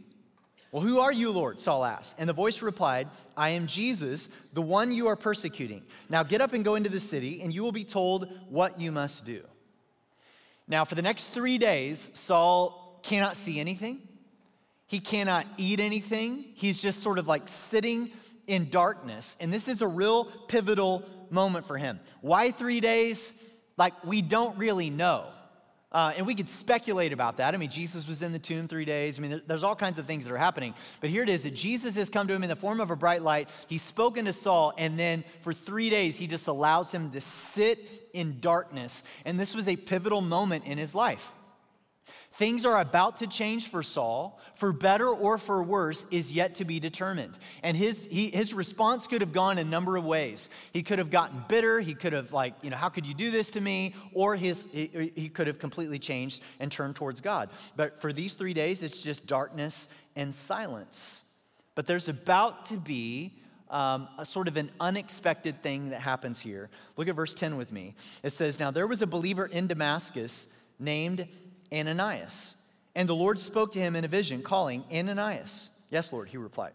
Well, 0.72 0.82
who 0.82 1.00
are 1.00 1.12
you, 1.12 1.30
Lord? 1.30 1.58
Saul 1.58 1.84
asked. 1.84 2.14
And 2.18 2.28
the 2.28 2.32
voice 2.32 2.62
replied, 2.62 3.08
I 3.36 3.50
am 3.50 3.66
Jesus, 3.66 4.28
the 4.52 4.62
one 4.62 4.92
you 4.92 5.08
are 5.08 5.16
persecuting. 5.16 5.82
Now 6.08 6.22
get 6.22 6.40
up 6.40 6.52
and 6.52 6.64
go 6.64 6.76
into 6.76 6.90
the 6.90 7.00
city, 7.00 7.42
and 7.42 7.52
you 7.52 7.62
will 7.62 7.72
be 7.72 7.84
told 7.84 8.28
what 8.48 8.80
you 8.80 8.92
must 8.92 9.24
do. 9.24 9.42
Now, 10.68 10.84
for 10.84 10.94
the 10.94 11.02
next 11.02 11.28
three 11.28 11.58
days, 11.58 11.98
Saul 12.14 13.00
cannot 13.02 13.34
see 13.34 13.58
anything. 13.58 14.00
He 14.86 15.00
cannot 15.00 15.46
eat 15.56 15.80
anything. 15.80 16.44
He's 16.54 16.80
just 16.80 17.02
sort 17.02 17.18
of 17.18 17.26
like 17.26 17.48
sitting 17.48 18.10
in 18.46 18.70
darkness. 18.70 19.36
And 19.40 19.52
this 19.52 19.66
is 19.66 19.82
a 19.82 19.88
real 19.88 20.24
pivotal 20.24 21.04
moment 21.30 21.66
for 21.66 21.76
him. 21.78 21.98
Why 22.20 22.52
three 22.52 22.80
days? 22.80 23.52
Like, 23.76 24.04
we 24.04 24.22
don't 24.22 24.56
really 24.58 24.90
know. 24.90 25.26
Uh, 25.92 26.12
and 26.16 26.24
we 26.24 26.34
could 26.36 26.48
speculate 26.48 27.12
about 27.12 27.38
that. 27.38 27.52
I 27.52 27.56
mean, 27.56 27.70
Jesus 27.70 28.06
was 28.06 28.22
in 28.22 28.30
the 28.30 28.38
tomb 28.38 28.68
three 28.68 28.84
days. 28.84 29.18
I 29.18 29.22
mean, 29.22 29.42
there's 29.46 29.64
all 29.64 29.74
kinds 29.74 29.98
of 29.98 30.06
things 30.06 30.24
that 30.24 30.32
are 30.32 30.38
happening. 30.38 30.72
But 31.00 31.10
here 31.10 31.24
it 31.24 31.28
is 31.28 31.42
that 31.42 31.54
Jesus 31.54 31.96
has 31.96 32.08
come 32.08 32.28
to 32.28 32.34
him 32.34 32.44
in 32.44 32.48
the 32.48 32.56
form 32.56 32.80
of 32.80 32.90
a 32.90 32.96
bright 32.96 33.22
light. 33.22 33.48
He's 33.68 33.82
spoken 33.82 34.26
to 34.26 34.32
Saul, 34.32 34.72
and 34.78 34.96
then 34.96 35.24
for 35.42 35.52
three 35.52 35.90
days, 35.90 36.16
he 36.16 36.28
just 36.28 36.46
allows 36.46 36.92
him 36.92 37.10
to 37.10 37.20
sit 37.20 37.78
in 38.12 38.38
darkness. 38.40 39.02
And 39.24 39.38
this 39.38 39.54
was 39.54 39.66
a 39.66 39.76
pivotal 39.76 40.20
moment 40.20 40.64
in 40.64 40.78
his 40.78 40.94
life. 40.94 41.32
Things 42.40 42.64
are 42.64 42.80
about 42.80 43.18
to 43.18 43.26
change 43.26 43.68
for 43.68 43.82
Saul, 43.82 44.40
for 44.54 44.72
better 44.72 45.08
or 45.08 45.36
for 45.36 45.62
worse, 45.62 46.06
is 46.10 46.32
yet 46.32 46.54
to 46.54 46.64
be 46.64 46.80
determined. 46.80 47.38
And 47.62 47.76
his, 47.76 48.06
he, 48.06 48.30
his 48.30 48.54
response 48.54 49.06
could 49.06 49.20
have 49.20 49.34
gone 49.34 49.58
a 49.58 49.64
number 49.64 49.98
of 49.98 50.06
ways. 50.06 50.48
He 50.72 50.82
could 50.82 50.98
have 51.00 51.10
gotten 51.10 51.44
bitter. 51.48 51.80
He 51.80 51.92
could 51.92 52.14
have, 52.14 52.32
like, 52.32 52.54
you 52.62 52.70
know, 52.70 52.78
how 52.78 52.88
could 52.88 53.04
you 53.04 53.12
do 53.12 53.30
this 53.30 53.50
to 53.50 53.60
me? 53.60 53.94
Or 54.14 54.36
his, 54.36 54.70
he, 54.72 55.12
he 55.14 55.28
could 55.28 55.48
have 55.48 55.58
completely 55.58 55.98
changed 55.98 56.42
and 56.60 56.72
turned 56.72 56.96
towards 56.96 57.20
God. 57.20 57.50
But 57.76 58.00
for 58.00 58.10
these 58.10 58.36
three 58.36 58.54
days, 58.54 58.82
it's 58.82 59.02
just 59.02 59.26
darkness 59.26 59.90
and 60.16 60.32
silence. 60.32 61.42
But 61.74 61.86
there's 61.86 62.08
about 62.08 62.64
to 62.66 62.78
be 62.78 63.34
um, 63.68 64.08
a 64.16 64.24
sort 64.24 64.48
of 64.48 64.56
an 64.56 64.70
unexpected 64.80 65.62
thing 65.62 65.90
that 65.90 66.00
happens 66.00 66.40
here. 66.40 66.70
Look 66.96 67.06
at 67.06 67.16
verse 67.16 67.34
10 67.34 67.58
with 67.58 67.70
me. 67.70 67.96
It 68.22 68.30
says, 68.30 68.58
Now 68.58 68.70
there 68.70 68.86
was 68.86 69.02
a 69.02 69.06
believer 69.06 69.44
in 69.44 69.66
Damascus 69.66 70.48
named 70.78 71.28
Ananias. 71.72 72.56
And 72.94 73.08
the 73.08 73.14
Lord 73.14 73.38
spoke 73.38 73.72
to 73.72 73.78
him 73.78 73.96
in 73.96 74.04
a 74.04 74.08
vision, 74.08 74.42
calling, 74.42 74.84
Ananias. 74.92 75.70
Yes, 75.90 76.12
Lord, 76.12 76.28
he 76.28 76.36
replied. 76.36 76.72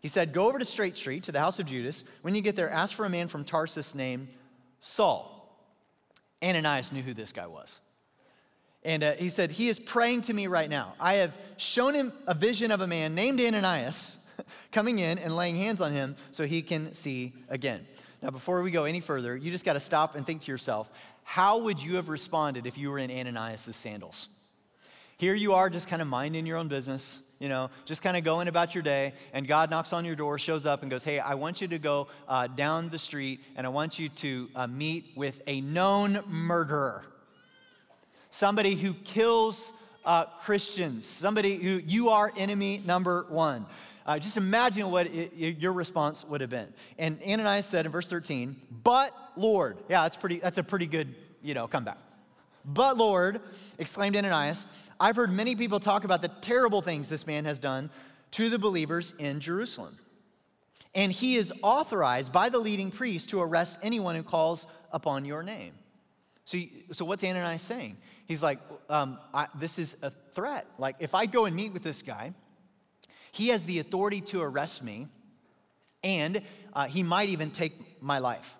He 0.00 0.08
said, 0.08 0.32
Go 0.32 0.48
over 0.48 0.58
to 0.58 0.64
Straight 0.64 0.96
Street 0.96 1.24
to 1.24 1.32
the 1.32 1.40
house 1.40 1.58
of 1.58 1.66
Judas. 1.66 2.04
When 2.22 2.34
you 2.34 2.42
get 2.42 2.56
there, 2.56 2.70
ask 2.70 2.94
for 2.94 3.06
a 3.06 3.10
man 3.10 3.28
from 3.28 3.44
Tarsus 3.44 3.94
named 3.94 4.28
Saul. 4.80 5.30
Ananias 6.42 6.92
knew 6.92 7.02
who 7.02 7.14
this 7.14 7.32
guy 7.32 7.46
was. 7.46 7.80
And 8.84 9.02
uh, 9.02 9.12
he 9.12 9.30
said, 9.30 9.50
He 9.50 9.68
is 9.68 9.78
praying 9.78 10.22
to 10.22 10.34
me 10.34 10.46
right 10.46 10.68
now. 10.68 10.94
I 11.00 11.14
have 11.14 11.36
shown 11.56 11.94
him 11.94 12.12
a 12.26 12.34
vision 12.34 12.70
of 12.70 12.82
a 12.82 12.86
man 12.86 13.14
named 13.14 13.40
Ananias 13.40 14.38
coming 14.72 14.98
in 14.98 15.18
and 15.18 15.34
laying 15.34 15.56
hands 15.56 15.80
on 15.80 15.92
him 15.92 16.16
so 16.30 16.44
he 16.44 16.60
can 16.60 16.92
see 16.92 17.32
again. 17.48 17.86
Now, 18.20 18.30
before 18.30 18.62
we 18.62 18.70
go 18.70 18.84
any 18.84 19.00
further, 19.00 19.36
you 19.36 19.50
just 19.50 19.64
got 19.64 19.74
to 19.74 19.80
stop 19.80 20.14
and 20.16 20.26
think 20.26 20.42
to 20.42 20.52
yourself 20.52 20.90
how 21.24 21.62
would 21.62 21.82
you 21.82 21.96
have 21.96 22.08
responded 22.08 22.66
if 22.66 22.78
you 22.78 22.90
were 22.90 22.98
in 22.98 23.10
Ananias' 23.10 23.74
sandals? 23.74 24.28
Here 25.16 25.34
you 25.34 25.54
are, 25.54 25.70
just 25.70 25.88
kind 25.88 26.02
of 26.02 26.08
minding 26.08 26.44
your 26.44 26.58
own 26.58 26.68
business, 26.68 27.22
you 27.38 27.48
know, 27.48 27.70
just 27.84 28.02
kind 28.02 28.16
of 28.16 28.24
going 28.24 28.48
about 28.48 28.74
your 28.74 28.82
day, 28.82 29.14
and 29.32 29.46
God 29.46 29.70
knocks 29.70 29.92
on 29.92 30.04
your 30.04 30.16
door, 30.16 30.38
shows 30.38 30.66
up, 30.66 30.82
and 30.82 30.90
goes, 30.90 31.04
Hey, 31.04 31.18
I 31.18 31.34
want 31.34 31.60
you 31.60 31.68
to 31.68 31.78
go 31.78 32.08
uh, 32.28 32.48
down 32.48 32.88
the 32.88 32.98
street, 32.98 33.40
and 33.56 33.66
I 33.66 33.70
want 33.70 33.98
you 33.98 34.08
to 34.08 34.50
uh, 34.54 34.66
meet 34.66 35.12
with 35.16 35.40
a 35.46 35.60
known 35.60 36.20
murderer, 36.26 37.04
somebody 38.30 38.74
who 38.74 38.92
kills 38.92 39.72
uh, 40.04 40.24
Christians, 40.42 41.06
somebody 41.06 41.56
who 41.56 41.80
you 41.86 42.10
are 42.10 42.32
enemy 42.36 42.82
number 42.84 43.26
one. 43.28 43.66
Uh, 44.06 44.18
just 44.18 44.36
imagine 44.36 44.90
what 44.90 45.06
it, 45.06 45.34
your 45.34 45.72
response 45.72 46.24
would 46.24 46.42
have 46.42 46.50
been. 46.50 46.68
And 46.98 47.18
Ananias 47.26 47.64
said 47.64 47.86
in 47.86 47.92
verse 47.92 48.08
13, 48.10 48.54
But 48.82 49.16
Lord, 49.36 49.78
yeah, 49.88 50.02
that's 50.02 50.16
pretty. 50.16 50.38
That's 50.38 50.58
a 50.58 50.62
pretty 50.62 50.86
good, 50.86 51.14
you 51.42 51.54
know, 51.54 51.66
comeback. 51.66 51.98
But 52.64 52.96
Lord, 52.96 53.40
exclaimed 53.78 54.16
Ananias, 54.16 54.90
I've 54.98 55.16
heard 55.16 55.30
many 55.30 55.54
people 55.54 55.80
talk 55.80 56.04
about 56.04 56.22
the 56.22 56.28
terrible 56.28 56.80
things 56.80 57.08
this 57.08 57.26
man 57.26 57.44
has 57.44 57.58
done 57.58 57.90
to 58.32 58.48
the 58.48 58.58
believers 58.58 59.12
in 59.18 59.40
Jerusalem. 59.40 59.98
And 60.94 61.12
he 61.12 61.36
is 61.36 61.52
authorized 61.62 62.32
by 62.32 62.48
the 62.48 62.58
leading 62.58 62.90
priest 62.90 63.30
to 63.30 63.40
arrest 63.40 63.78
anyone 63.82 64.14
who 64.14 64.22
calls 64.22 64.66
upon 64.92 65.24
your 65.24 65.42
name. 65.42 65.72
So, 66.44 66.58
so 66.92 67.04
what's 67.04 67.24
Ananias 67.24 67.62
saying? 67.62 67.96
He's 68.26 68.42
like, 68.42 68.60
um, 68.88 69.18
I, 69.32 69.48
this 69.56 69.78
is 69.78 69.96
a 70.02 70.10
threat. 70.10 70.66
Like, 70.78 70.96
if 71.00 71.14
I 71.14 71.26
go 71.26 71.46
and 71.46 71.54
meet 71.54 71.72
with 71.72 71.82
this 71.82 72.02
guy, 72.02 72.32
he 73.32 73.48
has 73.48 73.66
the 73.66 73.80
authority 73.80 74.20
to 74.22 74.40
arrest 74.40 74.84
me, 74.84 75.08
and 76.02 76.40
uh, 76.72 76.86
he 76.86 77.02
might 77.02 77.28
even 77.30 77.50
take 77.50 77.72
my 78.00 78.18
life. 78.18 78.56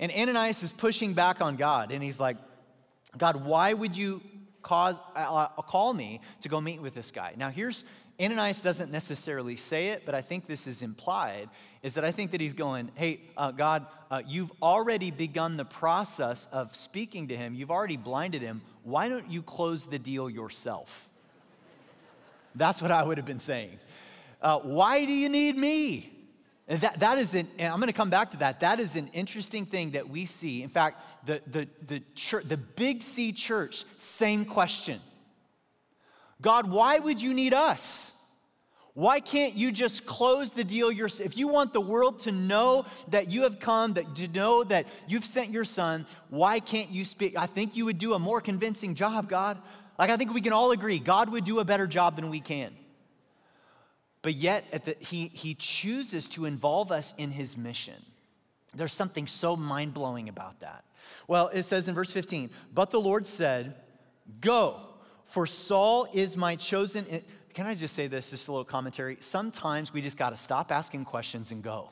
And 0.00 0.10
Ananias 0.10 0.62
is 0.62 0.72
pushing 0.72 1.12
back 1.12 1.40
on 1.40 1.56
God, 1.56 1.92
and 1.92 2.02
he's 2.02 2.18
like, 2.18 2.38
God, 3.16 3.44
why 3.44 3.74
would 3.74 3.94
you 3.94 4.22
cause, 4.62 4.96
uh, 5.14 5.46
uh 5.58 5.62
call 5.62 5.92
me 5.92 6.20
to 6.40 6.48
go 6.48 6.60
meet 6.60 6.80
with 6.80 6.94
this 6.94 7.10
guy? 7.10 7.34
Now, 7.36 7.50
here's 7.50 7.84
Ananias 8.20 8.62
doesn't 8.62 8.90
necessarily 8.90 9.56
say 9.56 9.88
it, 9.88 10.02
but 10.04 10.14
I 10.14 10.22
think 10.22 10.46
this 10.46 10.66
is 10.66 10.82
implied, 10.82 11.48
is 11.82 11.94
that 11.94 12.04
I 12.04 12.12
think 12.12 12.30
that 12.32 12.40
he's 12.40 12.54
going, 12.54 12.90
hey, 12.94 13.20
uh, 13.36 13.50
God, 13.50 13.86
uh, 14.10 14.22
you've 14.26 14.52
already 14.62 15.10
begun 15.10 15.56
the 15.56 15.64
process 15.64 16.46
of 16.52 16.74
speaking 16.74 17.28
to 17.28 17.36
him. 17.36 17.54
You've 17.54 17.70
already 17.70 17.96
blinded 17.96 18.42
him. 18.42 18.62
Why 18.84 19.08
don't 19.08 19.30
you 19.30 19.42
close 19.42 19.86
the 19.86 19.98
deal 19.98 20.28
yourself? 20.28 21.08
That's 22.54 22.82
what 22.82 22.90
I 22.90 23.02
would 23.02 23.18
have 23.18 23.26
been 23.26 23.38
saying. 23.38 23.78
Uh, 24.42 24.58
why 24.60 25.04
do 25.04 25.12
you 25.12 25.28
need 25.28 25.56
me? 25.56 26.10
And 26.70 26.78
that, 26.82 27.00
that 27.00 27.18
is 27.18 27.34
an, 27.34 27.48
and 27.58 27.72
I'm 27.72 27.80
going 27.80 27.88
to 27.88 27.92
come 27.92 28.10
back 28.10 28.30
to 28.30 28.36
that. 28.38 28.60
That 28.60 28.78
is 28.78 28.94
an 28.94 29.08
interesting 29.12 29.66
thing 29.66 29.90
that 29.90 30.08
we 30.08 30.24
see. 30.24 30.62
In 30.62 30.68
fact, 30.68 31.26
the, 31.26 31.42
the, 31.48 31.68
the, 31.88 32.00
church, 32.14 32.44
the 32.44 32.56
Big 32.56 33.02
C 33.02 33.32
church, 33.32 33.84
same 33.98 34.44
question. 34.44 35.00
God, 36.40 36.70
why 36.70 37.00
would 37.00 37.20
you 37.20 37.34
need 37.34 37.52
us? 37.52 38.32
Why 38.94 39.18
can't 39.18 39.54
you 39.56 39.72
just 39.72 40.06
close 40.06 40.52
the 40.52 40.62
deal 40.62 40.92
yourself? 40.92 41.26
If 41.26 41.36
you 41.36 41.48
want 41.48 41.72
the 41.72 41.80
world 41.80 42.20
to 42.20 42.32
know 42.32 42.86
that 43.08 43.28
you 43.28 43.42
have 43.42 43.58
come, 43.58 43.94
that 43.94 44.14
to 44.14 44.28
know 44.28 44.62
that 44.62 44.86
you've 45.08 45.24
sent 45.24 45.50
your 45.50 45.64
son, 45.64 46.06
why 46.28 46.60
can't 46.60 46.90
you 46.90 47.04
speak? 47.04 47.36
I 47.36 47.46
think 47.46 47.74
you 47.74 47.84
would 47.86 47.98
do 47.98 48.14
a 48.14 48.18
more 48.18 48.40
convincing 48.40 48.94
job, 48.94 49.28
God. 49.28 49.58
Like 49.98 50.10
I 50.10 50.16
think 50.16 50.32
we 50.32 50.40
can 50.40 50.52
all 50.52 50.70
agree, 50.70 51.00
God 51.00 51.30
would 51.30 51.44
do 51.44 51.58
a 51.58 51.64
better 51.64 51.88
job 51.88 52.14
than 52.14 52.30
we 52.30 52.38
can. 52.38 52.72
But 54.22 54.34
yet, 54.34 54.84
the, 54.84 54.96
he, 55.00 55.28
he 55.28 55.54
chooses 55.54 56.28
to 56.30 56.44
involve 56.44 56.92
us 56.92 57.14
in 57.16 57.30
his 57.30 57.56
mission. 57.56 58.02
There's 58.74 58.92
something 58.92 59.26
so 59.26 59.56
mind 59.56 59.94
blowing 59.94 60.28
about 60.28 60.60
that. 60.60 60.84
Well, 61.26 61.48
it 61.48 61.62
says 61.62 61.88
in 61.88 61.94
verse 61.94 62.12
15, 62.12 62.50
but 62.72 62.90
the 62.90 63.00
Lord 63.00 63.26
said, 63.26 63.74
Go, 64.40 64.80
for 65.24 65.46
Saul 65.46 66.06
is 66.12 66.36
my 66.36 66.56
chosen 66.56 67.06
can 67.54 67.66
I 67.66 67.74
just 67.74 67.94
say 67.94 68.06
this, 68.06 68.30
just 68.30 68.48
a 68.48 68.52
little 68.52 68.64
commentary? 68.64 69.16
Sometimes 69.20 69.92
we 69.92 70.02
just 70.02 70.16
got 70.16 70.30
to 70.30 70.36
stop 70.36 70.70
asking 70.70 71.04
questions 71.04 71.50
and 71.50 71.62
go. 71.62 71.90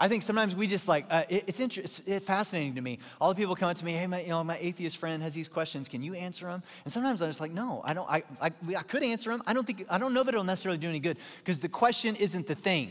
I 0.00 0.06
think 0.06 0.22
sometimes 0.22 0.54
we 0.54 0.68
just 0.68 0.86
like, 0.86 1.06
uh, 1.10 1.24
it, 1.28 1.44
it's, 1.48 1.58
inter- 1.58 1.80
it's, 1.80 2.00
fascinating 2.24 2.76
to 2.76 2.80
me. 2.80 3.00
All 3.20 3.30
the 3.30 3.34
people 3.34 3.56
come 3.56 3.68
up 3.68 3.76
to 3.78 3.84
me, 3.84 3.92
hey, 3.92 4.06
my, 4.06 4.22
you 4.22 4.28
know, 4.28 4.44
my 4.44 4.56
atheist 4.60 4.96
friend 4.96 5.20
has 5.24 5.34
these 5.34 5.48
questions. 5.48 5.88
Can 5.88 6.04
you 6.04 6.14
answer 6.14 6.46
them? 6.46 6.62
And 6.84 6.92
sometimes 6.92 7.20
I'm 7.20 7.28
just 7.28 7.40
like, 7.40 7.50
no, 7.50 7.82
I 7.84 7.94
don't, 7.94 8.08
I, 8.08 8.22
I, 8.40 8.52
I 8.76 8.82
could 8.82 9.02
answer 9.02 9.30
them. 9.30 9.42
I 9.44 9.54
don't 9.54 9.66
think, 9.66 9.84
I 9.90 9.98
don't 9.98 10.14
know 10.14 10.22
that 10.22 10.32
it'll 10.32 10.44
necessarily 10.44 10.78
do 10.78 10.88
any 10.88 11.00
good 11.00 11.16
because 11.38 11.58
the 11.58 11.68
question 11.68 12.14
isn't 12.14 12.46
the 12.46 12.54
thing. 12.54 12.90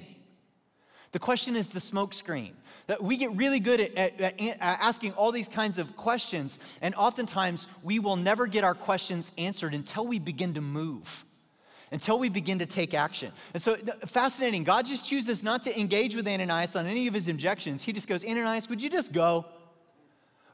The 1.13 1.19
question 1.19 1.55
is 1.55 1.69
the 1.69 1.79
smokescreen. 1.79 2.51
That 2.87 3.01
we 3.01 3.17
get 3.17 3.31
really 3.31 3.59
good 3.59 3.79
at, 3.79 3.97
at, 3.97 4.21
at, 4.21 4.57
asking 4.61 5.13
all 5.13 5.31
these 5.31 5.47
kinds 5.47 5.77
of 5.77 5.95
questions, 5.95 6.77
and 6.81 6.93
oftentimes 6.95 7.67
we 7.83 7.99
will 7.99 8.17
never 8.17 8.47
get 8.47 8.63
our 8.63 8.75
questions 8.75 9.31
answered 9.37 9.73
until 9.73 10.05
we 10.05 10.19
begin 10.19 10.53
to 10.55 10.61
move, 10.61 11.25
until 11.91 12.19
we 12.19 12.29
begin 12.29 12.59
to 12.59 12.65
take 12.65 12.93
action. 12.93 13.31
And 13.53 13.61
so, 13.61 13.75
fascinating. 14.05 14.63
God 14.63 14.85
just 14.85 15.05
chooses 15.05 15.43
not 15.43 15.63
to 15.63 15.79
engage 15.79 16.15
with 16.15 16.27
Ananias 16.27 16.75
on 16.75 16.85
any 16.85 17.07
of 17.07 17.13
his 17.13 17.27
objections. 17.27 17.83
He 17.83 17.93
just 17.93 18.07
goes, 18.07 18.25
Ananias, 18.25 18.69
would 18.69 18.81
you 18.81 18.89
just 18.89 19.13
go? 19.13 19.45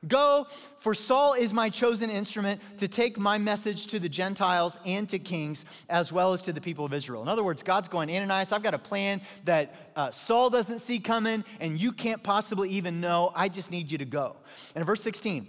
Go, 0.08 0.46
for 0.80 0.94
Saul 0.94 1.34
is 1.34 1.54
my 1.54 1.70
chosen 1.70 2.10
instrument 2.10 2.62
to 2.80 2.90
take 2.90 3.18
my 3.18 3.38
message 3.38 3.88
to 3.88 4.00
the 4.00 4.10
Gentiles 4.10 4.78
and 4.86 5.08
to 5.10 5.18
kings, 5.18 5.86
as 5.90 6.12
well 6.12 6.34
as 6.34 6.42
to 6.42 6.52
the 6.52 6.60
people 6.60 6.84
of 6.84 6.94
Israel. 6.94 7.22
In 7.22 7.30
other 7.30 7.44
words, 7.44 7.64
God's 7.64 7.88
going, 7.88 8.10
Ananias, 8.10 8.52
I've 8.52 8.64
got 8.64 8.74
a 8.74 8.80
plan 8.80 9.22
that 9.46 9.74
uh, 9.96 10.12
Saul 10.12 10.50
doesn't 10.50 10.80
see 10.80 11.00
coming, 11.00 11.46
and 11.62 11.80
you 11.80 11.94
can't 11.94 12.22
possibly 12.22 12.70
even 12.72 13.00
know. 13.00 13.32
I 13.34 13.48
just 13.48 13.72
need 13.72 13.92
you 13.92 13.98
to 14.00 14.06
go. 14.06 14.36
And 14.76 14.86
verse 14.86 15.02
16, 15.02 15.48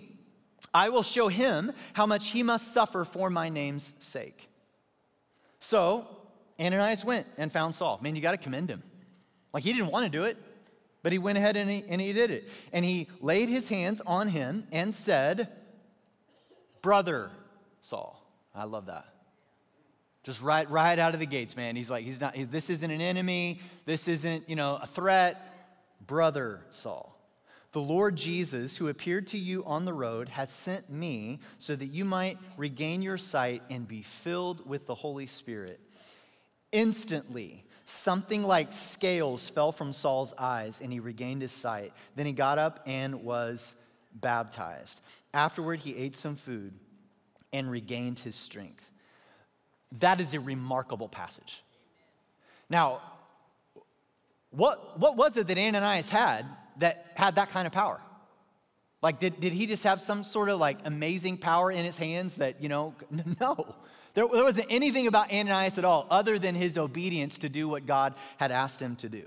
I 0.73 0.89
will 0.89 1.03
show 1.03 1.27
him 1.27 1.73
how 1.93 2.07
much 2.07 2.31
he 2.31 2.45
must 2.45 2.73
suffer 2.73 3.05
for 3.05 3.31
my 3.31 3.49
name's 3.49 3.93
sake. 3.99 4.49
So 5.65 6.07
Ananias 6.61 7.07
went 7.07 7.27
and 7.39 7.51
found 7.51 7.75
Saul. 7.75 7.99
Man, 8.03 8.15
you 8.15 8.21
got 8.21 8.33
to 8.33 8.37
commend 8.37 8.69
him. 8.69 8.83
Like 9.55 9.65
he 9.65 9.73
didn't 9.73 9.91
want 9.91 10.05
to 10.05 10.11
do 10.11 10.25
it. 10.25 10.37
But 11.03 11.13
he 11.13 11.19
went 11.19 11.39
ahead 11.39 11.57
and 11.57 11.71
he, 11.71 11.83
and 11.89 12.01
he 12.01 12.13
did 12.13 12.31
it. 12.31 12.49
And 12.73 12.85
he 12.85 13.09
laid 13.21 13.49
his 13.49 13.69
hands 13.69 14.03
on 14.07 14.29
him 14.29 14.67
and 14.73 14.93
said, 14.93 15.49
Brother 16.83 17.31
Saul. 17.81 18.23
I 18.55 18.65
love 18.65 18.87
that. 18.87 19.07
Just 20.23 20.43
right, 20.43 20.69
right 20.71 20.99
out 20.99 21.15
of 21.15 21.21
the 21.21 21.27
gates, 21.27 21.57
man. 21.57 21.77
He's 21.77 21.91
like, 21.91 22.05
he's 22.05 22.21
not, 22.21 22.35
this 22.51 22.69
isn't 22.69 22.91
an 22.91 23.01
enemy. 23.01 23.61
This 23.87 24.07
isn't, 24.07 24.49
you 24.49 24.57
know, 24.57 24.79
a 24.81 24.87
threat. 24.87 25.41
Brother 26.07 26.61
Saul. 26.71 27.14
The 27.75 27.81
Lord 27.81 28.17
Jesus, 28.17 28.79
who 28.79 28.89
appeared 28.89 29.27
to 29.29 29.39
you 29.39 29.63
on 29.67 29.85
the 29.85 29.93
road, 29.93 30.31
has 30.31 30.49
sent 30.49 30.89
me 30.89 31.41
so 31.59 31.77
that 31.77 31.87
you 31.87 32.07
might 32.07 32.39
regain 32.57 33.03
your 33.03 33.19
sight 33.19 33.63
and 33.69 33.87
be 33.87 34.01
filled 34.01 34.67
with 34.67 34.87
the 34.87 34.95
Holy 34.95 35.27
Spirit. 35.27 35.79
Instantly, 36.73 37.65
Something 37.87 38.43
like 38.43 38.73
scales 38.73 39.51
fell 39.51 39.71
from 39.71 39.93
Saul's 39.93 40.33
eyes, 40.39 40.81
and 40.81 40.91
he 40.91 41.01
regained 41.01 41.43
his 41.43 41.53
sight. 41.53 41.93
Then 42.17 42.25
he 42.25 42.33
got 42.33 42.59
up 42.59 42.81
and 42.87 43.23
was 43.25 43.77
baptized. 44.15 45.03
Afterward, 45.35 45.81
he 45.81 45.95
ate 45.95 46.17
some 46.17 46.37
food 46.37 46.73
and 47.53 47.71
regained 47.71 48.21
his 48.21 48.37
strength. 48.37 48.91
That 50.01 50.19
is 50.19 50.33
a 50.33 50.41
remarkable 50.41 51.09
passage. 51.09 51.63
Now, 52.71 53.03
what, 54.51 54.99
what 54.99 55.17
was 55.19 55.37
it 55.37 55.47
that 55.49 55.59
Ananias 55.59 56.09
had 56.09 56.47
that 56.79 57.07
had 57.15 57.37
that 57.37 57.51
kind 57.51 57.67
of 57.67 57.73
power? 57.73 58.01
Like, 59.03 59.21
did, 59.21 59.39
did 59.39 59.53
he 59.53 59.67
just 59.67 59.85
have 59.85 60.01
some 60.01 60.25
sort 60.25 60.49
of 60.49 60.59
like 60.59 60.79
amazing 60.87 61.37
power 61.37 61.71
in 61.71 61.85
his 61.85 61.99
hands 61.99 62.37
that, 62.37 62.63
you 62.63 62.71
know, 62.71 62.95
no. 63.41 63.75
There, 64.15 64.27
there 64.27 64.45
wasn't 64.45 64.69
anything 64.71 65.07
about 65.07 65.33
Ananias 65.33 65.77
at 65.77 65.85
all 65.85 66.07
other 66.09 66.39
than 66.39 66.55
his 66.55 66.79
obedience 66.79 67.39
to 67.39 67.49
do 67.49 67.69
what 67.69 67.85
God 67.85 68.15
had 68.39 68.51
asked 68.51 68.81
him 68.81 68.97
to 68.97 69.09
do. 69.09 69.25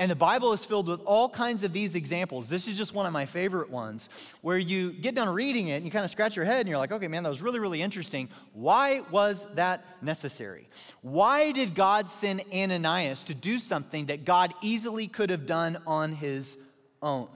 And 0.00 0.10
the 0.10 0.16
Bible 0.16 0.54
is 0.54 0.64
filled 0.64 0.88
with 0.88 1.02
all 1.02 1.28
kinds 1.28 1.62
of 1.62 1.74
these 1.74 1.94
examples. 1.94 2.48
This 2.48 2.68
is 2.68 2.74
just 2.74 2.94
one 2.94 3.04
of 3.04 3.12
my 3.12 3.26
favorite 3.26 3.68
ones 3.68 4.32
where 4.40 4.56
you 4.56 4.92
get 4.92 5.14
done 5.14 5.28
reading 5.28 5.68
it 5.68 5.74
and 5.74 5.84
you 5.84 5.90
kind 5.90 6.06
of 6.06 6.10
scratch 6.10 6.36
your 6.36 6.46
head 6.46 6.60
and 6.60 6.70
you're 6.70 6.78
like, 6.78 6.90
okay, 6.90 7.06
man, 7.06 7.22
that 7.22 7.28
was 7.28 7.42
really, 7.42 7.58
really 7.58 7.82
interesting. 7.82 8.30
Why 8.54 9.02
was 9.10 9.46
that 9.56 9.84
necessary? 10.00 10.70
Why 11.02 11.52
did 11.52 11.74
God 11.74 12.08
send 12.08 12.40
Ananias 12.50 13.24
to 13.24 13.34
do 13.34 13.58
something 13.58 14.06
that 14.06 14.24
God 14.24 14.54
easily 14.62 15.06
could 15.06 15.28
have 15.28 15.44
done 15.44 15.76
on 15.86 16.14
his 16.14 16.56
own? 17.02 17.28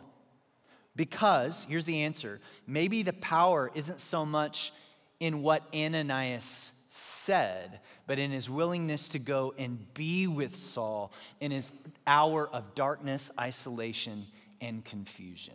Because, 0.96 1.66
here's 1.68 1.84
the 1.84 2.04
answer 2.04 2.40
maybe 2.66 3.02
the 3.02 3.12
power 3.12 3.70
isn't 3.74 4.00
so 4.00 4.24
much 4.24 4.72
in 5.20 5.42
what 5.42 5.64
Ananias 5.74 6.72
said, 6.88 7.80
but 8.06 8.18
in 8.18 8.30
his 8.30 8.50
willingness 8.50 9.08
to 9.10 9.18
go 9.18 9.54
and 9.58 9.92
be 9.94 10.26
with 10.26 10.56
Saul 10.56 11.12
in 11.40 11.50
his 11.50 11.72
hour 12.06 12.48
of 12.48 12.74
darkness, 12.74 13.30
isolation, 13.38 14.26
and 14.60 14.84
confusion. 14.84 15.54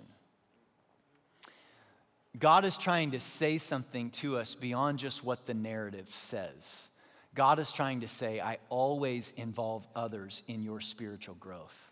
God 2.38 2.64
is 2.64 2.78
trying 2.78 3.12
to 3.12 3.20
say 3.20 3.58
something 3.58 4.12
to 4.12 4.38
us 4.38 4.56
beyond 4.56 5.00
just 5.00 5.24
what 5.24 5.46
the 5.46 5.54
narrative 5.54 6.10
says. 6.10 6.90
God 7.36 7.60
is 7.60 7.72
trying 7.72 8.02
to 8.02 8.08
say, 8.08 8.40
I 8.40 8.58
always 8.70 9.32
involve 9.32 9.88
others 9.96 10.44
in 10.48 10.64
your 10.64 10.82
spiritual 10.82 11.36
growth. 11.36 11.92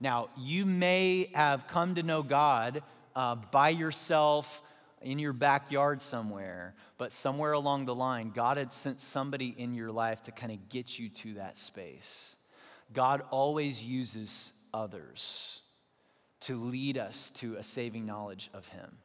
Now, 0.00 0.28
you 0.36 0.64
may 0.64 1.30
have 1.34 1.68
come 1.68 1.96
to 1.96 2.02
know 2.02 2.22
God 2.22 2.82
uh, 3.16 3.34
by 3.34 3.70
yourself 3.70 4.62
in 5.02 5.18
your 5.18 5.32
backyard 5.32 6.02
somewhere, 6.02 6.74
but 6.96 7.12
somewhere 7.12 7.52
along 7.52 7.86
the 7.86 7.94
line, 7.94 8.30
God 8.34 8.56
had 8.56 8.72
sent 8.72 9.00
somebody 9.00 9.54
in 9.56 9.74
your 9.74 9.92
life 9.92 10.22
to 10.24 10.32
kind 10.32 10.52
of 10.52 10.68
get 10.68 10.98
you 10.98 11.08
to 11.10 11.34
that 11.34 11.56
space. 11.56 12.36
God 12.92 13.22
always 13.30 13.84
uses 13.84 14.52
others 14.72 15.60
to 16.40 16.56
lead 16.56 16.98
us 16.98 17.30
to 17.30 17.56
a 17.56 17.62
saving 17.62 18.06
knowledge 18.06 18.50
of 18.54 18.68
Him. 18.68 18.98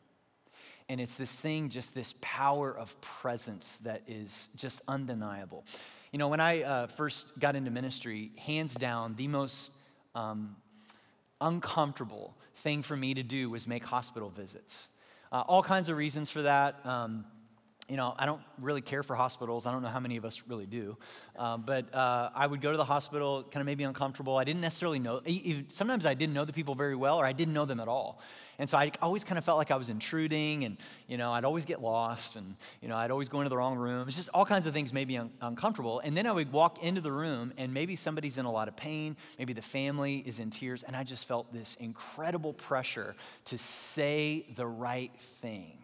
And 0.90 1.00
it's 1.00 1.16
this 1.16 1.40
thing, 1.40 1.70
just 1.70 1.96
this 1.96 2.14
power 2.22 2.78
of 2.78 3.00
presence 3.02 3.78
that 3.80 4.02
is 4.08 4.50
just 4.58 4.82
undeniable. 4.88 5.66
You 6.12 6.20
know, 6.20 6.28
when 6.28 6.40
I 6.40 6.62
uh, 6.62 6.88
first 6.88 7.40
got 7.40 7.56
into 7.56 7.72
ministry, 7.72 8.32
hands 8.38 8.76
down, 8.76 9.16
the 9.16 9.28
most 9.28 9.74
um, 10.14 10.56
uncomfortable 11.42 12.36
thing 12.56 12.82
for 12.82 12.96
me 12.96 13.14
to 13.14 13.24
do 13.24 13.50
was 13.50 13.68
make 13.68 13.84
hospital 13.84 14.30
visits. 14.30 14.90
Uh, 15.34 15.44
all 15.48 15.64
kinds 15.64 15.90
of 15.90 15.98
reasons 15.98 16.30
for 16.30 16.44
that. 16.44 16.76
Um, 16.86 17.26
you 17.90 17.98
know, 17.98 18.16
I 18.18 18.26
don't 18.26 18.42
really 18.60 18.82
care 18.82 19.04
for 19.04 19.16
hospitals. 19.16 19.66
I 19.66 19.72
don't 19.74 19.82
know 19.82 19.90
how 19.90 20.00
many 20.00 20.16
of 20.16 20.24
us 20.24 20.44
really 20.48 20.66
do. 20.66 20.98
Uh, 21.38 21.58
but 21.58 21.94
uh, 21.94 22.30
I 22.34 22.48
would 22.48 22.62
go 22.62 22.72
to 22.72 22.78
the 22.78 22.86
hospital, 22.86 23.44
kind 23.44 23.62
of 23.62 23.66
maybe 23.66 23.84
uncomfortable. 23.84 24.38
I 24.38 24.46
didn't 24.46 24.62
necessarily 24.62 25.00
know, 25.00 25.22
sometimes 25.68 26.06
I 26.06 26.14
didn't 26.14 26.34
know 26.34 26.46
the 26.46 26.54
people 26.54 26.76
very 26.76 26.96
well, 26.96 27.18
or 27.18 27.26
I 27.26 27.34
didn't 27.34 27.54
know 27.54 27.66
them 27.66 27.82
at 27.82 27.90
all. 27.90 28.22
And 28.58 28.70
so 28.70 28.78
I 28.78 28.92
always 29.02 29.24
kind 29.24 29.38
of 29.38 29.44
felt 29.44 29.58
like 29.58 29.72
I 29.72 29.76
was 29.76 29.90
intruding, 29.90 30.64
and, 30.64 30.78
you 31.08 31.18
know, 31.18 31.34
I'd 31.34 31.44
always 31.44 31.66
get 31.66 31.82
lost, 31.82 32.36
and, 32.36 32.56
you 32.82 32.88
know, 32.88 32.96
I'd 32.96 33.12
always 33.12 33.28
go 33.28 33.40
into 33.40 33.50
the 33.50 33.58
wrong 33.58 33.78
room. 33.78 34.08
It's 34.08 34.16
just 34.16 34.30
all 34.34 34.46
kinds 34.46 34.66
of 34.66 34.74
things 34.74 34.94
made 34.94 35.08
me 35.08 35.18
un- 35.18 35.32
uncomfortable. 35.42 36.00
And 36.00 36.16
then 36.16 36.28
I 36.28 36.32
would 36.32 36.52
walk 36.52 36.84
into 36.84 37.02
the 37.02 37.12
room, 37.12 37.52
and 37.58 37.74
maybe 37.74 37.96
somebody's 37.96 38.38
in 38.38 38.46
a 38.46 38.52
lot 38.52 38.68
of 38.68 38.76
pain, 38.78 39.18
maybe 39.40 39.54
the 39.54 39.62
family 39.62 40.18
is 40.18 40.40
in 40.40 40.52
tears, 40.52 40.84
and 40.84 40.96
I 40.96 41.04
just 41.04 41.28
felt 41.28 41.52
this 41.52 41.76
incredible 41.76 42.54
pressure 42.54 43.16
to 43.46 43.58
say 43.58 44.46
the 44.56 44.68
right 44.68 45.12
thing 45.20 45.83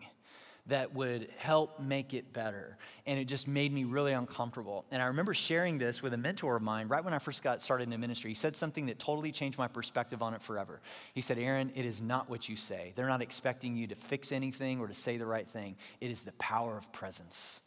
that 0.70 0.94
would 0.96 1.30
help 1.38 1.80
make 1.80 2.14
it 2.14 2.34
better. 2.34 2.78
And 3.06 3.20
it 3.20 3.26
just 3.26 3.48
made 3.48 3.74
me 3.74 3.84
really 3.84 4.14
uncomfortable. 4.14 4.86
And 4.92 5.02
I 5.02 5.08
remember 5.08 5.34
sharing 5.34 5.78
this 5.78 6.02
with 6.02 6.14
a 6.14 6.18
mentor 6.18 6.56
of 6.56 6.62
mine 6.62 6.88
right 6.88 7.04
when 7.04 7.14
I 7.14 7.20
first 7.20 7.44
got 7.44 7.62
started 7.62 7.92
in 7.92 8.00
ministry. 8.00 8.32
He 8.32 8.36
said 8.36 8.56
something 8.56 8.86
that 8.88 9.00
totally 9.00 9.32
changed 9.32 9.58
my 9.58 9.68
perspective 9.68 10.22
on 10.22 10.34
it 10.34 10.42
forever. 10.42 10.82
He 11.14 11.22
said, 11.22 11.38
Aaron, 11.38 11.72
it 11.76 11.86
is 11.86 12.02
not 12.02 12.30
what 12.30 12.48
you 12.48 12.56
say. 12.56 12.94
They're 12.96 13.08
not 13.08 13.22
expecting 13.22 13.76
you 13.76 13.88
to 13.88 13.96
fix 13.96 14.32
anything 14.32 14.80
or 14.80 14.88
to 14.88 14.94
say 14.94 15.18
the 15.18 15.26
right 15.26 15.48
thing, 15.48 15.76
it 16.02 16.12
is 16.12 16.24
the 16.24 16.34
power 16.34 16.78
of 16.78 16.92
presence. 16.94 17.62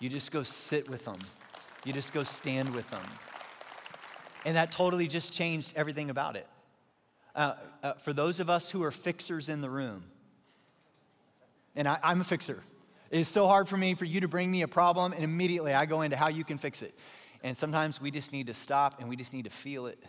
You 0.00 0.08
just 0.08 0.32
go 0.32 0.42
sit 0.42 0.88
with 0.88 1.04
them, 1.04 1.18
you 1.84 1.92
just 1.92 2.12
go 2.12 2.24
stand 2.24 2.74
with 2.74 2.90
them. 2.90 3.02
And 4.44 4.56
that 4.56 4.72
totally 4.72 5.08
just 5.08 5.32
changed 5.32 5.72
everything 5.74 6.10
about 6.10 6.36
it. 6.36 6.46
Uh, 7.34 7.54
uh, 7.82 7.92
for 7.94 8.12
those 8.12 8.38
of 8.40 8.48
us 8.48 8.70
who 8.70 8.82
are 8.82 8.90
fixers 8.90 9.48
in 9.48 9.60
the 9.60 9.70
room, 9.70 10.04
and 11.76 11.88
I, 11.88 11.98
am 12.02 12.20
a 12.20 12.24
fixer. 12.24 12.62
It 13.10 13.20
is 13.20 13.28
so 13.28 13.46
hard 13.46 13.68
for 13.68 13.76
me 13.76 13.94
for 13.94 14.04
you 14.04 14.20
to 14.20 14.28
bring 14.28 14.50
me 14.50 14.62
a 14.62 14.68
problem, 14.68 15.12
and 15.12 15.22
immediately 15.22 15.72
I 15.72 15.86
go 15.86 16.02
into 16.02 16.16
how 16.16 16.30
you 16.30 16.44
can 16.44 16.58
fix 16.58 16.82
it. 16.82 16.94
And 17.42 17.56
sometimes 17.56 18.00
we 18.00 18.10
just 18.10 18.32
need 18.32 18.46
to 18.46 18.54
stop 18.54 19.00
and 19.00 19.08
we 19.08 19.16
just 19.16 19.34
need 19.34 19.44
to 19.44 19.50
feel 19.50 19.86
it. 19.86 20.02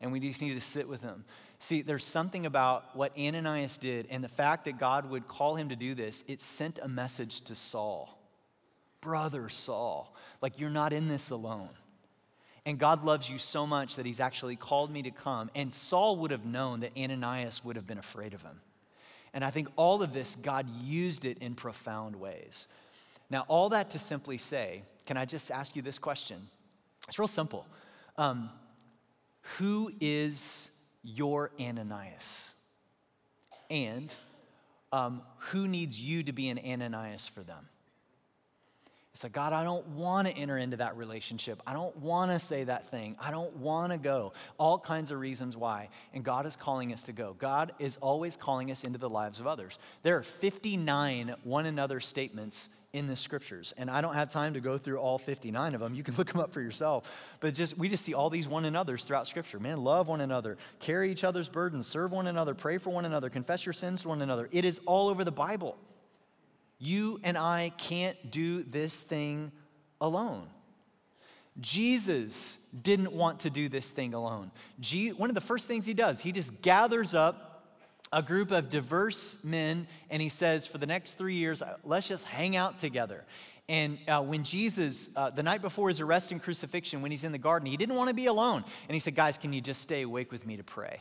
And 0.00 0.12
we 0.12 0.20
just 0.20 0.40
need 0.40 0.54
to 0.54 0.60
sit 0.60 0.88
with 0.88 1.02
him. 1.02 1.24
See, 1.58 1.82
there's 1.82 2.04
something 2.04 2.46
about 2.46 2.96
what 2.96 3.16
Ananias 3.18 3.76
did 3.76 4.06
and 4.08 4.22
the 4.22 4.28
fact 4.28 4.64
that 4.64 4.78
God 4.78 5.10
would 5.10 5.26
call 5.28 5.56
him 5.56 5.68
to 5.68 5.76
do 5.76 5.94
this, 5.94 6.24
it 6.28 6.40
sent 6.40 6.78
a 6.80 6.88
message 6.88 7.42
to 7.42 7.54
Saul. 7.54 8.18
Brother 9.00 9.48
Saul, 9.48 10.14
like 10.40 10.60
you're 10.60 10.70
not 10.70 10.92
in 10.92 11.08
this 11.08 11.30
alone. 11.30 11.70
And 12.64 12.78
God 12.78 13.04
loves 13.04 13.28
you 13.28 13.38
so 13.38 13.66
much 13.66 13.96
that 13.96 14.06
he's 14.06 14.20
actually 14.20 14.54
called 14.54 14.92
me 14.92 15.02
to 15.02 15.10
come. 15.10 15.50
And 15.56 15.74
Saul 15.74 16.16
would 16.18 16.30
have 16.30 16.44
known 16.44 16.80
that 16.80 16.96
Ananias 16.96 17.64
would 17.64 17.74
have 17.74 17.86
been 17.86 17.98
afraid 17.98 18.32
of 18.32 18.42
him. 18.42 18.60
And 19.34 19.44
I 19.44 19.50
think 19.50 19.68
all 19.76 20.02
of 20.02 20.12
this, 20.12 20.34
God 20.34 20.66
used 20.82 21.24
it 21.24 21.38
in 21.38 21.54
profound 21.54 22.16
ways. 22.16 22.68
Now, 23.30 23.44
all 23.48 23.70
that 23.70 23.90
to 23.90 23.98
simply 23.98 24.38
say, 24.38 24.82
can 25.06 25.16
I 25.16 25.24
just 25.24 25.50
ask 25.50 25.74
you 25.74 25.82
this 25.82 25.98
question? 25.98 26.48
It's 27.08 27.18
real 27.18 27.28
simple. 27.28 27.66
Um, 28.18 28.50
who 29.58 29.90
is 30.00 30.78
your 31.02 31.50
Ananias? 31.58 32.54
And 33.70 34.14
um, 34.92 35.22
who 35.38 35.66
needs 35.66 35.98
you 35.98 36.22
to 36.24 36.32
be 36.32 36.50
an 36.50 36.58
Ananias 36.58 37.26
for 37.26 37.40
them? 37.40 37.68
It's 39.12 39.24
like, 39.24 39.34
God, 39.34 39.52
I 39.52 39.62
don't 39.62 39.86
want 39.88 40.26
to 40.26 40.34
enter 40.34 40.56
into 40.56 40.78
that 40.78 40.96
relationship. 40.96 41.60
I 41.66 41.74
don't 41.74 41.94
want 41.98 42.30
to 42.30 42.38
say 42.38 42.64
that 42.64 42.88
thing. 42.88 43.14
I 43.20 43.30
don't 43.30 43.54
want 43.58 43.92
to 43.92 43.98
go. 43.98 44.32
All 44.56 44.78
kinds 44.78 45.10
of 45.10 45.20
reasons 45.20 45.54
why. 45.54 45.90
And 46.14 46.24
God 46.24 46.46
is 46.46 46.56
calling 46.56 46.94
us 46.94 47.02
to 47.04 47.12
go. 47.12 47.36
God 47.38 47.72
is 47.78 47.98
always 47.98 48.36
calling 48.36 48.70
us 48.70 48.84
into 48.84 48.98
the 48.98 49.10
lives 49.10 49.38
of 49.38 49.46
others. 49.46 49.78
There 50.02 50.16
are 50.16 50.22
59 50.22 51.34
one 51.44 51.66
another 51.66 52.00
statements 52.00 52.70
in 52.94 53.06
the 53.06 53.16
scriptures. 53.16 53.74
And 53.76 53.90
I 53.90 54.00
don't 54.00 54.14
have 54.14 54.30
time 54.30 54.54
to 54.54 54.60
go 54.60 54.78
through 54.78 54.98
all 54.98 55.18
59 55.18 55.74
of 55.74 55.80
them. 55.80 55.94
You 55.94 56.02
can 56.02 56.14
look 56.18 56.32
them 56.32 56.40
up 56.40 56.54
for 56.54 56.62
yourself. 56.62 57.36
But 57.40 57.52
just 57.52 57.76
we 57.76 57.90
just 57.90 58.04
see 58.06 58.14
all 58.14 58.30
these 58.30 58.48
one 58.48 58.64
another's 58.64 59.04
throughout 59.04 59.26
scripture. 59.26 59.58
Man, 59.58 59.84
love 59.84 60.08
one 60.08 60.22
another, 60.22 60.56
carry 60.80 61.10
each 61.10 61.22
other's 61.24 61.50
burdens, 61.50 61.86
serve 61.86 62.12
one 62.12 62.26
another, 62.26 62.54
pray 62.54 62.78
for 62.78 62.88
one 62.88 63.04
another, 63.04 63.28
confess 63.28 63.66
your 63.66 63.74
sins 63.74 64.02
to 64.02 64.08
one 64.08 64.22
another. 64.22 64.48
It 64.52 64.64
is 64.64 64.80
all 64.86 65.08
over 65.08 65.22
the 65.22 65.32
Bible. 65.32 65.76
You 66.82 67.20
and 67.22 67.38
I 67.38 67.70
can't 67.78 68.32
do 68.32 68.64
this 68.64 69.00
thing 69.00 69.52
alone. 70.00 70.48
Jesus 71.60 72.56
didn't 72.82 73.12
want 73.12 73.40
to 73.40 73.50
do 73.50 73.68
this 73.68 73.88
thing 73.88 74.14
alone. 74.14 74.50
one 75.16 75.30
of 75.30 75.36
the 75.36 75.40
first 75.40 75.68
things 75.68 75.86
he 75.86 75.94
does, 75.94 76.18
he 76.18 76.32
just 76.32 76.60
gathers 76.60 77.14
up 77.14 77.64
a 78.12 78.20
group 78.20 78.50
of 78.50 78.68
diverse 78.68 79.44
men 79.44 79.86
and 80.10 80.20
he 80.20 80.28
says, 80.28 80.66
for 80.66 80.78
the 80.78 80.86
next 80.86 81.14
three 81.14 81.36
years, 81.36 81.62
uh, 81.62 81.76
let's 81.84 82.08
just 82.08 82.24
hang 82.24 82.56
out 82.56 82.78
together. 82.78 83.24
And 83.68 83.98
uh, 84.08 84.20
when 84.22 84.42
Jesus, 84.42 85.10
uh, 85.14 85.30
the 85.30 85.44
night 85.44 85.62
before 85.62 85.88
his 85.88 86.00
arrest 86.00 86.32
and 86.32 86.42
crucifixion, 86.42 87.00
when 87.00 87.12
he's 87.12 87.22
in 87.22 87.30
the 87.30 87.38
garden, 87.38 87.70
he 87.70 87.76
didn't 87.76 87.94
want 87.94 88.08
to 88.08 88.14
be 88.14 88.26
alone. 88.26 88.64
And 88.88 88.94
he 88.94 88.98
said, 88.98 89.14
Guys, 89.14 89.38
can 89.38 89.52
you 89.52 89.60
just 89.60 89.80
stay 89.80 90.02
awake 90.02 90.32
with 90.32 90.44
me 90.44 90.56
to 90.56 90.64
pray? 90.64 91.00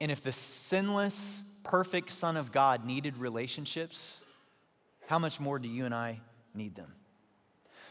And 0.00 0.10
if 0.10 0.22
the 0.22 0.32
sinless, 0.32 1.44
perfect 1.62 2.10
Son 2.10 2.36
of 2.36 2.50
God 2.50 2.84
needed 2.84 3.16
relationships, 3.16 4.24
how 5.12 5.18
much 5.18 5.38
more 5.38 5.58
do 5.58 5.68
you 5.68 5.84
and 5.84 5.94
I 5.94 6.18
need 6.54 6.74
them? 6.74 6.90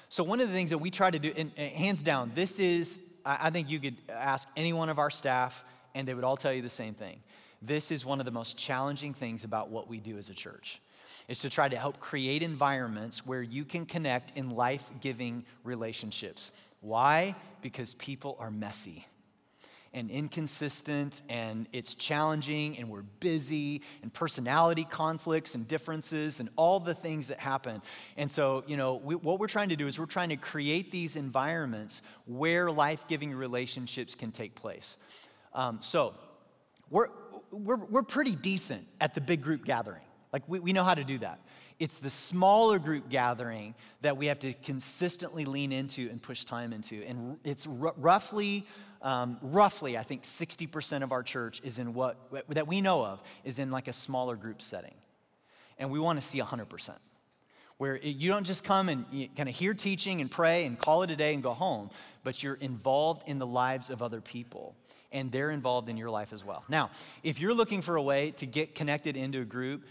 So, 0.09 0.23
one 0.23 0.41
of 0.41 0.47
the 0.47 0.55
things 0.55 0.71
that 0.71 0.79
we 0.79 0.89
try 0.89 1.11
to 1.11 1.19
do, 1.19 1.31
and, 1.37 1.51
and 1.55 1.71
hands 1.71 2.01
down, 2.01 2.31
this 2.33 2.57
is, 2.57 2.99
I 3.23 3.51
think 3.51 3.69
you 3.69 3.77
could 3.77 3.95
ask 4.09 4.49
any 4.57 4.73
one 4.73 4.89
of 4.89 4.97
our 4.97 5.11
staff, 5.11 5.63
and 5.93 6.07
they 6.07 6.15
would 6.15 6.23
all 6.23 6.35
tell 6.35 6.51
you 6.51 6.63
the 6.63 6.69
same 6.83 6.95
thing. 6.95 7.19
This 7.61 7.91
is 7.91 8.03
one 8.03 8.19
of 8.19 8.25
the 8.25 8.31
most 8.31 8.57
challenging 8.57 9.13
things 9.13 9.43
about 9.43 9.69
what 9.69 9.87
we 9.87 9.99
do 9.99 10.17
as 10.17 10.31
a 10.31 10.33
church 10.33 10.81
is 11.27 11.37
to 11.41 11.49
try 11.51 11.69
to 11.69 11.77
help 11.77 11.99
create 11.99 12.41
environments 12.41 13.23
where 13.23 13.43
you 13.43 13.65
can 13.65 13.85
connect 13.85 14.35
in 14.35 14.55
life-giving 14.55 15.45
relationships. 15.63 16.51
Why? 16.79 17.35
Because 17.61 17.93
people 17.93 18.35
are 18.39 18.49
messy 18.49 19.05
and 19.93 20.09
inconsistent 20.09 21.21
and 21.29 21.67
it's 21.73 21.93
challenging 21.93 22.77
and 22.77 22.89
we're 22.89 23.01
busy 23.19 23.81
and 24.01 24.13
personality 24.13 24.85
conflicts 24.85 25.53
and 25.53 25.67
differences 25.67 26.39
and 26.39 26.49
all 26.55 26.79
the 26.79 26.93
things 26.93 27.27
that 27.27 27.39
happen. 27.39 27.81
And 28.15 28.31
so, 28.31 28.63
you 28.67 28.77
know, 28.77 28.95
we, 29.03 29.15
what 29.15 29.39
we're 29.39 29.47
trying 29.47 29.69
to 29.69 29.75
do 29.75 29.87
is 29.87 29.99
we're 29.99 30.05
trying 30.05 30.29
to 30.29 30.37
create 30.37 30.91
these 30.91 31.15
environments 31.15 32.01
where 32.25 32.71
life 32.71 33.07
giving 33.07 33.33
relationships 33.33 34.15
can 34.15 34.31
take 34.31 34.55
place. 34.55 34.97
Um, 35.53 35.79
so, 35.81 36.13
we're, 36.89 37.07
we're, 37.51 37.77
we're 37.77 38.03
pretty 38.03 38.35
decent 38.35 38.83
at 38.99 39.15
the 39.15 39.21
big 39.21 39.41
group 39.41 39.65
gathering. 39.65 40.03
Like, 40.31 40.43
we, 40.47 40.59
we 40.59 40.73
know 40.73 40.83
how 40.83 40.93
to 40.93 41.03
do 41.03 41.17
that. 41.19 41.39
It's 41.79 41.97
the 41.97 42.09
smaller 42.09 42.77
group 42.77 43.09
gathering 43.09 43.73
that 44.01 44.15
we 44.15 44.27
have 44.27 44.39
to 44.39 44.53
consistently 44.53 45.45
lean 45.45 45.71
into 45.71 46.09
and 46.09 46.21
push 46.21 46.43
time 46.43 46.73
into. 46.73 47.03
And 47.03 47.39
it's 47.43 47.65
r- 47.65 47.93
roughly 47.97 48.65
um, 49.01 49.37
roughly, 49.41 49.97
I 49.97 50.03
think 50.03 50.23
60% 50.23 51.03
of 51.03 51.11
our 51.11 51.23
church 51.23 51.61
is 51.63 51.79
in 51.79 51.93
what, 51.93 52.17
that 52.49 52.67
we 52.67 52.81
know 52.81 53.03
of, 53.05 53.21
is 53.43 53.59
in 53.59 53.71
like 53.71 53.87
a 53.87 53.93
smaller 53.93 54.35
group 54.35 54.61
setting. 54.61 54.93
And 55.77 55.89
we 55.89 55.99
want 55.99 56.21
to 56.21 56.25
see 56.25 56.39
100%. 56.39 56.91
Where 57.77 57.97
you 57.97 58.29
don't 58.29 58.43
just 58.43 58.63
come 58.63 58.89
and 58.89 59.05
kind 59.35 59.49
of 59.49 59.55
hear 59.55 59.73
teaching 59.73 60.21
and 60.21 60.29
pray 60.29 60.65
and 60.65 60.77
call 60.77 61.01
it 61.01 61.09
a 61.09 61.15
day 61.15 61.33
and 61.33 61.41
go 61.41 61.53
home, 61.53 61.89
but 62.23 62.43
you're 62.43 62.53
involved 62.55 63.27
in 63.27 63.39
the 63.39 63.47
lives 63.47 63.89
of 63.89 64.03
other 64.03 64.21
people 64.21 64.75
and 65.11 65.31
they're 65.31 65.51
involved 65.51 65.89
in 65.89 65.97
your 65.97 66.09
life 66.09 66.33
as 66.33 66.43
well. 66.45 66.63
Now, 66.69 66.89
if 67.23 67.39
you're 67.39 67.53
looking 67.53 67.81
for 67.81 67.95
a 67.95 68.01
way 68.01 68.31
to 68.31 68.45
get 68.45 68.75
connected 68.75 69.17
into 69.17 69.41
a 69.41 69.45
group, 69.45 69.83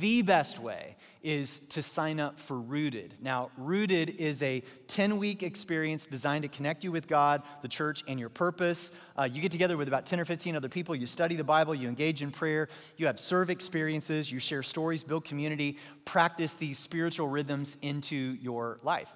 the 0.00 0.22
best 0.22 0.58
way 0.58 0.96
is 1.22 1.60
to 1.60 1.82
sign 1.82 2.20
up 2.20 2.38
for 2.38 2.60
Rooted. 2.60 3.14
Now, 3.20 3.50
Rooted 3.56 4.10
is 4.10 4.42
a 4.42 4.62
10 4.88 5.16
week 5.18 5.42
experience 5.42 6.06
designed 6.06 6.42
to 6.42 6.48
connect 6.48 6.84
you 6.84 6.92
with 6.92 7.08
God, 7.08 7.42
the 7.62 7.68
church, 7.68 8.04
and 8.06 8.20
your 8.20 8.28
purpose. 8.28 8.96
Uh, 9.16 9.28
you 9.30 9.40
get 9.40 9.50
together 9.50 9.76
with 9.76 9.88
about 9.88 10.06
10 10.06 10.20
or 10.20 10.24
15 10.24 10.54
other 10.54 10.68
people, 10.68 10.94
you 10.94 11.06
study 11.06 11.34
the 11.34 11.44
Bible, 11.44 11.74
you 11.74 11.88
engage 11.88 12.20
in 12.20 12.30
prayer, 12.30 12.68
you 12.96 13.06
have 13.06 13.18
serve 13.18 13.48
experiences, 13.48 14.30
you 14.30 14.38
share 14.38 14.62
stories, 14.62 15.02
build 15.02 15.24
community, 15.24 15.78
practice 16.04 16.54
these 16.54 16.78
spiritual 16.78 17.28
rhythms 17.28 17.76
into 17.80 18.16
your 18.16 18.78
life. 18.82 19.12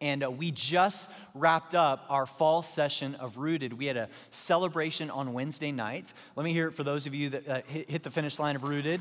And 0.00 0.24
uh, 0.24 0.30
we 0.30 0.50
just 0.50 1.10
wrapped 1.34 1.74
up 1.74 2.04
our 2.08 2.26
fall 2.26 2.62
session 2.62 3.14
of 3.16 3.38
Rooted. 3.38 3.72
We 3.72 3.86
had 3.86 3.96
a 3.96 4.08
celebration 4.30 5.10
on 5.10 5.32
Wednesday 5.32 5.72
night. 5.72 6.12
Let 6.36 6.44
me 6.44 6.52
hear 6.52 6.68
it 6.68 6.72
for 6.72 6.84
those 6.84 7.06
of 7.06 7.14
you 7.14 7.30
that 7.30 7.48
uh, 7.48 7.62
hit, 7.66 7.90
hit, 7.90 8.02
the 8.02 8.10
finish 8.10 8.38
line 8.38 8.56
of 8.56 8.64
Rooted. 8.64 9.00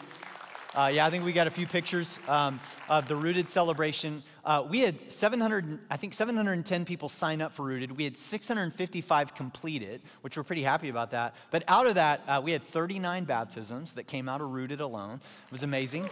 Uh, 0.75 0.89
yeah, 0.91 1.05
I 1.05 1.11
think 1.11 1.23
we 1.23 1.33
got 1.33 1.45
a 1.45 1.51
few 1.51 1.67
pictures 1.67 2.19
um, 2.27 2.59
of 2.89 3.07
the 3.07 3.15
Rooted 3.15 3.47
celebration. 3.47 4.23
Uh, 4.43 4.65
we 4.67 4.79
had 4.79 5.11
700, 5.11 5.79
I 5.91 5.97
think 5.97 6.15
710 6.15 6.85
people 6.85 7.09
sign 7.09 7.41
up 7.41 7.53
for 7.53 7.63
Rooted. 7.63 7.95
We 7.95 8.03
had 8.05 8.17
655 8.17 9.35
complete 9.35 9.83
it, 9.83 10.01
which 10.21 10.35
we're 10.35 10.43
pretty 10.43 10.63
happy 10.63 10.89
about 10.89 11.11
that. 11.11 11.35
But 11.51 11.63
out 11.67 11.85
of 11.85 11.95
that, 11.95 12.21
uh, 12.27 12.41
we 12.43 12.51
had 12.51 12.63
39 12.63 13.25
baptisms 13.25 13.93
that 13.93 14.07
came 14.07 14.27
out 14.27 14.41
of 14.41 14.51
Rooted 14.51 14.81
alone. 14.81 15.21
It 15.45 15.51
was 15.51 15.61
amazing. 15.61 16.09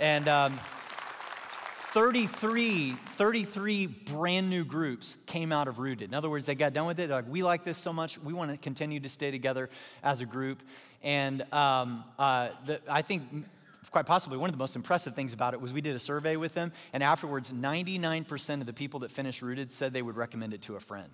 And 0.00 0.28
um, 0.28 0.54
33, 1.98 2.92
33 2.92 3.86
brand 3.88 4.48
new 4.48 4.64
groups 4.64 5.18
came 5.26 5.50
out 5.50 5.66
of 5.66 5.80
Rooted. 5.80 6.08
In 6.08 6.14
other 6.14 6.30
words, 6.30 6.46
they 6.46 6.54
got 6.54 6.72
done 6.72 6.86
with 6.86 7.00
it. 7.00 7.08
They're 7.08 7.16
like, 7.16 7.28
we 7.28 7.42
like 7.42 7.64
this 7.64 7.76
so 7.76 7.92
much. 7.92 8.22
We 8.22 8.32
want 8.32 8.52
to 8.52 8.56
continue 8.56 9.00
to 9.00 9.08
stay 9.08 9.32
together 9.32 9.68
as 10.04 10.20
a 10.20 10.24
group. 10.24 10.62
And 11.02 11.42
um, 11.52 12.04
uh, 12.16 12.50
the, 12.66 12.80
I 12.88 13.02
think 13.02 13.24
quite 13.90 14.06
possibly 14.06 14.38
one 14.38 14.48
of 14.48 14.54
the 14.54 14.60
most 14.60 14.76
impressive 14.76 15.16
things 15.16 15.32
about 15.32 15.54
it 15.54 15.60
was 15.60 15.72
we 15.72 15.80
did 15.80 15.96
a 15.96 15.98
survey 15.98 16.36
with 16.36 16.54
them, 16.54 16.70
and 16.92 17.02
afterwards, 17.02 17.52
99% 17.52 18.60
of 18.60 18.66
the 18.66 18.72
people 18.72 19.00
that 19.00 19.10
finished 19.10 19.42
Rooted 19.42 19.72
said 19.72 19.92
they 19.92 20.00
would 20.00 20.16
recommend 20.16 20.54
it 20.54 20.62
to 20.62 20.76
a 20.76 20.80
friend. 20.80 21.10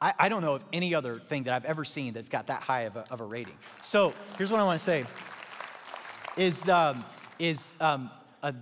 I, 0.00 0.14
I 0.16 0.28
don't 0.28 0.42
know 0.42 0.54
of 0.54 0.64
any 0.72 0.94
other 0.94 1.18
thing 1.18 1.42
that 1.44 1.54
I've 1.54 1.64
ever 1.64 1.84
seen 1.84 2.12
that's 2.12 2.28
got 2.28 2.46
that 2.46 2.62
high 2.62 2.82
of 2.82 2.94
a, 2.94 3.04
of 3.10 3.20
a 3.20 3.24
rating. 3.24 3.56
So 3.82 4.14
here's 4.38 4.52
what 4.52 4.60
I 4.60 4.64
want 4.64 4.78
to 4.78 4.84
say: 4.84 5.06
is 6.36 6.68
um, 6.68 7.04
is 7.40 7.74
um, 7.80 8.12
a, 8.44 8.54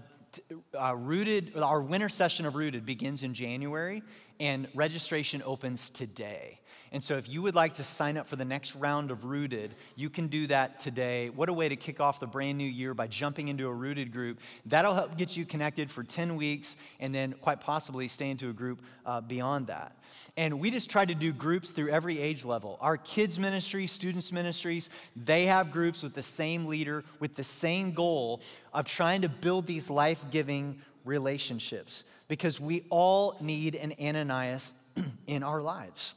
uh, 0.79 0.95
rooted. 0.97 1.57
Our 1.57 1.83
winter 1.83 2.09
session 2.09 2.47
of 2.47 2.55
Rooted 2.55 2.87
begins 2.87 3.23
in 3.23 3.35
January, 3.35 4.03
and 4.41 4.69
registration 4.75 5.43
opens 5.45 5.91
today. 5.91 6.61
And 6.93 7.03
so, 7.03 7.17
if 7.17 7.29
you 7.29 7.43
would 7.43 7.55
like 7.55 7.75
to 7.75 7.85
sign 7.85 8.17
up 8.17 8.27
for 8.27 8.37
the 8.37 8.45
next 8.45 8.75
round 8.77 9.11
of 9.11 9.25
Rooted, 9.25 9.75
you 9.97 10.09
can 10.09 10.29
do 10.29 10.47
that 10.47 10.81
today. 10.81 11.31
What 11.31 11.49
a 11.49 11.53
way 11.53 11.69
to 11.69 11.77
kick 11.77 12.01
off 12.01 12.21
the 12.21 12.27
brand 12.27 12.59
new 12.59 12.69
year 12.69 12.95
by 12.95 13.07
jumping 13.07 13.49
into 13.49 13.69
a 13.69 13.73
Rooted 13.73 14.13
group. 14.13 14.41
That'll 14.67 14.95
help 14.95 15.17
get 15.17 15.37
you 15.37 15.45
connected 15.45 15.91
for 15.91 16.03
10 16.03 16.37
weeks 16.37 16.77
and 17.01 17.15
then, 17.15 17.35
quite 17.41 17.61
possibly, 17.61 18.09
stay 18.09 18.31
into 18.31 18.49
a 18.49 18.53
group 18.53 18.83
uh, 19.05 19.21
beyond 19.21 19.67
that. 19.67 19.97
And 20.37 20.61
we 20.61 20.71
just 20.71 20.91
try 20.91 21.05
to 21.05 21.15
do 21.15 21.33
groups 21.33 21.73
through 21.73 21.91
every 21.91 22.19
age 22.19 22.45
level. 22.45 22.79
Our 22.81 22.97
kids' 22.97 23.39
ministry, 23.39 23.87
students' 23.87 24.33
ministries, 24.33 24.91
they 25.17 25.47
have 25.47 25.73
groups 25.73 26.03
with 26.03 26.15
the 26.15 26.23
same 26.23 26.67
leader, 26.67 27.05
with 27.21 27.37
the 27.37 27.45
same 27.45 27.93
goal 27.93 28.41
of 28.73 28.87
trying 28.87 29.23
to 29.23 29.29
build 29.29 29.67
these 29.67 29.91
life 29.91 30.25
giving 30.31 30.81
relationships 31.05 32.05
because 32.29 32.61
we 32.61 32.85
all 32.91 33.37
need 33.41 33.75
an 33.75 33.95
Ananias 34.01 34.73
in 35.27 35.43
our 35.43 35.61
lives. 35.61 36.15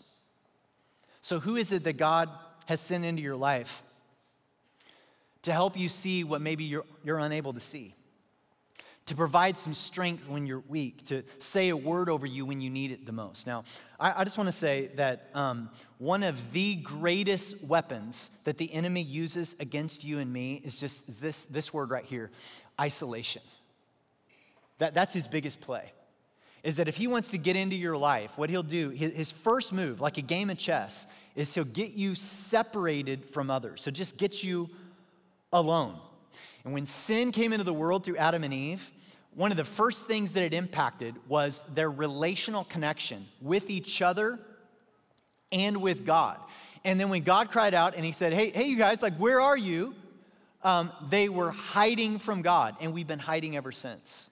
So, 1.21 1.39
who 1.39 1.55
is 1.55 1.71
it 1.71 1.83
that 1.83 1.97
God 1.97 2.29
has 2.65 2.79
sent 2.79 3.05
into 3.05 3.21
your 3.21 3.35
life 3.35 3.83
to 5.43 5.51
help 5.51 5.77
you 5.77 5.87
see 5.87 6.23
what 6.23 6.41
maybe 6.41 6.63
you're, 6.63 6.85
you're 7.03 7.19
unable 7.19 7.53
to 7.53 7.59
see? 7.59 7.95
To 9.07 9.15
provide 9.15 9.57
some 9.57 9.73
strength 9.73 10.27
when 10.27 10.45
you're 10.45 10.63
weak, 10.67 11.05
to 11.07 11.23
say 11.37 11.69
a 11.69 11.77
word 11.77 12.09
over 12.09 12.25
you 12.25 12.45
when 12.45 12.61
you 12.61 12.69
need 12.69 12.91
it 12.91 13.05
the 13.05 13.11
most. 13.11 13.45
Now, 13.45 13.63
I, 13.99 14.21
I 14.21 14.23
just 14.23 14.37
want 14.37 14.47
to 14.47 14.55
say 14.55 14.91
that 14.95 15.29
um, 15.33 15.69
one 15.97 16.23
of 16.23 16.53
the 16.53 16.75
greatest 16.75 17.63
weapons 17.63 18.29
that 18.45 18.57
the 18.57 18.71
enemy 18.73 19.01
uses 19.01 19.55
against 19.59 20.03
you 20.03 20.19
and 20.19 20.31
me 20.31 20.61
is 20.63 20.75
just 20.75 21.09
is 21.09 21.19
this, 21.19 21.45
this 21.45 21.73
word 21.73 21.89
right 21.89 22.05
here 22.05 22.31
isolation. 22.79 23.41
That, 24.79 24.93
that's 24.93 25.13
his 25.13 25.27
biggest 25.27 25.61
play 25.61 25.91
is 26.63 26.75
that 26.75 26.87
if 26.87 26.95
he 26.95 27.07
wants 27.07 27.31
to 27.31 27.37
get 27.37 27.55
into 27.55 27.75
your 27.75 27.97
life, 27.97 28.37
what 28.37 28.49
he'll 28.49 28.61
do, 28.61 28.89
his 28.89 29.31
first 29.31 29.73
move, 29.73 29.99
like 29.99 30.17
a 30.17 30.21
game 30.21 30.49
of 30.49 30.57
chess, 30.57 31.07
is 31.35 31.53
he'll 31.53 31.63
get 31.63 31.91
you 31.91 32.13
separated 32.13 33.25
from 33.25 33.49
others. 33.49 33.81
So 33.81 33.89
just 33.89 34.17
get 34.17 34.43
you 34.43 34.69
alone. 35.51 35.97
And 36.63 36.73
when 36.73 36.85
sin 36.85 37.31
came 37.31 37.51
into 37.51 37.63
the 37.63 37.73
world 37.73 38.03
through 38.03 38.17
Adam 38.17 38.43
and 38.43 38.53
Eve, 38.53 38.91
one 39.33 39.49
of 39.49 39.57
the 39.57 39.65
first 39.65 40.05
things 40.05 40.33
that 40.33 40.43
it 40.43 40.53
impacted 40.53 41.15
was 41.27 41.63
their 41.73 41.89
relational 41.89 42.65
connection 42.65 43.25
with 43.41 43.69
each 43.69 44.01
other 44.01 44.37
and 45.51 45.81
with 45.81 46.05
God. 46.05 46.37
And 46.83 46.99
then 46.99 47.09
when 47.09 47.23
God 47.23 47.49
cried 47.49 47.73
out 47.73 47.95
and 47.95 48.05
he 48.05 48.11
said, 48.11 48.33
Hey, 48.33 48.49
hey, 48.49 48.65
you 48.65 48.77
guys, 48.77 49.01
like, 49.01 49.15
where 49.15 49.39
are 49.39 49.57
you? 49.57 49.95
Um, 50.63 50.91
they 51.09 51.27
were 51.27 51.49
hiding 51.49 52.19
from 52.19 52.43
God, 52.43 52.75
and 52.81 52.93
we've 52.93 53.07
been 53.07 53.19
hiding 53.19 53.57
ever 53.57 53.71
since. 53.71 54.29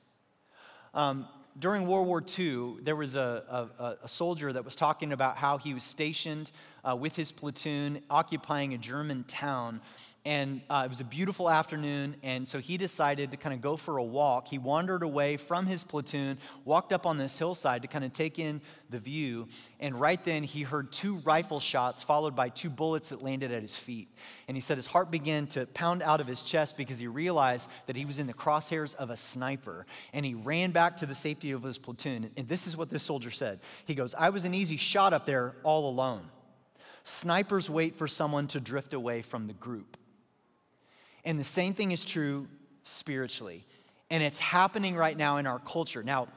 Um, 0.93 1.27
during 1.57 1.87
World 1.87 2.07
War 2.07 2.23
II, 2.37 2.75
there 2.81 2.95
was 2.95 3.15
a, 3.15 3.69
a, 3.79 3.95
a, 4.03 4.07
soldier 4.07 4.53
that 4.53 4.63
was 4.63 4.75
talking 4.75 5.11
about 5.11 5.37
how 5.37 5.57
he 5.57 5.73
was 5.73 5.83
stationed 5.83 6.51
uh, 6.83 6.95
with 6.95 7.15
his 7.15 7.31
platoon 7.31 8.01
occupying 8.09 8.73
a 8.73 8.77
German 8.77 9.23
town. 9.23 9.81
And 10.25 10.61
uh, 10.69 10.81
it 10.85 10.89
was 10.89 10.99
a 10.99 11.05
beautiful 11.05 11.49
afternoon, 11.49 12.17
and 12.23 12.45
so 12.45 12.59
he 12.59 12.77
decided 12.77 13.31
to 13.31 13.37
kind 13.37 13.55
of 13.55 13.61
go 13.61 13.77
for 13.77 13.97
a 13.97 14.03
walk. 14.03 14.49
He 14.49 14.57
wandered 14.57 15.01
away 15.01 15.37
from 15.37 15.65
his 15.65 15.85
platoon, 15.85 16.37
walked 16.65 16.91
up 16.91 17.05
on 17.05 17.17
this 17.17 17.39
hillside 17.39 17.83
to 17.83 17.87
kind 17.87 18.03
of 18.03 18.11
take 18.11 18.37
in 18.37 18.61
the 18.89 18.99
view, 18.99 19.47
and 19.79 19.97
right 19.97 20.21
then 20.25 20.43
he 20.43 20.63
heard 20.63 20.91
two 20.91 21.15
rifle 21.17 21.61
shots 21.61 22.03
followed 22.03 22.35
by 22.35 22.49
two 22.49 22.69
bullets 22.69 23.09
that 23.09 23.23
landed 23.23 23.53
at 23.53 23.61
his 23.61 23.77
feet. 23.77 24.09
And 24.49 24.57
he 24.57 24.61
said 24.61 24.75
his 24.75 24.87
heart 24.87 25.09
began 25.09 25.47
to 25.47 25.65
pound 25.67 26.01
out 26.01 26.19
of 26.19 26.27
his 26.27 26.41
chest 26.41 26.75
because 26.75 26.99
he 26.99 27.07
realized 27.07 27.69
that 27.87 27.95
he 27.95 28.03
was 28.03 28.19
in 28.19 28.27
the 28.27 28.33
crosshairs 28.33 28.95
of 28.95 29.09
a 29.09 29.17
sniper. 29.17 29.85
And 30.11 30.25
he 30.25 30.33
ran 30.33 30.71
back 30.71 30.97
to 30.97 31.05
the 31.05 31.15
safety 31.15 31.51
of 31.51 31.63
his 31.63 31.77
platoon. 31.77 32.29
And 32.35 32.47
this 32.47 32.67
is 32.67 32.75
what 32.75 32.89
this 32.89 33.03
soldier 33.03 33.31
said 33.31 33.59
He 33.85 33.95
goes, 33.95 34.13
I 34.15 34.29
was 34.29 34.43
an 34.43 34.53
easy 34.53 34.77
shot 34.77 35.13
up 35.13 35.25
there 35.25 35.55
all 35.63 35.89
alone. 35.89 36.29
Snipers 37.03 37.69
wait 37.69 37.95
for 37.95 38.07
someone 38.07 38.47
to 38.47 38.59
drift 38.59 38.93
away 38.93 39.21
from 39.21 39.47
the 39.47 39.53
group. 39.53 39.97
And 41.29 41.39
the 41.39 41.43
same 41.43 41.73
thing 41.73 41.91
is 41.91 42.03
true 42.03 42.47
spiritually. 42.81 43.63
And 44.09 44.23
it's 44.23 44.39
happening 44.39 44.95
right 44.95 45.15
now 45.15 45.37
in 45.37 45.45
our 45.45 45.59
culture. 45.59 46.01
Now, 46.01 46.27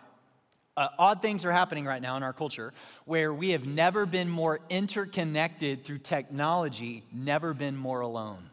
uh, 0.77 0.89
odd 0.99 1.23
things 1.23 1.47
are 1.47 1.51
happening 1.51 1.87
right 1.87 2.03
now 2.03 2.19
in 2.19 2.23
our 2.23 2.35
culture 2.35 2.75
where 3.07 3.33
we 3.33 3.53
have 3.53 3.67
never 3.67 4.05
been 4.05 4.29
more 4.29 4.61
interconnected 4.69 5.83
through 5.83 6.01
technology, 6.01 7.05
never 7.11 7.55
been 7.55 7.75
more 7.75 8.01
alone. 8.01 8.51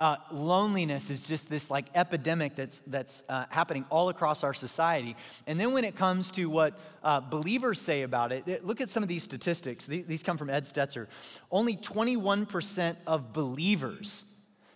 Uh, 0.00 0.16
loneliness 0.32 1.08
is 1.08 1.20
just 1.20 1.48
this 1.48 1.70
like 1.70 1.84
epidemic 1.94 2.56
that's, 2.56 2.80
that's 2.80 3.22
uh, 3.28 3.44
happening 3.50 3.84
all 3.90 4.08
across 4.08 4.42
our 4.42 4.52
society. 4.54 5.14
And 5.46 5.58
then 5.58 5.72
when 5.72 5.84
it 5.84 5.94
comes 5.94 6.32
to 6.32 6.50
what 6.50 6.76
uh, 7.04 7.20
believers 7.20 7.80
say 7.80 8.02
about 8.02 8.32
it, 8.32 8.64
look 8.64 8.80
at 8.80 8.88
some 8.88 9.04
of 9.04 9.08
these 9.08 9.22
statistics. 9.22 9.86
These, 9.86 10.08
these 10.08 10.24
come 10.24 10.36
from 10.36 10.50
Ed 10.50 10.64
Stetzer. 10.64 11.06
Only 11.52 11.76
21% 11.76 12.96
of 13.06 13.32
believers 13.32 14.24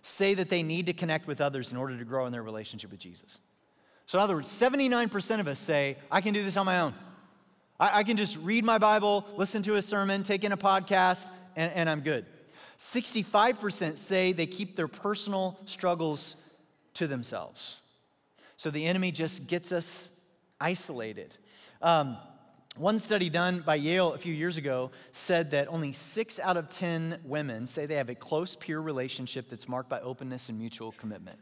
say 0.01 0.33
that 0.33 0.49
they 0.49 0.63
need 0.63 0.85
to 0.85 0.93
connect 0.93 1.27
with 1.27 1.41
others 1.41 1.71
in 1.71 1.77
order 1.77 1.97
to 1.97 2.05
grow 2.05 2.25
in 2.25 2.31
their 2.31 2.43
relationship 2.43 2.91
with 2.91 2.99
Jesus. 2.99 3.39
So, 4.05 4.17
in 4.17 4.23
other 4.23 4.35
words, 4.35 4.49
79% 4.49 5.39
of 5.39 5.47
us 5.47 5.59
say, 5.59 5.97
I 6.11 6.21
can 6.21 6.33
do 6.33 6.43
this 6.43 6.57
on 6.57 6.65
my 6.65 6.79
own. 6.79 6.93
I, 7.79 7.99
I 7.99 8.03
can 8.03 8.17
just 8.17 8.37
read 8.37 8.65
my 8.65 8.77
Bible, 8.77 9.25
listen 9.37 9.61
to 9.63 9.75
a 9.75 9.81
sermon, 9.81 10.23
take 10.23 10.43
in 10.43 10.51
a 10.51 10.57
podcast, 10.57 11.29
and, 11.55 11.71
and 11.73 11.89
I'm 11.89 12.01
good. 12.01 12.25
65% 12.79 13.97
say 13.97 14.31
they 14.31 14.45
keep 14.45 14.75
their 14.75 14.87
personal 14.87 15.59
struggles 15.65 16.37
to 16.95 17.07
themselves. 17.07 17.77
So 18.57 18.71
the 18.71 18.85
enemy 18.85 19.11
just 19.11 19.47
gets 19.47 19.71
us 19.71 20.19
isolated. 20.59 21.35
Um, 21.81 22.17
one 22.79 22.97
study 22.97 23.29
done 23.29 23.59
by 23.59 23.75
Yale 23.75 24.13
a 24.13 24.17
few 24.17 24.33
years 24.33 24.57
ago 24.57 24.91
said 25.11 25.51
that 25.51 25.67
only 25.67 25.91
six 25.91 26.39
out 26.39 26.55
of 26.55 26.69
10 26.69 27.19
women 27.25 27.67
say 27.67 27.85
they 27.85 27.95
have 27.95 28.09
a 28.09 28.15
close 28.15 28.55
peer 28.55 28.79
relationship 28.79 29.49
that's 29.49 29.67
marked 29.67 29.89
by 29.89 29.99
openness 29.99 30.49
and 30.49 30.57
mutual 30.57 30.93
commitment. 30.93 31.39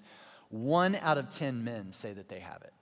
One 0.50 0.96
out 0.96 1.18
of 1.18 1.30
10 1.30 1.64
men 1.64 1.92
say 1.92 2.14
that 2.14 2.28
they 2.28 2.40
have 2.40 2.64
it. 2.64 2.74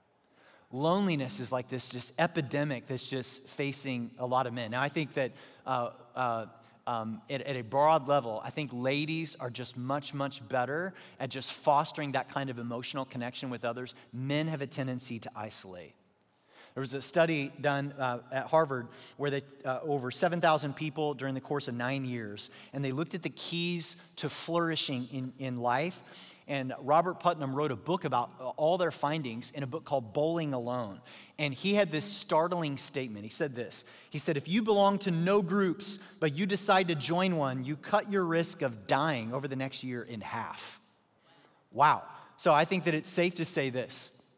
Loneliness 0.72 1.40
is 1.40 1.52
like 1.52 1.68
this 1.68 1.90
just 1.90 2.14
epidemic 2.18 2.88
that's 2.88 3.08
just 3.08 3.48
facing 3.48 4.12
a 4.20 4.26
lot 4.26 4.48
of 4.48 4.54
men. 4.54 4.72
Now, 4.72 4.82
I 4.82 4.90
think 4.90 5.14
that 5.14 5.34
uh, 5.66 5.90
uh, 6.16 6.46
um, 6.88 7.22
at, 7.30 7.42
at, 7.42 7.56
a 7.56 7.62
broad 7.62 8.08
level, 8.08 8.42
I 8.44 8.52
think 8.52 8.72
ladies 8.74 9.36
are 9.40 9.50
just 9.50 9.78
much, 9.78 10.14
much 10.14 10.48
better 10.48 10.94
at 11.20 11.30
just 11.30 11.52
fostering 11.52 12.14
that 12.14 12.30
kind 12.30 12.50
of 12.50 12.60
emotional 12.60 13.06
connection 13.06 13.50
with 13.50 13.66
others. 13.66 13.96
Men 14.14 14.48
have 14.48 14.62
a 14.62 14.68
tendency 14.68 15.20
to 15.20 15.32
isolate. 15.36 15.94
There 16.76 16.82
was 16.82 16.94
a 16.94 17.02
study 17.02 17.54
done 17.62 17.94
uh, 17.98 18.20
at 18.34 18.48
Harvard 18.48 18.90
where 19.16 19.32
they, 19.32 19.44
uh, 19.64 19.80
over 19.84 20.12
7,000 20.12 20.76
people 20.76 21.14
during 21.14 21.34
the 21.34 21.40
course 21.40 21.70
of 21.70 21.74
nine 21.74 22.04
years, 22.04 22.50
and 22.74 22.84
they 22.84 22.92
looked 22.92 23.16
at 23.16 23.24
the 23.24 23.30
keys 23.30 23.96
to 24.18 24.30
flourishing 24.30 25.08
in, 25.10 25.32
in 25.40 25.58
life. 25.62 26.36
And 26.50 26.74
Robert 26.82 27.22
Putnam 27.22 27.56
wrote 27.56 27.72
a 27.72 27.78
book 27.78 28.04
about 28.04 28.32
uh, 28.42 28.50
all 28.50 28.78
their 28.78 28.92
findings 28.92 29.52
in 29.52 29.64
a 29.64 29.68
book 29.68 29.86
called 29.86 30.14
Bowling 30.14 30.54
Alone. 30.54 31.00
And 31.40 31.54
he 31.54 31.76
had 31.76 31.94
this 31.94 32.04
startling 32.04 32.76
statement. 32.76 33.24
He 33.24 33.32
said 33.32 33.56
this 33.56 33.86
He 34.10 34.18
said, 34.18 34.36
If 34.36 34.50
you 34.50 34.62
belong 34.62 34.98
to 35.00 35.12
no 35.12 35.42
groups, 35.42 35.98
but 36.20 36.36
you 36.36 36.46
decide 36.46 36.90
to 36.90 36.96
join 36.96 37.38
one, 37.38 37.64
you 37.64 37.78
cut 37.78 38.12
your 38.12 38.26
risk 38.26 38.62
of 38.62 38.86
dying 38.86 39.34
over 39.34 39.48
the 39.48 39.56
next 39.56 39.82
year 39.86 40.04
in 40.04 40.20
half. 40.20 40.82
Wow. 41.72 42.04
So 42.36 42.54
I 42.54 42.66
think 42.66 42.84
that 42.84 42.94
it's 42.94 43.08
safe 43.08 43.36
to 43.36 43.46
say 43.46 43.70
this 43.70 44.30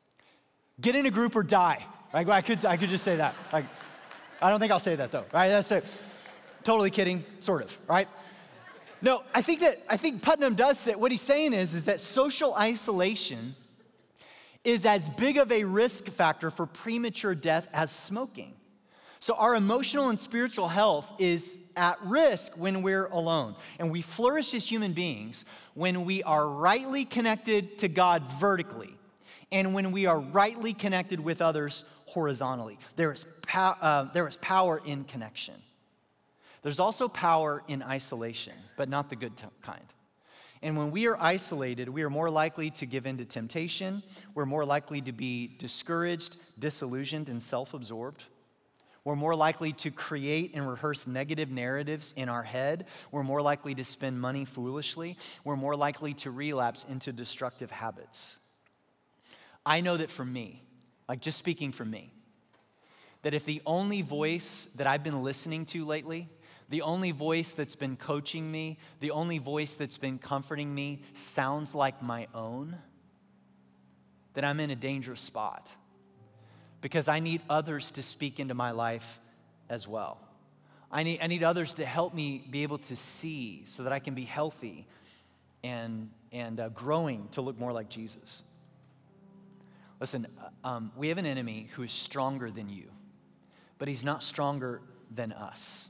get 0.80 0.96
in 0.96 1.08
a 1.08 1.12
group 1.12 1.36
or 1.36 1.42
die. 1.42 1.84
I 2.14 2.42
could, 2.42 2.66
I 2.66 2.78
could 2.78 2.90
just 2.90 3.04
say 3.04 3.18
that. 3.18 3.36
Like, 3.52 3.66
I 4.42 4.50
don't 4.50 4.60
think 4.60 4.72
I'll 4.72 4.80
say 4.80 4.96
that 4.96 5.12
though, 5.12 5.26
right? 5.34 5.50
That's 5.50 5.72
it. 5.72 5.86
Totally 6.64 6.90
kidding, 6.90 7.24
sort 7.40 7.64
of, 7.64 7.78
right? 7.88 8.08
No, 9.02 9.24
I 9.34 9.42
think 9.42 9.60
that 9.62 9.82
I 9.90 9.98
think 9.98 10.22
Putnam 10.22 10.56
does 10.56 10.80
say 10.80 10.96
what 10.96 11.12
he's 11.12 11.22
saying 11.22 11.54
is, 11.54 11.74
is 11.74 11.86
that 11.86 12.00
social 12.00 12.56
isolation 12.56 13.56
is 14.64 14.86
as 14.86 15.10
big 15.10 15.38
of 15.38 15.52
a 15.52 15.64
risk 15.64 16.06
factor 16.06 16.50
for 16.50 16.66
premature 16.66 17.36
death 17.36 17.70
as 17.74 17.92
smoking. 17.92 18.54
So 19.20 19.36
our 19.36 19.56
emotional 19.56 20.10
and 20.10 20.20
spiritual 20.20 20.68
health 20.68 21.14
is 21.20 21.72
at 21.76 21.98
risk 22.04 22.54
when 22.58 22.82
we're 22.82 23.06
alone. 23.06 23.56
And 23.80 23.92
we 23.92 24.02
flourish 24.02 24.54
as 24.54 24.70
human 24.70 24.94
beings 24.94 25.46
when 25.74 26.06
we 26.06 26.22
are 26.24 26.48
rightly 26.48 27.06
connected 27.06 27.80
to 27.80 27.88
God 27.88 28.24
vertically 28.24 28.94
and 29.52 29.74
when 29.74 29.92
we 29.92 30.06
are 30.06 30.20
rightly 30.20 30.74
connected 30.74 31.20
with 31.20 31.42
others 31.42 31.84
horizontally. 32.08 32.80
There 32.96 33.12
is, 33.12 33.26
pow- 33.44 33.78
uh, 33.80 34.04
there 34.06 34.28
is 34.28 34.38
power 34.38 34.82
in 34.84 35.04
connection. 35.04 35.56
There's 36.64 36.80
also 36.80 37.08
power 37.08 37.64
in 37.68 37.84
isolation, 37.84 38.54
but 38.76 38.90
not 38.90 39.10
the 39.10 39.16
good 39.16 39.38
t- 39.38 39.46
kind. 39.62 39.86
And 40.62 40.76
when 40.76 40.92
we 40.92 41.08
are 41.08 41.18
isolated, 41.20 41.88
we 41.90 42.02
are 42.02 42.10
more 42.10 42.30
likely 42.30 42.72
to 42.72 42.86
give 42.86 43.06
in 43.06 43.18
to 43.18 43.26
temptation. 43.26 44.02
We're 44.34 44.46
more 44.46 44.66
likely 44.66 45.02
to 45.02 45.12
be 45.12 45.56
discouraged, 45.60 46.38
disillusioned, 46.58 47.30
and 47.30 47.44
self 47.44 47.74
absorbed. 47.74 48.24
We're 49.04 49.16
more 49.16 49.36
likely 49.36 49.72
to 49.74 49.92
create 49.92 50.54
and 50.54 50.68
rehearse 50.68 51.08
negative 51.08 51.50
narratives 51.50 52.14
in 52.18 52.28
our 52.28 52.44
head. 52.44 52.88
We're 53.12 53.24
more 53.24 53.42
likely 53.42 53.76
to 53.76 53.84
spend 53.86 54.20
money 54.20 54.44
foolishly. 54.44 55.16
We're 55.46 55.56
more 55.56 55.76
likely 55.76 56.14
to 56.16 56.32
relapse 56.32 56.84
into 56.84 57.14
destructive 57.14 57.72
habits. 57.72 58.40
I 59.66 59.80
know 59.80 59.96
that 59.96 60.10
for 60.10 60.26
me, 60.26 60.62
like 61.08 61.22
just 61.22 61.38
speaking 61.38 61.72
for 61.72 61.86
me, 61.86 62.12
that 63.22 63.34
if 63.34 63.46
the 63.46 63.62
only 63.66 64.02
voice 64.02 64.66
that 64.76 64.88
I've 64.88 65.04
been 65.04 65.24
listening 65.24 65.66
to 65.68 65.86
lately 65.86 66.30
the 66.70 66.82
only 66.82 67.12
voice 67.12 67.54
that's 67.54 67.76
been 67.76 67.96
coaching 67.96 68.52
me, 68.52 68.78
the 69.00 69.12
only 69.12 69.38
voice 69.38 69.76
that's 69.76 69.98
been 69.98 70.18
comforting 70.18 70.74
me 70.74 71.02
sounds 71.14 71.74
like 71.74 72.02
my 72.02 72.28
own, 72.34 72.78
then 74.34 74.44
I'm 74.44 74.60
in 74.60 74.70
a 74.70 74.76
dangerous 74.76 75.22
spot 75.22 75.70
because 76.82 77.08
I 77.08 77.20
need 77.20 77.42
others 77.50 77.92
to 77.92 78.04
speak 78.04 78.40
into 78.40 78.54
my 78.54 78.72
life 78.72 79.20
as 79.70 79.88
well. 79.88 80.20
I 80.92 81.04
need, 81.04 81.20
I 81.22 81.28
need 81.28 81.44
others 81.44 81.76
to 81.76 81.86
help 81.86 82.14
me 82.14 82.44
be 82.50 82.64
able 82.64 82.78
to 82.80 82.96
see 82.96 83.64
so 83.66 83.84
that 83.84 83.94
I 83.94 84.00
can 84.00 84.14
be 84.14 84.24
healthy 84.24 84.88
and, 85.64 86.10
and 86.32 86.60
uh, 86.60 86.70
growing 86.70 87.30
to 87.32 87.42
look 87.42 87.58
more 87.58 87.72
like 87.72 87.90
Jesus. 87.90 88.44
Listen, 90.00 90.28
um, 90.64 90.92
we 90.96 91.10
have 91.10 91.18
an 91.18 91.26
enemy 91.26 91.70
who 91.74 91.84
is 91.84 91.92
stronger 91.92 92.52
than 92.52 92.70
you, 92.70 92.86
but 93.80 93.88
he's 93.88 94.04
not 94.04 94.22
stronger 94.22 94.82
than 95.14 95.32
us. 95.32 95.90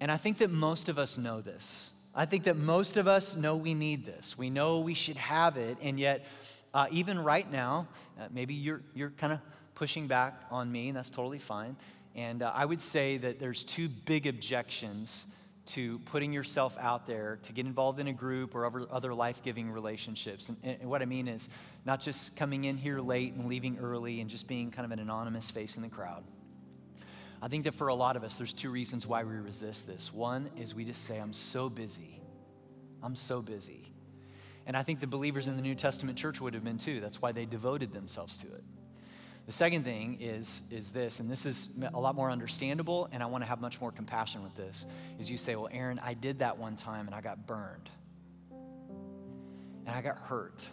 And 0.00 0.10
I 0.10 0.16
think 0.16 0.38
that 0.38 0.50
most 0.50 0.88
of 0.88 0.98
us 0.98 1.18
know 1.18 1.40
this. 1.40 1.92
I 2.14 2.26
think 2.26 2.44
that 2.44 2.56
most 2.56 2.96
of 2.96 3.08
us 3.08 3.36
know 3.36 3.56
we 3.56 3.74
need 3.74 4.06
this. 4.06 4.38
We 4.38 4.50
know 4.50 4.80
we 4.80 4.94
should 4.94 5.16
have 5.16 5.56
it, 5.56 5.78
and 5.82 5.98
yet, 5.98 6.24
uh, 6.72 6.86
even 6.90 7.18
right 7.18 7.50
now, 7.50 7.88
uh, 8.20 8.28
maybe 8.30 8.54
you're, 8.54 8.82
you're 8.94 9.10
kind 9.10 9.32
of 9.32 9.40
pushing 9.74 10.06
back 10.06 10.34
on 10.50 10.70
me, 10.70 10.88
and 10.88 10.96
that's 10.96 11.10
totally 11.10 11.38
fine. 11.38 11.76
And 12.14 12.42
uh, 12.42 12.52
I 12.54 12.64
would 12.64 12.80
say 12.80 13.18
that 13.18 13.40
there's 13.40 13.64
two 13.64 13.88
big 13.88 14.26
objections 14.26 15.26
to 15.66 15.98
putting 16.00 16.32
yourself 16.32 16.76
out 16.78 17.06
there 17.06 17.38
to 17.42 17.52
get 17.52 17.66
involved 17.66 17.98
in 17.98 18.06
a 18.06 18.12
group 18.12 18.54
or 18.54 18.66
other, 18.90 19.14
life 19.14 19.42
giving 19.42 19.70
relationships. 19.70 20.48
And, 20.48 20.58
and, 20.62 20.90
what 20.90 21.02
I 21.02 21.04
mean 21.04 21.28
is 21.28 21.48
not 21.84 22.00
just 22.00 22.36
coming 22.36 22.64
in 22.64 22.76
here 22.76 23.00
late 23.00 23.34
and 23.34 23.46
leaving 23.48 23.78
early 23.78 24.20
and 24.20 24.30
just 24.30 24.46
being 24.46 24.70
kind 24.70 24.84
of 24.84 24.92
an 24.92 24.98
anonymous 24.98 25.50
face 25.50 25.76
in 25.76 25.82
the 25.82 25.88
crowd. 25.88 26.24
I 27.42 27.48
think 27.48 27.64
that 27.64 27.74
for 27.74 27.88
a 27.88 27.94
lot 27.94 28.16
of 28.16 28.24
us, 28.24 28.38
there's 28.38 28.52
two 28.52 28.70
reasons 28.70 29.06
why 29.06 29.24
we 29.24 29.34
resist 29.34 29.86
this. 29.86 30.12
One 30.12 30.50
is 30.56 30.74
we 30.74 30.84
just 30.84 31.04
say, 31.04 31.18
I'm 31.18 31.32
so 31.32 31.68
busy. 31.68 32.20
I'm 33.02 33.16
so 33.16 33.42
busy. 33.42 33.92
And 34.66 34.76
I 34.76 34.82
think 34.82 35.00
the 35.00 35.06
believers 35.06 35.46
in 35.46 35.56
the 35.56 35.62
New 35.62 35.74
Testament 35.74 36.18
church 36.18 36.40
would 36.40 36.54
have 36.54 36.64
been 36.64 36.78
too. 36.78 37.00
That's 37.00 37.22
why 37.22 37.32
they 37.32 37.44
devoted 37.44 37.92
themselves 37.92 38.36
to 38.38 38.46
it. 38.48 38.64
The 39.46 39.52
second 39.52 39.84
thing 39.84 40.18
is, 40.20 40.64
is 40.72 40.90
this, 40.90 41.20
and 41.20 41.30
this 41.30 41.46
is 41.46 41.68
a 41.94 42.00
lot 42.00 42.16
more 42.16 42.32
understandable, 42.32 43.08
and 43.12 43.22
I 43.22 43.26
want 43.26 43.44
to 43.44 43.48
have 43.48 43.60
much 43.60 43.80
more 43.80 43.92
compassion 43.92 44.42
with 44.42 44.56
this, 44.56 44.86
is 45.20 45.30
you 45.30 45.38
say, 45.38 45.54
Well, 45.54 45.68
Aaron, 45.70 46.00
I 46.02 46.14
did 46.14 46.40
that 46.40 46.58
one 46.58 46.74
time 46.74 47.06
and 47.06 47.14
I 47.14 47.20
got 47.20 47.46
burned. 47.46 47.88
And 48.50 49.94
I 49.94 50.02
got 50.02 50.18
hurt. 50.18 50.68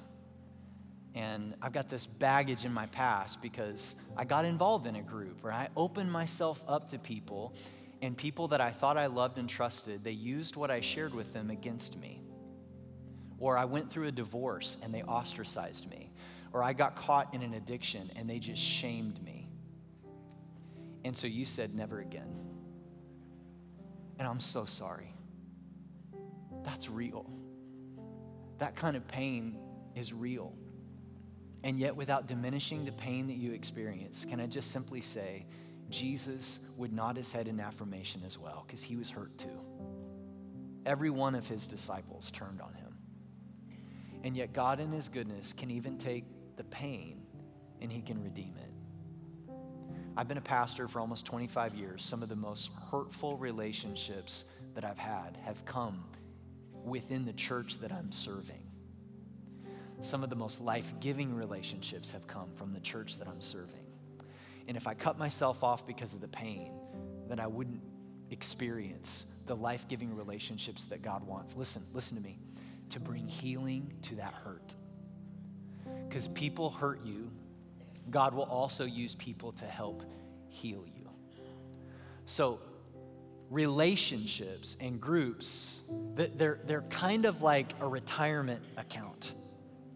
And 1.13 1.53
I've 1.61 1.71
got 1.73 1.87
this 1.87 2.07
baggage 2.07 2.65
in 2.65 2.73
my 2.73 2.87
past 2.87 3.43
because 3.43 3.95
I 4.17 4.25
got 4.25 4.45
involved 4.45 4.87
in 4.87 4.95
a 4.95 5.03
group 5.03 5.43
where 5.43 5.53
I 5.53 5.69
opened 5.77 6.11
myself 6.11 6.59
up 6.67 6.89
to 6.89 6.97
people, 6.97 7.53
and 8.01 8.17
people 8.17 8.47
that 8.47 8.59
I 8.59 8.71
thought 8.71 8.97
I 8.97 9.05
loved 9.05 9.37
and 9.37 9.47
trusted, 9.47 10.03
they 10.03 10.11
used 10.11 10.55
what 10.55 10.71
I 10.71 10.81
shared 10.81 11.13
with 11.13 11.31
them 11.31 11.51
against 11.51 11.97
me. 11.99 12.21
Or 13.37 13.55
I 13.55 13.65
went 13.65 13.91
through 13.91 14.07
a 14.07 14.11
divorce 14.11 14.77
and 14.83 14.91
they 14.91 15.03
ostracized 15.03 15.89
me. 15.89 16.12
Or 16.53 16.63
I 16.63 16.73
got 16.73 16.95
caught 16.95 17.33
in 17.33 17.41
an 17.41 17.55
addiction 17.55 18.11
and 18.15 18.29
they 18.29 18.39
just 18.39 18.61
shamed 18.61 19.21
me. 19.23 19.49
And 21.03 21.17
so 21.17 21.27
you 21.27 21.45
said, 21.45 21.73
never 21.73 21.99
again. 21.99 22.29
And 24.19 24.27
I'm 24.27 24.39
so 24.39 24.63
sorry. 24.63 25.13
That's 26.63 26.89
real. 26.89 27.29
That 28.59 28.75
kind 28.75 28.95
of 28.95 29.07
pain 29.07 29.57
is 29.95 30.13
real 30.13 30.53
and 31.63 31.79
yet 31.79 31.95
without 31.95 32.27
diminishing 32.27 32.85
the 32.85 32.91
pain 32.91 33.27
that 33.27 33.37
you 33.37 33.53
experience, 33.53 34.25
can 34.25 34.39
I 34.39 34.47
just 34.47 34.71
simply 34.71 35.01
say, 35.01 35.45
Jesus 35.89 36.59
would 36.77 36.91
nod 36.91 37.15
his 37.15 37.31
head 37.31 37.47
in 37.47 37.59
affirmation 37.59 38.21
as 38.25 38.37
well, 38.37 38.63
because 38.67 38.83
he 38.83 38.95
was 38.95 39.09
hurt 39.09 39.37
too. 39.37 39.59
Every 40.85 41.09
one 41.09 41.35
of 41.35 41.47
his 41.47 41.65
disciples 41.65 42.31
turned 42.31 42.61
on 42.61 42.73
him. 42.73 42.97
And 44.23 44.35
yet, 44.35 44.53
God, 44.53 44.79
in 44.79 44.91
his 44.91 45.07
goodness, 45.07 45.53
can 45.53 45.71
even 45.71 45.97
take 45.97 46.25
the 46.57 46.63
pain 46.65 47.21
and 47.81 47.91
he 47.91 48.01
can 48.01 48.23
redeem 48.23 48.55
it. 48.57 49.53
I've 50.15 50.27
been 50.27 50.37
a 50.37 50.41
pastor 50.41 50.87
for 50.87 50.99
almost 50.99 51.25
25 51.25 51.73
years. 51.75 52.03
Some 52.03 52.21
of 52.21 52.29
the 52.29 52.35
most 52.35 52.69
hurtful 52.91 53.37
relationships 53.37 54.45
that 54.75 54.83
I've 54.83 54.97
had 54.97 55.37
have 55.43 55.65
come 55.65 56.03
within 56.83 57.25
the 57.25 57.33
church 57.33 57.79
that 57.79 57.91
I'm 57.91 58.11
serving 58.11 58.63
some 60.03 60.23
of 60.23 60.29
the 60.29 60.35
most 60.35 60.61
life 60.61 60.93
giving 60.99 61.33
relationships 61.33 62.11
have 62.11 62.27
come 62.27 62.51
from 62.55 62.73
the 62.73 62.79
church 62.79 63.17
that 63.19 63.27
I'm 63.27 63.41
serving. 63.41 63.79
And 64.67 64.77
if 64.77 64.87
I 64.87 64.93
cut 64.93 65.17
myself 65.17 65.63
off 65.63 65.87
because 65.87 66.13
of 66.13 66.21
the 66.21 66.27
pain, 66.27 66.73
then 67.27 67.39
I 67.39 67.47
wouldn't 67.47 67.81
experience 68.29 69.25
the 69.45 69.55
life 69.55 69.87
giving 69.87 70.15
relationships 70.15 70.85
that 70.85 71.01
God 71.01 71.25
wants. 71.25 71.55
Listen, 71.55 71.83
listen 71.93 72.17
to 72.17 72.23
me. 72.23 72.37
To 72.89 72.99
bring 72.99 73.27
healing 73.27 73.93
to 74.03 74.15
that 74.15 74.33
hurt. 74.33 74.75
Because 76.13 76.27
people 76.27 76.69
hurt 76.69 77.03
you, 77.03 77.31
God 78.11 78.35
will 78.35 78.43
also 78.43 78.85
use 78.85 79.15
people 79.15 79.51
to 79.53 79.65
help 79.65 80.03
heal 80.47 80.85
you. 80.85 81.09
So, 82.25 82.59
relationships 83.49 84.77
and 84.79 85.01
groups, 85.01 85.81
they're, 86.13 86.59
they're 86.67 86.83
kind 86.83 87.25
of 87.25 87.41
like 87.41 87.73
a 87.81 87.87
retirement 87.87 88.61
account. 88.77 89.33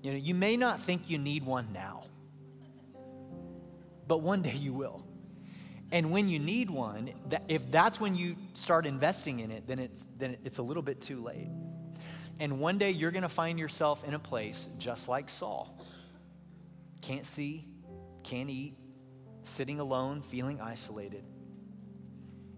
You 0.02 0.14
know, 0.14 0.18
you 0.18 0.34
may 0.34 0.58
not 0.58 0.82
think 0.82 1.08
you 1.08 1.20
need 1.20 1.46
one 1.46 1.68
now, 1.72 2.06
but 4.08 4.24
one 4.24 4.42
day 4.42 4.56
you 4.56 4.74
will. 4.74 5.04
And 5.92 6.12
when 6.12 6.30
you 6.30 6.40
need 6.40 6.72
one, 6.72 7.12
if 7.48 7.70
that's 7.70 8.00
when 8.00 8.16
you 8.16 8.38
start 8.56 8.88
investing 8.88 9.42
in 9.42 9.52
it, 9.52 9.68
then 9.68 9.78
it's, 9.78 10.08
then 10.18 10.36
it's 10.44 10.58
a 10.58 10.64
little 10.64 10.82
bit 10.82 11.00
too 11.00 11.22
late. 11.22 11.50
And 12.40 12.60
one 12.60 12.80
day 12.80 12.90
you're 12.90 13.12
going 13.12 13.22
to 13.22 13.30
find 13.30 13.60
yourself 13.60 14.04
in 14.04 14.16
a 14.16 14.20
place 14.20 14.68
just 14.80 15.08
like 15.08 15.30
Saul. 15.30 15.78
Can't 17.08 17.26
see, 17.26 17.64
can't 18.26 18.50
eat, 18.50 18.74
sitting 19.42 19.80
alone, 19.80 20.22
feeling 20.22 20.60
isolated. 20.60 21.24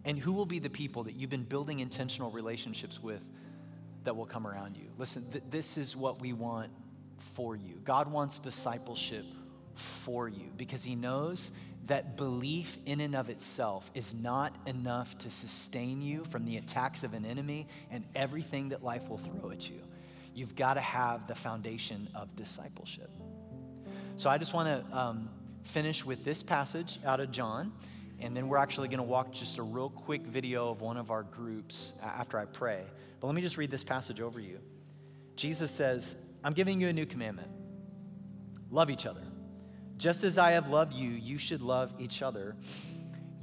And 0.06 0.18
who 0.18 0.34
will 0.34 0.48
be 0.48 0.58
the 0.58 0.72
people 0.72 1.04
that 1.04 1.14
you've 1.14 1.30
been 1.30 1.44
building 1.44 1.82
intentional 1.82 2.32
relationships 2.32 3.00
with 3.00 3.22
that 4.06 4.16
will 4.16 4.26
come 4.26 4.48
around 4.48 4.76
you? 4.76 4.90
Listen, 4.98 5.24
th- 5.32 5.44
this 5.52 5.78
is 5.78 5.96
what 5.96 6.20
we 6.20 6.34
want 6.34 6.72
for 7.20 7.56
you. 7.56 7.80
God 7.84 8.12
wants 8.12 8.40
discipleship 8.40 9.24
for 9.76 10.28
you 10.28 10.52
because 10.58 10.84
He 10.84 10.96
knows 10.96 11.52
that 11.86 12.18
belief 12.18 12.80
in 12.88 13.02
and 13.02 13.16
of 13.16 13.30
itself 13.30 13.92
is 13.94 14.16
not 14.16 14.56
enough 14.66 15.16
to 15.20 15.30
sustain 15.30 16.02
you 16.02 16.24
from 16.24 16.46
the 16.46 16.58
attacks 16.58 17.04
of 17.04 17.14
an 17.14 17.24
enemy 17.24 17.68
and 17.92 18.04
everything 18.16 18.70
that 18.70 18.84
life 18.84 19.10
will 19.10 19.20
throw 19.20 19.52
at 19.52 19.70
you. 19.70 19.80
You've 20.34 20.56
got 20.56 20.74
to 20.74 20.82
have 20.82 21.28
the 21.28 21.36
foundation 21.36 22.10
of 22.16 22.36
discipleship. 22.36 23.12
So 24.20 24.30
I 24.30 24.38
just 24.38 24.54
want 24.54 24.68
to 24.68 24.98
um, 24.98 25.30
finish 25.64 26.04
with 26.04 26.26
this 26.26 26.44
passage 26.44 27.00
out 27.06 27.22
of 27.22 27.32
John, 27.32 27.72
and 28.20 28.36
then 28.36 28.50
we're 28.50 28.58
actually 28.58 28.90
going 28.90 29.00
to 29.00 29.06
walk 29.06 29.32
just 29.32 29.58
a 29.60 29.64
real 29.64 29.90
quick 29.90 30.24
video 30.24 30.72
of 30.72 30.82
one 30.82 30.98
of 30.98 31.10
our 31.10 31.24
groups 31.24 31.94
after 32.04 32.38
I 32.38 32.44
pray. 32.44 32.84
But 33.22 33.28
let 33.28 33.34
me 33.34 33.42
just 33.42 33.56
read 33.56 33.72
this 33.72 33.86
passage 33.86 34.20
over 34.20 34.42
you. 34.42 34.60
Jesus 35.38 35.72
says, 35.72 36.18
I'm 36.44 36.52
giving 36.52 36.82
you 36.82 36.90
a 36.90 36.94
new 36.94 37.06
commandment 37.06 37.48
love 38.70 38.90
each 38.90 39.06
other. 39.06 39.24
Just 39.96 40.26
as 40.26 40.38
I 40.38 40.52
have 40.52 40.68
loved 40.68 40.92
you, 40.92 41.12
you 41.12 41.38
should 41.38 41.62
love 41.62 41.94
each 41.98 42.22
other. 42.22 42.58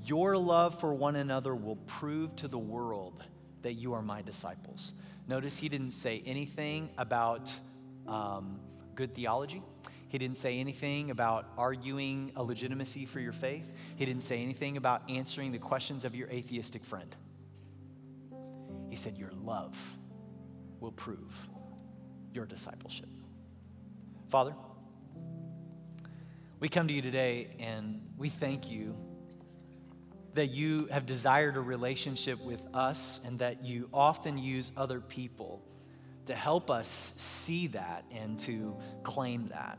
Your 0.04 0.36
love 0.36 0.78
for 0.78 0.92
one 0.92 1.16
another 1.16 1.54
will 1.54 1.76
prove 1.86 2.36
to 2.36 2.48
the 2.48 2.58
world 2.58 3.24
that 3.62 3.72
you 3.72 3.94
are 3.94 4.02
my 4.02 4.20
disciples. 4.20 4.92
Notice 5.26 5.56
he 5.56 5.70
didn't 5.70 5.92
say 5.92 6.22
anything 6.26 6.90
about 6.98 7.50
um, 8.06 8.60
good 8.94 9.14
theology. 9.14 9.62
He 10.08 10.18
didn't 10.18 10.36
say 10.36 10.58
anything 10.58 11.10
about 11.10 11.48
arguing 11.58 12.32
a 12.36 12.42
legitimacy 12.42 13.06
for 13.06 13.20
your 13.20 13.32
faith. 13.32 13.72
He 13.96 14.06
didn't 14.06 14.22
say 14.22 14.42
anything 14.42 14.76
about 14.76 15.10
answering 15.10 15.52
the 15.52 15.58
questions 15.58 16.04
of 16.04 16.14
your 16.14 16.28
atheistic 16.30 16.84
friend. 16.84 17.14
He 18.88 18.96
said, 18.96 19.14
Your 19.14 19.32
love 19.42 19.76
will 20.80 20.92
prove 20.92 21.46
your 22.32 22.46
discipleship. 22.46 23.08
Father, 24.30 24.54
we 26.60 26.68
come 26.68 26.88
to 26.88 26.94
you 26.94 27.02
today 27.02 27.48
and 27.58 28.00
we 28.16 28.28
thank 28.28 28.70
you 28.70 28.96
that 30.34 30.48
you 30.48 30.86
have 30.90 31.06
desired 31.06 31.56
a 31.56 31.60
relationship 31.60 32.42
with 32.44 32.66
us 32.74 33.20
and 33.26 33.38
that 33.38 33.64
you 33.64 33.88
often 33.92 34.38
use 34.38 34.70
other 34.76 35.00
people 35.00 35.62
to 36.26 36.34
help 36.34 36.70
us 36.70 36.88
see 36.88 37.68
that 37.68 38.04
and 38.10 38.38
to 38.40 38.76
claim 39.02 39.46
that. 39.46 39.78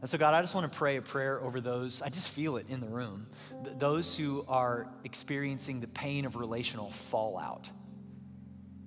And 0.00 0.08
so, 0.08 0.16
God, 0.16 0.32
I 0.32 0.40
just 0.40 0.54
want 0.54 0.70
to 0.70 0.78
pray 0.78 0.96
a 0.96 1.02
prayer 1.02 1.40
over 1.42 1.60
those. 1.60 2.00
I 2.00 2.08
just 2.08 2.28
feel 2.28 2.56
it 2.56 2.66
in 2.68 2.80
the 2.80 2.86
room. 2.86 3.26
Th- 3.64 3.76
those 3.78 4.16
who 4.16 4.44
are 4.48 4.86
experiencing 5.04 5.80
the 5.80 5.88
pain 5.88 6.24
of 6.24 6.36
relational 6.36 6.90
fallout. 6.90 7.68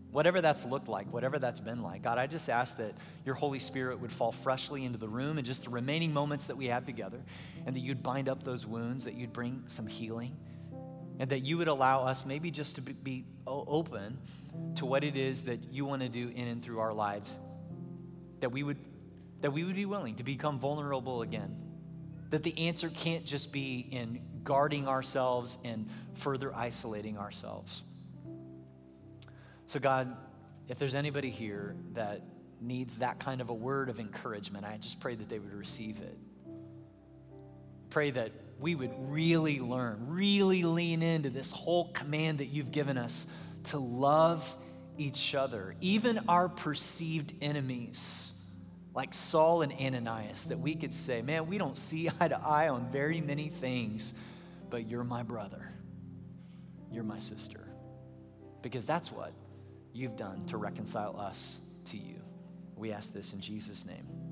Whatever 0.10 0.42
that's 0.42 0.66
looked 0.66 0.88
like, 0.88 1.12
whatever 1.12 1.40
that's 1.40 1.60
been 1.60 1.82
like, 1.82 2.04
God, 2.04 2.18
I 2.18 2.28
just 2.28 2.50
ask 2.50 2.78
that 2.78 2.94
your 3.26 3.36
Holy 3.36 3.60
Spirit 3.60 4.00
would 4.00 4.12
fall 4.12 4.32
freshly 4.32 4.86
into 4.86 4.98
the 4.98 5.08
room 5.08 5.38
and 5.38 5.46
just 5.46 5.64
the 5.64 5.70
remaining 5.70 6.14
moments 6.14 6.48
that 6.48 6.58
we 6.58 6.68
have 6.68 6.86
together, 6.86 7.20
and 7.66 7.76
that 7.76 7.80
you'd 7.80 8.04
bind 8.04 8.30
up 8.30 8.44
those 8.44 8.66
wounds, 8.66 9.06
that 9.06 9.16
you'd 9.16 9.34
bring 9.34 9.64
some 9.70 9.88
healing, 9.88 10.36
and 11.20 11.30
that 11.30 11.40
you 11.40 11.58
would 11.58 11.68
allow 11.68 12.06
us 12.06 12.26
maybe 12.26 12.52
just 12.52 12.76
to 12.76 12.82
be 12.82 13.26
open 13.48 14.18
to 14.76 14.86
what 14.86 15.04
it 15.04 15.16
is 15.16 15.44
that 15.44 15.64
you 15.72 15.86
want 15.86 16.02
to 16.02 16.10
do 16.10 16.32
in 16.36 16.48
and 16.48 16.64
through 16.64 16.80
our 16.80 16.94
lives. 16.94 17.40
That 18.40 18.52
we 18.52 18.62
would, 18.62 18.78
that 19.44 19.52
we 19.52 19.66
would 19.66 19.76
be 19.76 19.86
willing 19.86 20.16
to 20.16 20.24
become 20.24 20.58
vulnerable 20.58 21.22
again. 21.22 21.54
That 22.30 22.44
the 22.44 22.58
answer 22.70 22.90
can't 22.90 23.26
just 23.26 23.52
be 23.52 23.86
in 23.92 24.22
guarding 24.46 24.88
ourselves 24.88 25.58
and 25.66 25.90
further 26.14 26.56
isolating 26.56 27.18
ourselves. 27.18 27.84
So, 29.66 29.82
God, 29.82 30.16
if 30.70 30.80
there's 30.80 30.96
anybody 30.96 31.30
here 31.30 31.76
that 31.92 32.22
needs 32.62 33.00
that 33.00 33.20
kind 33.20 33.42
of 33.42 33.50
a 33.50 33.54
word 33.54 33.90
of 33.90 34.00
encouragement, 34.00 34.64
I 34.64 34.78
just 34.78 35.02
pray 35.02 35.14
that 35.14 35.28
they 35.28 35.40
would 35.40 35.54
receive 35.54 36.00
it. 36.00 36.18
Pray 37.90 38.12
that 38.12 38.32
we 38.62 38.76
would 38.76 38.94
really 39.12 39.60
learn, 39.60 40.06
really 40.08 40.64
lean 40.64 41.04
into 41.04 41.30
this 41.30 41.52
whole 41.52 41.92
command 41.92 42.38
that 42.38 42.46
you've 42.46 42.72
given 42.72 42.98
us 42.98 43.28
to 43.66 43.78
love 43.78 44.56
each 44.98 45.36
other, 45.36 45.76
even 45.82 46.18
our 46.30 46.48
perceived 46.48 47.34
enemies, 47.42 48.33
like 48.94 49.14
Saul 49.14 49.64
and 49.64 49.74
Ananias, 49.74 50.46
that 50.46 50.60
we 50.60 50.76
could 50.76 50.94
say, 50.94 51.22
man, 51.22 51.48
we 51.48 51.58
don't 51.58 51.78
see 51.78 52.10
eye 52.20 52.28
to 52.28 52.40
eye 52.40 52.70
on 52.70 52.92
very 52.92 53.22
many 53.22 53.50
things, 53.50 54.14
but 54.70 54.88
you're 54.88 55.04
my 55.04 55.24
brother, 55.24 55.72
you're 56.92 57.04
my 57.04 57.20
sister. 57.20 57.60
Because 58.62 58.86
that's 58.86 59.12
what 59.12 59.34
you've 59.94 60.16
done 60.16 60.46
to 60.48 60.58
reconcile 60.58 61.20
us 61.20 61.60
to 61.86 61.98
you. 61.98 62.16
We 62.76 62.92
ask 62.92 63.14
this 63.14 63.34
in 63.34 63.42
Jesus' 63.42 63.86
name. 63.86 64.23